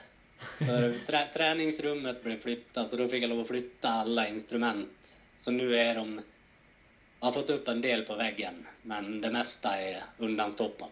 [0.58, 5.18] För trä, träningsrummet blev flyttat, så då fick jag lov att flytta alla instrument.
[5.38, 6.20] Så nu är de...
[7.20, 10.90] Jag har fått upp en del på väggen, men det mesta är undanstoppat.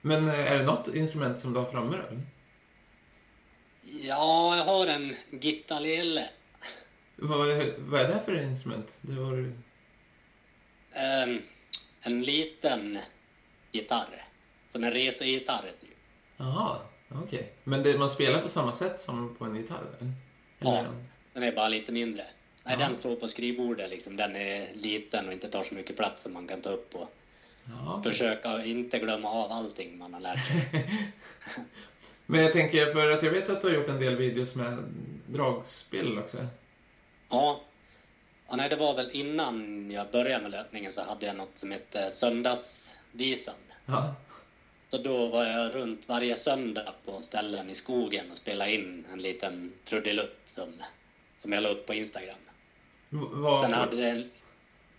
[0.00, 2.16] Men eh, är det något instrument som du har framme då?
[3.82, 6.28] Ja, jag har en gitarrele.
[7.16, 7.38] Vad,
[7.78, 8.94] vad är det för instrument?
[9.00, 9.52] Det var...
[10.92, 11.42] Ehm,
[12.00, 12.98] en liten
[13.74, 14.24] gitarr.
[14.68, 15.90] Som en resegitarr, typ.
[16.36, 16.78] Jaha,
[17.08, 17.52] okej.
[17.64, 19.82] Men det, man spelar på samma sätt som på en gitarr?
[20.00, 20.12] Eller?
[20.58, 20.78] Ja.
[20.78, 22.24] Eller- Den är bara lite mindre.
[22.64, 22.86] Nej, Ja.
[22.86, 24.16] den står på skrivbordet liksom.
[24.16, 27.08] Den är liten och inte tar så mycket plats som man kan ta upp och
[27.64, 28.12] Ja, okej.
[28.12, 30.68] försöka inte glömma av allting man har lärt sig.
[32.26, 34.78] Men jag tänker, för att jag vet att du har gjort en del videos med
[35.26, 36.36] dragspel också.
[37.28, 37.60] Ja.
[38.48, 41.70] ja, nej, det var väl innan jag började med löpningen så hade jag något som
[41.70, 43.54] hette Söndagsvisan.
[43.86, 44.14] Ja.
[44.88, 49.22] Så då var jag runt varje söndag på ställen i skogen och spelade in en
[49.22, 50.72] liten trudelutt som,
[51.38, 52.38] som jag la upp på Instagram.
[53.08, 54.28] V- Vad, Sen, hade det,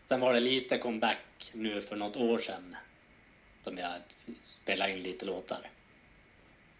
[0.05, 2.75] sen var det lite comeback nu för något år sedan
[3.63, 3.91] som jag
[4.43, 5.69] spelade in lite låtar.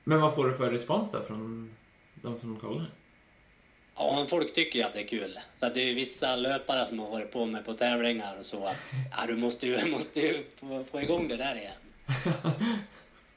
[0.03, 1.72] Men vad får du för respons då från
[2.15, 2.86] de som kollar?
[3.95, 5.40] Ja, men folk tycker ju att det är kul.
[5.56, 8.45] Så att det är ju vissa löpare som har varit på mig på tävlingar och
[8.45, 8.77] så att
[9.18, 11.73] ja, du måste ju, måste ju få, få igång det där igen.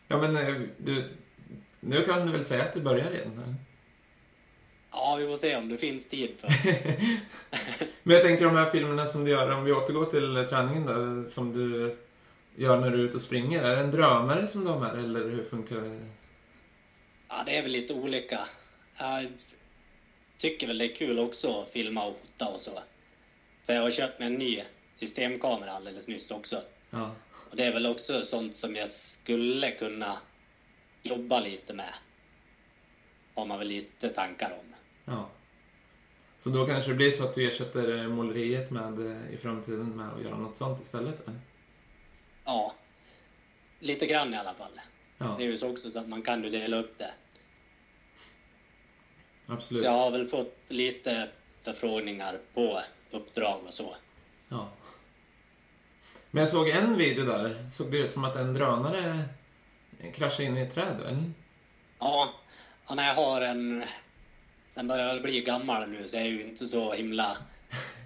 [0.09, 1.05] Ja, men eh, du,
[1.81, 3.33] nu kan du väl säga att du börjar igen?
[3.33, 3.55] Eller?
[4.91, 6.49] Ja, vi får se om det finns tid för
[8.03, 11.31] Men jag tänker de här filmerna som du gör, om vi återgår till träningen då,
[11.31, 11.97] som du
[12.57, 13.63] gör när du är ute och springer.
[13.63, 16.01] Är det en drönare som du har med eller hur funkar det?
[17.29, 18.41] Ja, det är väl lite olika.
[18.99, 19.33] Jag
[20.39, 22.83] tycker väl det är kul också att filma och fota och så.
[23.63, 24.63] Så jag har köpt mig en ny
[24.95, 26.63] systemkamera alldeles nyss också.
[26.91, 27.15] Ja.
[27.51, 30.19] Och det är väl också sånt som jag skulle kunna
[31.03, 31.95] jobba lite med.
[33.35, 34.75] Har man väl lite tankar om.
[35.05, 35.31] ja.
[36.41, 39.97] Så då kanske det blir så att du ersätter eh, måleriet med, eh, i framtiden
[39.97, 41.29] med att göra något sånt istället?
[41.29, 41.41] Eller?
[42.45, 42.75] Ja,
[43.81, 44.81] lite grann i alla fall.
[45.19, 47.11] Ja, Det är ju så också så att man kan ju dela upp det.
[49.47, 49.83] absolut.
[49.83, 51.29] Så jag har väl fått lite
[51.63, 53.97] förfrågningar på uppdrag och så.
[54.49, 54.69] Ja.
[56.39, 59.23] Men jag såg en video där, såg det ut som att en drönare
[60.15, 61.33] kraschade in i ett träd, eller?
[61.99, 62.35] Ja,
[62.95, 63.85] när jag har en...
[64.75, 67.37] Den börjar bli gammal nu så jag är ju inte så himla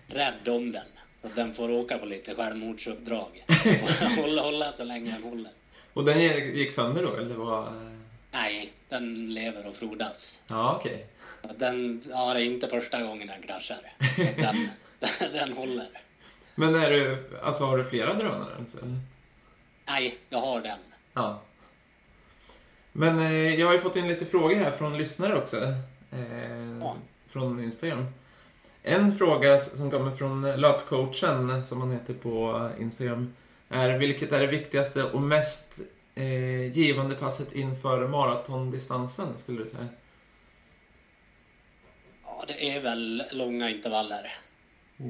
[0.06, 0.86] rädd om den.
[1.22, 3.44] Så den får åka på lite självmordsuppdrag.
[4.16, 5.52] hålla, hålla så länge den håller.
[5.92, 6.20] Och den
[6.54, 7.72] gick sönder då, eller vad?
[8.30, 10.42] Nej, den lever och frodas.
[10.48, 11.06] Ja, okej.
[11.58, 13.92] Den, ja, det är inte första gången den kraschar.
[14.36, 14.68] Den,
[14.98, 15.88] den, den håller.
[16.54, 18.54] Men är du, alltså har du flera drönare?
[18.82, 18.98] Eller?
[19.86, 20.78] Nej, jag har den.
[21.12, 21.40] Ja.
[22.92, 25.56] Men eh, jag har ju fått in lite frågor här från lyssnare också.
[26.10, 26.96] Eh, Ja.
[27.28, 28.06] Från Instagram.
[28.82, 33.34] En fråga som kommer från löpcoachen, som han heter på Instagram,
[33.68, 35.72] är vilket är det viktigaste och mest
[36.14, 39.88] eh, givande passet inför maratondistansen, skulle du säga?
[42.24, 44.32] Ja, det är väl långa intervaller.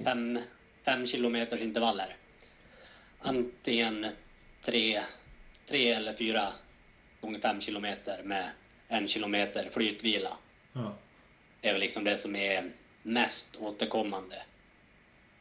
[0.04, 0.38] Fem,
[0.84, 2.16] fem kilometers intervaller.
[3.18, 4.06] Antingen
[4.62, 5.02] tre,
[5.66, 6.52] tre eller fyra
[7.20, 8.50] gånger fem kilometer med
[8.88, 10.36] en kilometer flytvila.
[10.72, 10.94] Ja.
[11.60, 12.70] Det är väl liksom det som är
[13.02, 14.42] mest återkommande.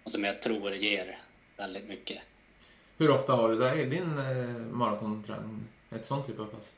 [0.04, 1.20] Och som jag tror ger
[1.58, 2.22] väldigt mycket.
[2.98, 5.60] Hur ofta har du det i din eh, maratonträning?
[5.90, 6.74] Ett sånt typ av pass?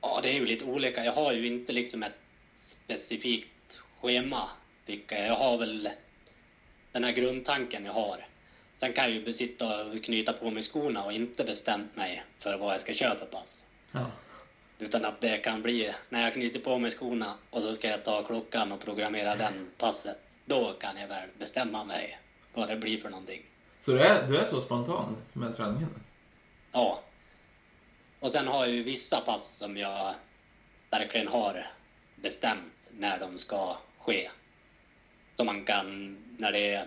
[0.00, 1.04] Ja, det är ju lite olika.
[1.04, 2.18] Jag har ju inte liksom ett
[2.56, 4.48] specifikt schema.
[4.86, 5.90] Vilka jag har väl
[6.92, 8.26] den här grundtanken jag har.
[8.74, 12.58] Sen kan jag ju sitta och knyta på mig skorna och inte bestämt mig för
[12.58, 13.66] vad jag ska köra för pass.
[13.92, 14.06] Ja.
[14.78, 18.04] Utan att det kan bli när jag knyter på mig skorna och så ska jag
[18.04, 20.18] ta klockan och programmera den passet.
[20.44, 22.18] Då kan jag väl bestämma mig
[22.54, 23.42] vad det blir för någonting.
[23.80, 25.90] Så du är, du är så spontan med träningen?
[26.72, 27.02] Ja.
[28.20, 30.14] Och sen har jag ju vissa pass som jag
[30.90, 31.66] verkligen har
[32.14, 34.30] bestämt när de ska ske.
[35.40, 36.86] Så man kan, när det är...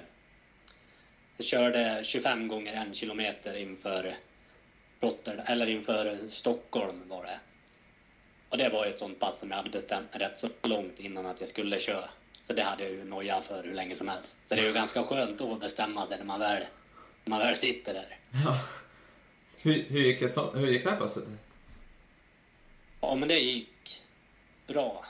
[1.37, 4.17] Jag körde 25 gånger en kilometer inför
[4.99, 7.39] Rotterdam, eller inför Stockholm var det.
[8.49, 10.99] Och det var ju ett sånt pass som jag hade bestämt mig rätt så långt
[10.99, 12.09] innan att jag skulle köra.
[12.45, 14.47] Så det hade jag ju noja för hur länge som helst.
[14.47, 16.63] Så det är ju ganska skönt att bestämma sig när man väl,
[17.23, 18.17] när man väl sitter där.
[18.45, 18.55] Ja.
[19.57, 21.23] Hur, hur, gick ett sånt, hur gick det här passet?
[23.01, 24.01] Ja, men det gick
[24.67, 25.05] bra,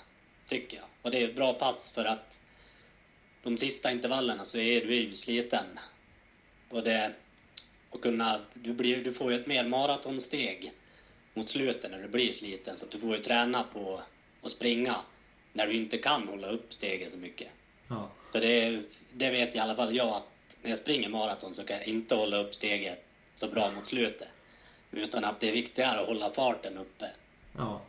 [0.46, 0.86] tycker jag.
[1.02, 2.40] Och det är ett bra pass för att
[3.44, 5.80] de sista intervallerna så är du ju sliten.
[6.70, 7.14] Och det,
[7.90, 10.72] och kunna, du, blir, du får ju ett mer maratonsteg
[11.34, 12.78] mot slutet när du blir sliten.
[12.78, 14.02] Så du får ju träna på
[14.42, 14.96] att springa
[15.54, 17.48] när du inte kan hålla upp steget så mycket.
[17.88, 18.10] Ja.
[18.32, 18.82] För det,
[19.14, 20.28] det vet i alla fall jag att
[20.62, 23.06] när jag springer maraton så kan jag inte hålla upp steget
[23.36, 24.30] så bra mot slutet.
[24.92, 27.10] Utan att det är viktigare att hålla farten uppe.
[27.58, 27.82] Ja.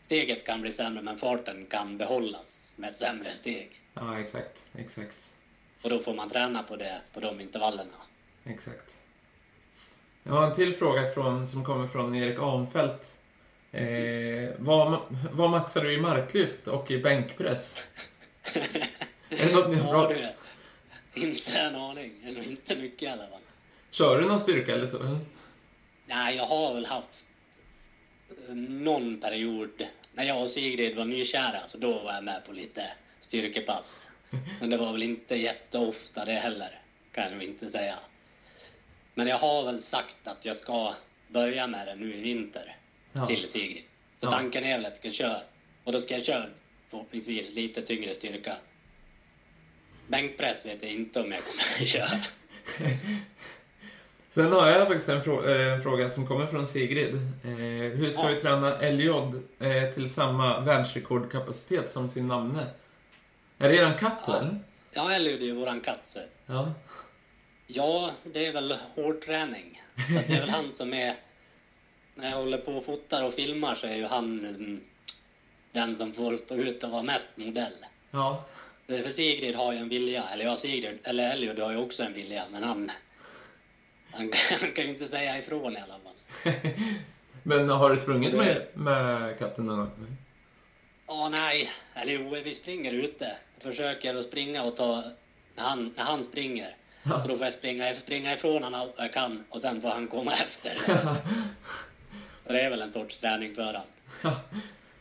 [0.00, 3.80] Steget kan bli sämre men farten kan behållas med ett sämre steg.
[4.00, 4.58] Ja, exakt.
[4.78, 5.16] Exakt.
[5.82, 7.96] Och då får man träna på det på de intervallerna.
[8.44, 8.94] Exakt.
[10.22, 13.12] Jag har en till fråga från, som kommer från Erik Arnfelt.
[13.72, 15.00] Eh, vad,
[15.32, 17.76] vad maxar du i marklyft och i bänkpress?
[19.28, 20.34] är det något ni har Ja, pratat
[21.14, 22.12] inte en aning.
[22.24, 23.40] Eller inte mycket i alla fall.
[23.90, 25.18] Kör du någon styrka eller så?
[26.06, 27.24] Nej, jag har väl haft
[28.48, 32.90] någon period när jag och Sigrid var nykära, så då var jag med på lite
[33.26, 34.08] styrkepass.
[34.60, 36.80] Men det var väl inte jätteofta det heller,
[37.12, 37.98] kan jag nog inte säga.
[39.14, 40.94] Men jag har väl sagt att jag ska
[41.28, 42.76] börja med det nu i vinter
[43.12, 43.26] Ja.
[43.26, 43.82] till Sigrid.
[44.20, 44.30] Så Ja.
[44.30, 45.40] tanken är väl att jag ska köra,
[45.84, 46.46] och då ska jag köra
[46.90, 48.56] förhoppningsvis lite tyngre styrka.
[50.08, 52.20] Bänkpress vet jag inte om jag kommer att köra.
[54.30, 57.14] Sen har jag faktiskt en, frå- eh, en fråga som kommer från Sigrid.
[57.14, 57.50] Eh,
[57.98, 58.28] hur ska Ja.
[58.28, 62.66] vi träna LJ eh, till samma världsrekordkapacitet som sin namne?
[63.58, 64.32] Är det eran katt Ja.
[64.32, 64.56] väl?
[64.90, 66.00] Ja, Elliot är ju våran katt.
[66.06, 66.20] Så.
[66.46, 66.72] Ja.
[67.66, 69.82] Ja, det är väl hårdträning.
[70.12, 71.14] Så att det är väl han som är...
[72.14, 74.80] När jag håller på och fotar och filmar så är ju han mm,
[75.72, 77.86] den som får stå ut och vara mest modell.
[78.10, 78.44] Ja.
[78.86, 82.12] För Sigrid har ju en vilja, eller ja, Sigrid, eller Elliot har ju också en
[82.12, 82.90] vilja, men han...
[84.10, 86.52] Han, han kan ju inte säga ifrån i alla fall.
[87.42, 90.16] Men har du sprungit med, med katten någon gång?
[91.06, 91.70] Ja, nej.
[91.94, 93.36] Eller jo, vi springer ute.
[93.60, 95.02] Försöker att springa och ta...
[95.54, 96.76] När han, när han springer.
[97.02, 97.22] Ja.
[97.22, 100.08] Så då får jag springa, springa ifrån honom allt jag kan och sen får han
[100.08, 100.78] komma efter.
[102.46, 103.74] Så det är väl en sorts träning för
[104.22, 104.32] han.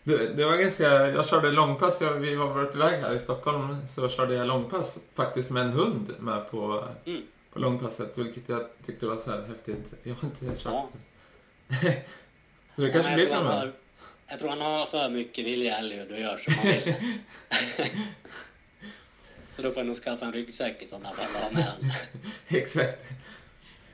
[0.03, 3.87] Det, det var ganska, jag körde långpass, jag, vi var varit iväg här i Stockholm
[3.87, 7.21] så körde jag långpass faktiskt med en hund med på, Mm.
[7.53, 9.93] på långpasset vilket jag tyckte var så här häftigt.
[10.03, 10.87] Jag har inte kört Ja.
[11.69, 11.75] så.
[12.75, 13.71] så det kanske Ja, blir jag,
[14.27, 16.93] jag tror han har för mycket vilja, Elliot, och gör som han vill.
[19.55, 21.91] Så då får jag nog skaffa en ryggsäck i sådana fall och ha med han.
[22.57, 23.03] Exakt.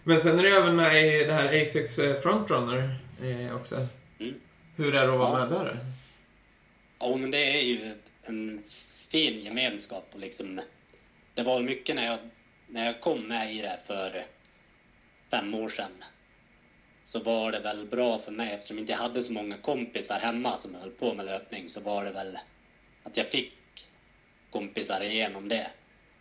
[0.04, 3.88] Men sen är du även med i det här A6 Frontrunner eh, också.
[4.20, 4.34] Mm.
[4.76, 5.46] Hur är det att vara Ja.
[5.48, 5.78] med där?
[7.00, 7.94] Ja, men det är ju
[8.24, 8.64] en
[9.10, 10.62] fin gemenskap och liksom...
[11.34, 12.20] Det var mycket när jag,
[12.68, 14.26] när jag kom med i det för
[15.32, 15.92] fem år sedan.
[17.12, 20.58] Så var det väl bra för mig eftersom jag inte hade så många kompisar hemma
[20.58, 22.38] som höll på med löpning så var det väl
[23.04, 23.54] att jag fick
[24.52, 25.72] kompisar igenom det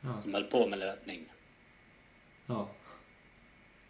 [0.01, 0.21] Ja.
[0.23, 1.27] som höll på med löpning.
[2.47, 2.69] ja.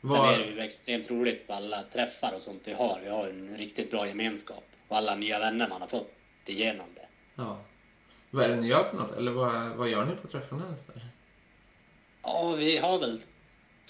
[0.01, 3.01] Sen Vad- är det ju extremt roligt på alla träffar och sånt vi har.
[3.03, 6.13] Vi har en riktigt bra gemenskap och alla nya vänner man har fått
[6.47, 7.07] igenom det.
[7.35, 7.59] ja.
[8.31, 9.13] Vad är det ni gör för något?
[9.17, 10.75] Eller vad, vad gör ni på träffarna?
[12.23, 13.21] Ja, vi har väl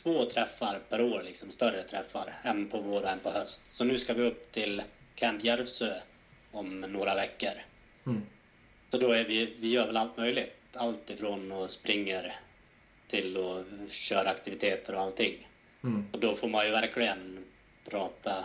[0.02, 2.34] två träffar per år, liksom större träffar.
[2.42, 3.62] En på vår och en på höst.
[3.66, 4.82] Så nu ska vi upp till
[5.14, 5.94] Camp Järvsö
[6.52, 7.52] om några veckor.
[8.06, 8.22] Mm.
[8.90, 10.56] Så då är vi, vi gör väl allt möjligt.
[10.72, 12.40] Allt ifrån och springer
[13.08, 15.48] till att köra aktiviteter och allting.
[15.84, 16.06] Mm.
[16.12, 17.44] Och då får man ju verkligen
[17.90, 18.44] prata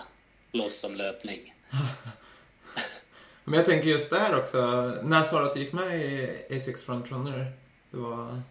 [0.51, 1.53] loss om löpning.
[3.43, 4.57] Men jag tänker just där också.
[5.03, 7.51] När sa du att du gick med i A6 Frontrunner?
[7.91, 8.41] Det var...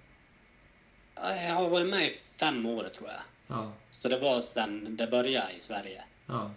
[1.14, 3.20] Ja, Jag har varit med i fem år tror jag.
[3.46, 3.72] Ja.
[3.90, 6.04] Så det var sen det började i Sverige.
[6.26, 6.50] Ja.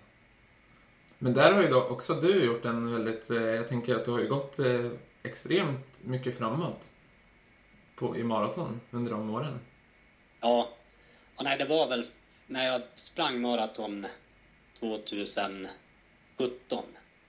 [1.20, 4.12] Men där har ju då också du gjort en väldigt, eh, jag tänker att du
[4.12, 4.92] har ju gått eh,
[5.24, 6.90] extremt mycket framåt
[7.96, 9.60] på, i maraton under de åren.
[10.42, 10.70] Ja,
[11.36, 12.08] och nej, det var väl
[12.48, 14.08] när jag sprang maraton
[14.80, 15.70] 2017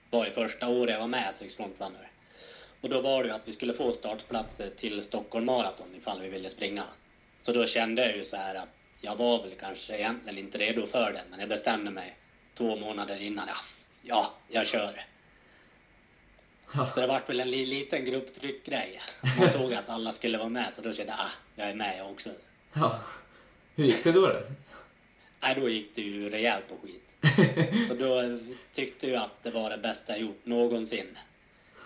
[0.09, 2.07] var ju första året jag var med Sex Frontrunners.
[2.81, 6.29] Och då var det ju att vi skulle få startplatser till Stockholm Marathon ifall vi
[6.29, 6.83] ville springa.
[7.41, 8.69] Så då kände jag ju så här att
[9.01, 12.15] jag var väl kanske egentligen inte redo för det, men jag bestämde mig
[12.53, 13.47] två månader innan.
[13.47, 13.55] Ja,
[14.01, 15.05] ja jag kör.
[16.93, 19.01] Så det vart väl en liten grupptryckgrej.
[19.39, 21.97] Man såg att alla skulle vara med, så då kände jag ah, jag är med
[21.97, 22.29] jag också.
[22.73, 22.99] Ja.
[23.75, 24.21] Hur gick det då?
[24.21, 24.41] då?
[25.39, 27.03] Nej, då gick det ju rejält på skit.
[27.87, 28.39] Så då
[28.73, 31.17] tyckte jag att det var det bästa jag gjort någonsin.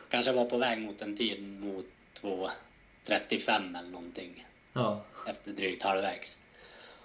[0.10, 1.86] Kanske var på väg mot en tid mot
[2.22, 4.46] 2.35 eller någonting.
[4.74, 5.04] Ja.
[5.28, 6.40] Efter drygt halvvägs.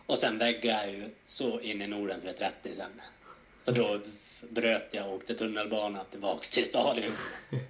[0.06, 3.00] Och sen väggade jag ju så in i Nordens V30 sen.
[3.62, 4.00] Så då
[4.50, 7.12] bröt jag och åkte tunnelbana tillbaks till stadion.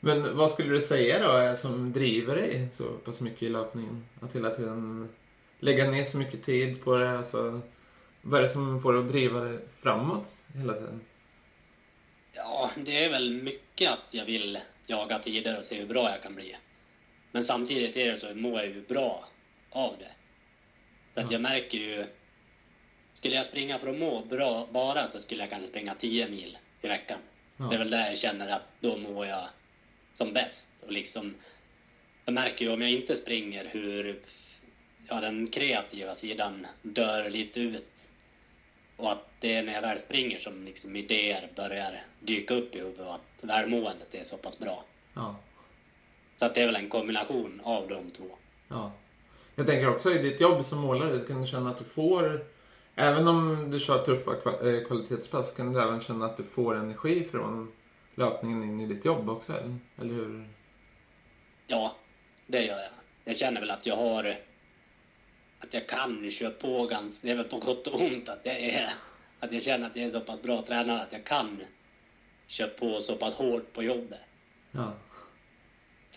[0.00, 4.04] Men vad skulle du säga då är som driver dig så pass mycket i löpningen?
[4.20, 5.08] Att hela tiden
[5.58, 7.18] lägga ner så mycket tid på det?
[7.18, 7.60] Alltså,
[8.22, 11.00] vad är det som får dig att driva dig framåt hela tiden?
[12.32, 16.22] Ja, det är väl mycket att jag vill jaga tider och se hur bra jag
[16.22, 16.56] kan bli.
[17.36, 19.24] Men samtidigt är det så mår jag ju bra
[19.70, 20.10] av det.
[21.14, 22.06] Så att jag märker ju...
[23.12, 26.58] Skulle jag springa för att må bra bara så skulle jag kanske springa 10 mil
[26.82, 27.18] i veckan.
[27.56, 27.64] Ja.
[27.64, 29.48] Det är väl där jag känner att då mår jag
[30.14, 30.84] som bäst.
[30.86, 31.34] Och liksom,
[32.24, 34.20] jag märker ju om jag inte springer hur
[35.08, 38.08] ja, den kreativa sidan dör lite ut.
[38.96, 42.78] Och att det är när jag väl springer som liksom idéer börjar dyka upp i
[42.78, 44.84] huvudet och att välmåendet är så pass bra.
[45.14, 45.36] Ja.
[46.36, 48.24] Så att det är väl en kombination av de två.
[48.68, 48.92] Ja.
[49.54, 52.44] Jag tänker också i ditt jobb som målare, kan du känna att du får,
[52.94, 57.28] även om du kör tuffa eh, kvalitetspass, kan du även känna att du får energi
[57.30, 57.72] från
[58.14, 59.52] löpningen in i ditt jobb också?
[59.52, 60.48] Eller, eller hur?
[61.66, 61.96] Ja,
[62.46, 62.90] det gör jag.
[63.24, 64.36] Jag känner väl att jag har...
[65.60, 67.26] Att jag kan köra på ganska...
[67.26, 68.94] Det är väl på gott och ont att jag är...
[69.40, 71.60] Att jag känner att jag är så pass bra tränare att jag kan
[72.46, 74.20] köra på så pass hårt på jobbet.
[74.70, 74.92] Ja.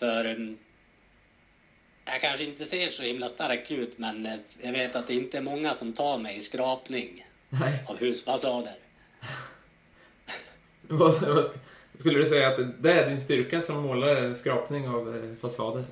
[0.00, 0.26] För...
[0.26, 0.58] um,
[2.04, 5.36] Jag kanske inte ser så himla stark ut men eh, jag vet att det inte
[5.36, 7.84] är många som tar mig i skrapning Nej.
[7.86, 8.74] av husfasader.
[11.98, 15.84] Skulle du säga att det, är din styrka som målare, skrapning av eh, fasader?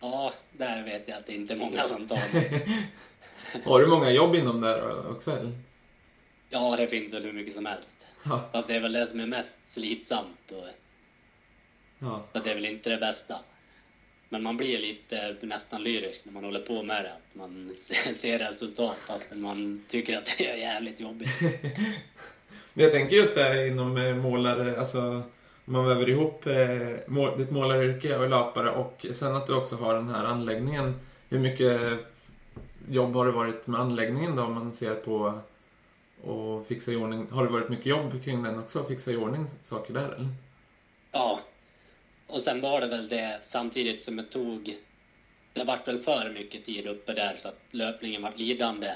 [0.00, 2.68] Ja, där vet jag att det inte är många som tar mig.
[3.64, 5.30] Har du många jobb inom det också?
[5.30, 5.52] Eller?
[6.50, 8.06] Ja, det finns väl hur mycket som helst.
[8.22, 8.48] Ja.
[8.52, 10.52] Fast det är väl det som är mest slitsamt.
[10.52, 10.68] Och...
[11.98, 12.24] Ja.
[12.32, 13.34] Så det är väl inte det bästa.
[14.28, 17.12] Men man blir lite nästan lyrisk när man håller på med det.
[17.12, 17.70] Att man
[18.16, 21.30] ser resultat fast man tycker att det är jävligt jobbigt.
[22.72, 25.22] Men jag tänker just det här inom eh, målare, alltså
[25.64, 29.94] man väver ihop eh, mål, ditt målaryrke och löpare och sen att du också har
[29.94, 30.94] den här anläggningen.
[31.28, 32.00] Hur mycket
[32.88, 35.40] jobb har det varit med anläggningen då om man ser på
[36.22, 37.26] och fixa i ordning?
[37.30, 38.84] Har det varit mycket jobb kring den också?
[38.84, 40.28] Fixa i ordning saker där eller?
[41.12, 41.40] Ja.
[42.26, 44.76] Och sen var det väl det samtidigt som jag tog...
[45.52, 48.94] Det vart väl för mycket tid uppe där så att löpningen var lidande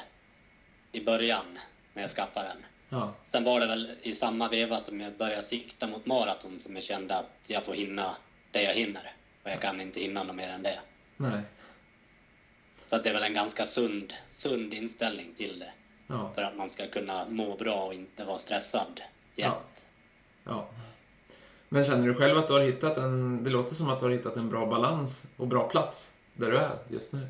[0.93, 1.59] i början
[1.93, 2.65] när jag skaffade den.
[2.89, 3.15] Ja.
[3.27, 6.85] Sen var det väl i samma veva som jag började sikta mot maraton som jag
[6.85, 8.17] kände att jag får hinna
[8.51, 9.13] det jag hinner.
[9.43, 10.81] Och jag kan inte hinna något mer än det.
[11.17, 11.41] Nej.
[12.87, 15.73] Så att det är väl en ganska sund, sund inställning till det.
[16.07, 16.33] Ja.
[16.35, 19.01] För att man ska kunna må bra och inte vara stressad
[19.37, 19.87] jämt.
[20.45, 20.69] Ja.
[21.73, 24.13] Men känner du själv att du har hittat en, det låter som att du har
[24.13, 27.27] hittat en bra balans och bra plats där du är just nu?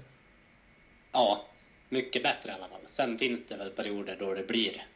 [1.12, 1.46] Ja,
[1.88, 2.80] mycket bättre i alla fall.
[2.86, 4.86] Sen finns det väl perioder då det blir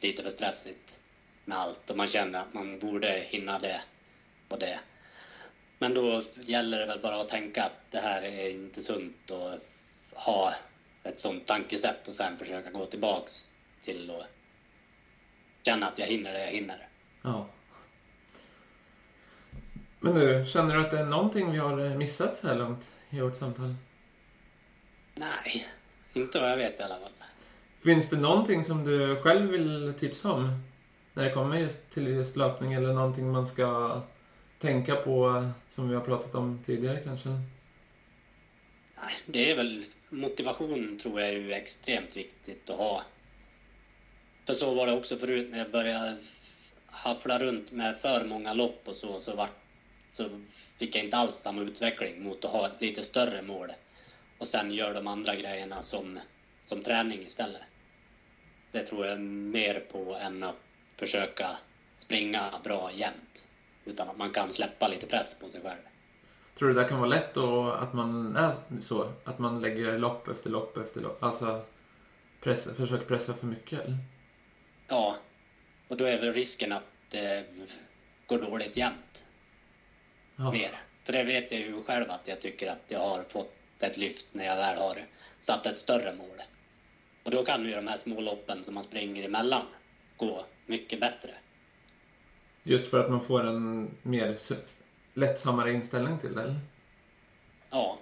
[0.00, 0.98] lite för stressigt
[1.44, 3.80] med allt och man känner att man borde hinna det
[4.48, 4.78] och det.
[5.78, 9.50] Men då gäller det väl bara att tänka att det här är inte sunt och
[10.10, 10.54] ha
[11.02, 13.52] ett sånt tankesätt och sen försöka gå tillbaks
[13.82, 14.24] till och
[15.62, 16.88] känna att jag hinner det jag hinner.
[17.22, 17.48] Ja.
[20.04, 23.20] Men du, känner du att det är någonting vi har missat så här långt i
[23.20, 23.74] vårt samtal?
[25.14, 25.66] Nej,
[26.12, 27.12] inte vad jag vet i alla fall.
[27.82, 30.62] Finns det någonting som du själv vill tipsa om?
[31.14, 34.00] När det kommer just till just löpning eller någonting man ska
[34.58, 37.28] tänka på som vi har pratat om tidigare kanske?
[37.28, 43.02] Nej, det är väl motivation tror jag är ju extremt viktigt att ha.
[44.46, 46.16] För så var det också förut när jag började
[46.86, 49.61] haffla runt med för många lopp och så, så, vart,
[50.12, 50.28] så
[50.76, 53.72] fick jag inte alls samma utveckling mot att ha ett lite större mål.
[54.38, 56.18] Och sen gör de andra grejerna som,
[56.64, 57.62] som träning istället.
[58.72, 60.56] Det tror jag mer på än att
[60.96, 61.56] försöka
[61.98, 63.44] springa bra jämt.
[63.84, 65.80] Utan att man kan släppa lite press på sig själv.
[66.58, 69.12] Tror du det kan vara lätt då att man är så?
[69.24, 71.22] Att man lägger lopp efter lopp efter lopp?
[71.22, 71.64] Alltså
[72.40, 73.98] pressa, försöker pressa för mycket eller?
[74.88, 75.16] Ja,
[75.88, 77.46] och då är väl risken att det
[78.26, 79.21] går dåligt jämt.
[80.42, 80.52] Ja.
[80.52, 80.80] Mer.
[81.04, 84.26] För det vet jag ju själv att jag tycker att jag har fått ett lyft
[84.32, 84.98] när jag väl har
[85.40, 86.42] satt ett större mål.
[87.22, 89.66] Och då kan ju de här små loppen som man springer emellan
[90.16, 91.30] gå mycket bättre.
[92.62, 94.36] Just för att man får en mer
[95.14, 96.56] lättsammare inställning till det eller?
[97.70, 97.98] Ja.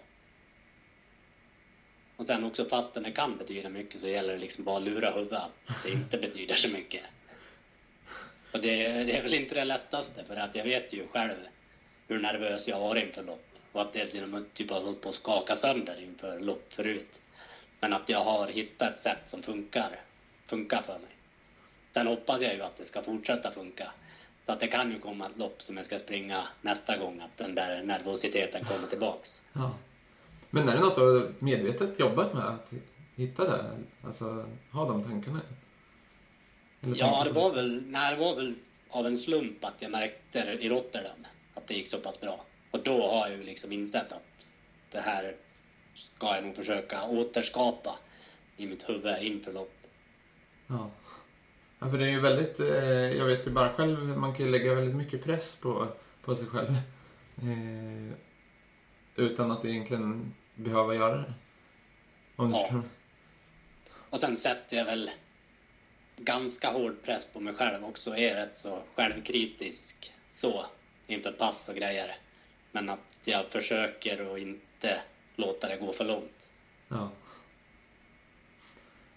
[2.16, 5.10] Och sen också fastän det kan betyda mycket så gäller det liksom bara att lura
[5.10, 7.02] huvudet att det inte betyder så mycket.
[8.52, 11.36] Och det, det är väl inte det lättaste för att jag vet ju själv
[12.10, 13.44] hur nervös jag var inför lopp.
[13.72, 16.72] Och att det till och med typ har hållit på att skaka sönder inför lopp
[16.72, 17.20] förut.
[17.80, 20.00] Men att jag har hittat ett sätt som funkar,
[20.46, 21.10] funkar för mig.
[21.94, 23.92] Sen hoppas jag ju att det ska fortsätta funka.
[24.46, 27.38] Så att det kan ju komma ett lopp som jag ska springa nästa gång, att
[27.38, 29.42] den där nervositeten kommer tillbaks.
[29.52, 29.74] Ja.
[30.50, 32.72] Men är det något du har medvetet jobbat med att
[33.16, 33.64] hitta det?
[34.04, 35.40] Alltså ha de tankarna?
[36.80, 38.54] Eller Ja, det var väl, nej, det var väl
[38.88, 41.26] av en slump att jag märkte det i Rotterdam
[41.70, 42.44] det gick så pass bra.
[42.70, 44.46] Och då har jag ju liksom insett att
[44.90, 45.36] det här
[45.94, 47.98] ska jag nog försöka återskapa
[48.56, 49.72] i mitt huvud inför lopp.
[50.66, 50.90] Ja.
[51.78, 52.68] ja, för det är ju väldigt, eh,
[53.18, 55.88] jag vet ju bara själv, man kan ju lägga väldigt mycket press på,
[56.22, 56.70] på sig själv.
[57.42, 58.16] Eh,
[59.16, 61.34] utan att egentligen behöva göra det.
[62.36, 62.58] Om Ja.
[62.58, 62.82] förstår.
[63.94, 65.10] Och sen sätter jag väl
[66.16, 68.16] ganska hård press på mig själv också.
[68.16, 70.66] Är rätt så självkritisk så
[71.12, 72.16] inför pass och grejer.
[72.72, 75.00] Men att jag försöker att inte
[75.36, 76.50] låta det gå för långt.
[76.88, 77.10] Ja.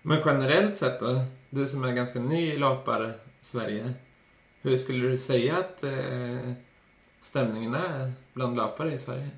[0.02, 3.94] Men generellt sett då, du som är ganska ny i löpar-Sverige.
[4.62, 6.54] Hur skulle du säga att eh,
[7.22, 9.30] stämningen är bland löpare i Sverige?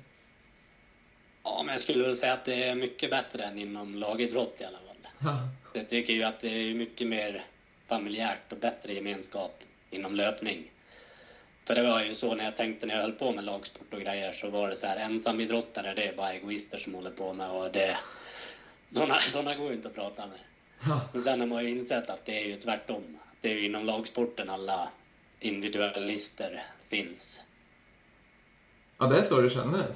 [1.42, 4.64] Ja, men jag skulle väl säga att det är mycket bättre än inom lagidrott i
[4.64, 4.96] alla fall.
[5.18, 7.44] Ja, Jag tycker ju att det är mycket mer
[7.88, 10.70] familjärt och bättre gemenskap inom löpning.
[11.66, 14.00] För det var ju så när jag tänkte när jag höll på med lagsport och
[14.00, 17.50] grejer så var det så här ensamidrottare, det är bara egoister som håller på med
[17.50, 17.98] och det...
[18.90, 20.38] Såna, såna går ju inte att prata med.
[21.12, 23.18] Men sen har man ju insett att det är ju tvärtom.
[23.40, 24.88] Det är ju inom lagsporten alla
[25.40, 27.40] individualister finns.
[28.98, 29.94] ja det är så det?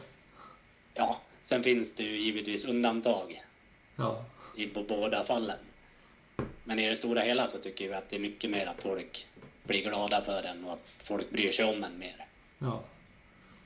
[0.95, 3.45] Ja, sen finns det ju givetvis undantag
[3.97, 4.25] Ja,
[4.57, 5.59] i på båda fallen.
[6.65, 9.27] Men i det stora hela så tycker vi att det är mycket mer att folk
[9.71, 12.27] blir glada för en och att folk bryr sig om en mer.
[12.59, 12.83] ja.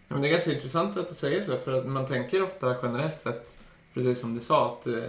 [0.09, 3.20] men det är ganska intressant att du säger så, för att man tänker ofta generellt
[3.20, 3.56] sett,
[3.94, 5.05] precis som du sa, att eh,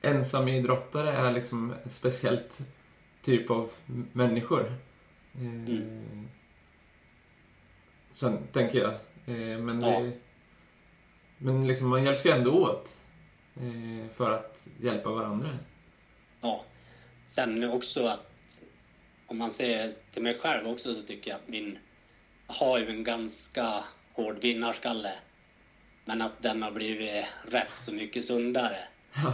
[0.00, 2.58] ensamidrottare är liksom ett speciellt
[3.22, 3.70] typ av
[4.12, 4.60] människor.
[5.34, 6.28] Eh, Mm.
[8.12, 8.92] Så tänker jag.
[9.26, 10.00] Eh, men Ja.
[10.00, 10.12] det,
[11.38, 12.96] men liksom man hjälps ju ändå åt
[13.56, 15.48] eh, för att hjälpa varandra.
[16.40, 16.64] Ja.
[17.26, 18.29] Sen också att
[19.30, 21.78] om man ser till mig själv också så tycker jag att min
[22.46, 25.12] jag har ju en ganska hård vinnarskalle.
[26.04, 28.78] Men att den har blivit rätt så mycket sundare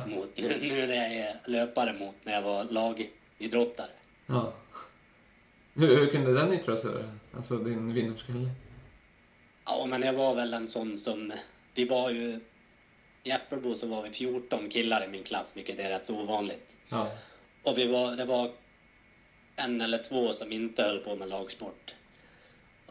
[0.06, 3.90] mot, nu, nu när jag är löpare mot när jag var lagidrottare.
[4.26, 4.52] Ja.
[5.74, 7.36] Hur, hur kunde den yttra sig då?
[7.36, 8.50] Alltså din vinnarskalle?
[9.64, 11.32] Ja, men jag var väl en sån som...
[11.74, 12.40] Vi var ju...
[13.22, 16.76] I Äppelbo så var vi 14 killar i min klass, vilket är rätt så ovanligt.
[16.88, 17.10] Ja.
[17.62, 18.52] Och vi var, det var
[19.56, 21.94] en eller två som inte höll på med lagsport.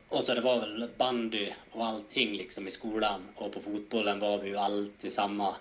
[0.10, 3.22] Och så det var väl bandy och allting liksom i skolan.
[3.36, 5.56] Och på fotbollen var vi ju alltid samma.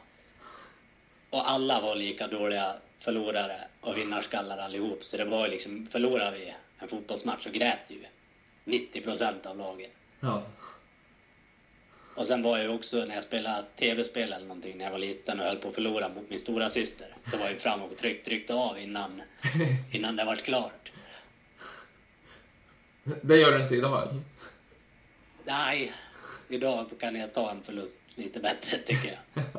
[1.30, 5.04] Och alla var lika dåliga förlorare och vinnarskallar allihop.
[5.04, 8.04] Så det var ju liksom, förlorade vi en fotbollsmatch så grät ju
[8.64, 9.92] 90 procent av laget.
[10.20, 10.42] Ja.
[12.14, 15.40] Och sen var jag också när jag spelade tv-spel eller någonting när jag var liten
[15.40, 17.06] och höll på att förlora mot min stora syster.
[17.30, 19.22] Så var jag fram och tryck, tryckte av innan,
[19.92, 20.92] innan det var klart.
[23.22, 24.20] Det gör du inte idag?
[25.44, 25.92] Nej,
[26.48, 29.44] idag kan jag ta en förlust lite bättre tycker jag.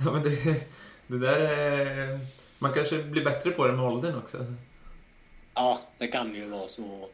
[0.00, 0.66] Ja men det,
[1.06, 2.18] det där är...
[2.58, 4.54] Man kanske blir bättre på det med åldern också.
[5.54, 7.08] Ja, det kan ju vara så.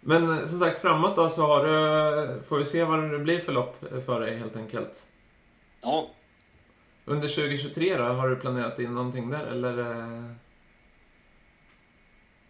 [0.00, 3.38] Men eh, som sagt framåt då så har du, får vi se vad det blir
[3.40, 5.02] för lopp för dig helt enkelt.
[5.80, 6.10] Ja,
[7.04, 9.78] Under 2023 då, har du planerat in någonting där eller?
[9.78, 10.24] eh,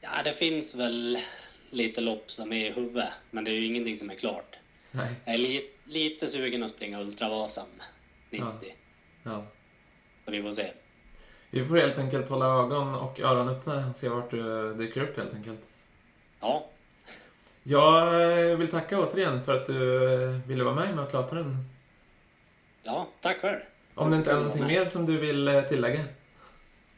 [0.00, 1.18] ja det finns väl
[1.70, 4.56] lite lopp som är i huvudet, men det är ju ingenting som är klart.
[4.90, 5.14] Nej.
[5.24, 7.66] Jag är li, lite sugen att springa Ultravasan
[8.30, 8.60] 90, Ja.
[9.22, 9.44] Ja.
[10.24, 10.72] så vi får se.
[11.50, 15.16] Vi får helt enkelt hålla ögon och öron öppna och se vart du dyker upp
[15.16, 15.60] helt enkelt.
[16.40, 16.66] Ja,
[17.70, 19.78] Jag vill tacka återigen för att du
[20.46, 21.56] ville vara med i Mötlöparen.
[22.82, 23.58] ja tack själv.
[23.94, 26.00] Om det inte är någonting mer som du vill eh, tillägga?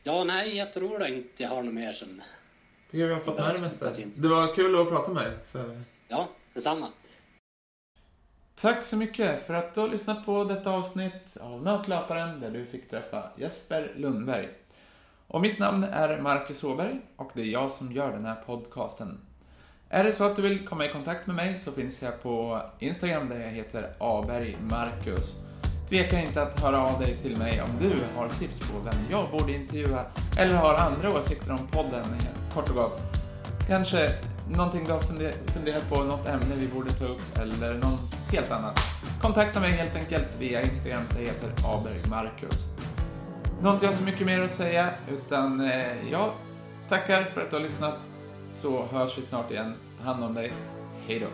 [0.03, 2.23] Ja, nej, jag tror inte jag har något mer som...
[2.91, 3.91] Tycker vi har fått med det mesta.
[4.15, 5.37] Det var kul att prata med dig.
[5.45, 5.83] Så.
[6.09, 6.89] Ja, detsamma.
[8.55, 12.67] Tack så mycket för att du har lyssnat på detta avsnitt av Mötlöparen där du
[12.67, 14.49] fick träffa Jesper Lundberg.
[15.27, 19.21] Och mitt namn är Marcus Åberg och det är jag som gör den här podcasten.
[19.95, 22.63] Är det så att du vill komma i kontakt med mig så finns jag på
[22.79, 25.37] Instagram där jag heter abergmarcus.
[25.89, 29.31] Tveka inte att höra av dig till mig om du har tips på vem jag
[29.31, 30.05] borde intervjua
[30.39, 32.05] eller har andra åsikter om podden,
[32.55, 33.01] kort och gott.
[33.69, 34.09] Kanske
[34.57, 35.01] någonting du har
[35.53, 38.81] funderat på, något ämne vi borde ta upp eller något helt annat.
[39.23, 42.67] Kontakta mig helt enkelt via Instagram, jag heter abergmarcus.
[43.61, 46.31] Nu har inte jag så mycket mer att säga, utan eh, jag
[46.89, 47.95] tackar för att du har lyssnat.
[48.55, 49.75] Så hörs vi snart igen.
[49.99, 50.53] Ta hand om dig.
[51.07, 51.27] Hej då.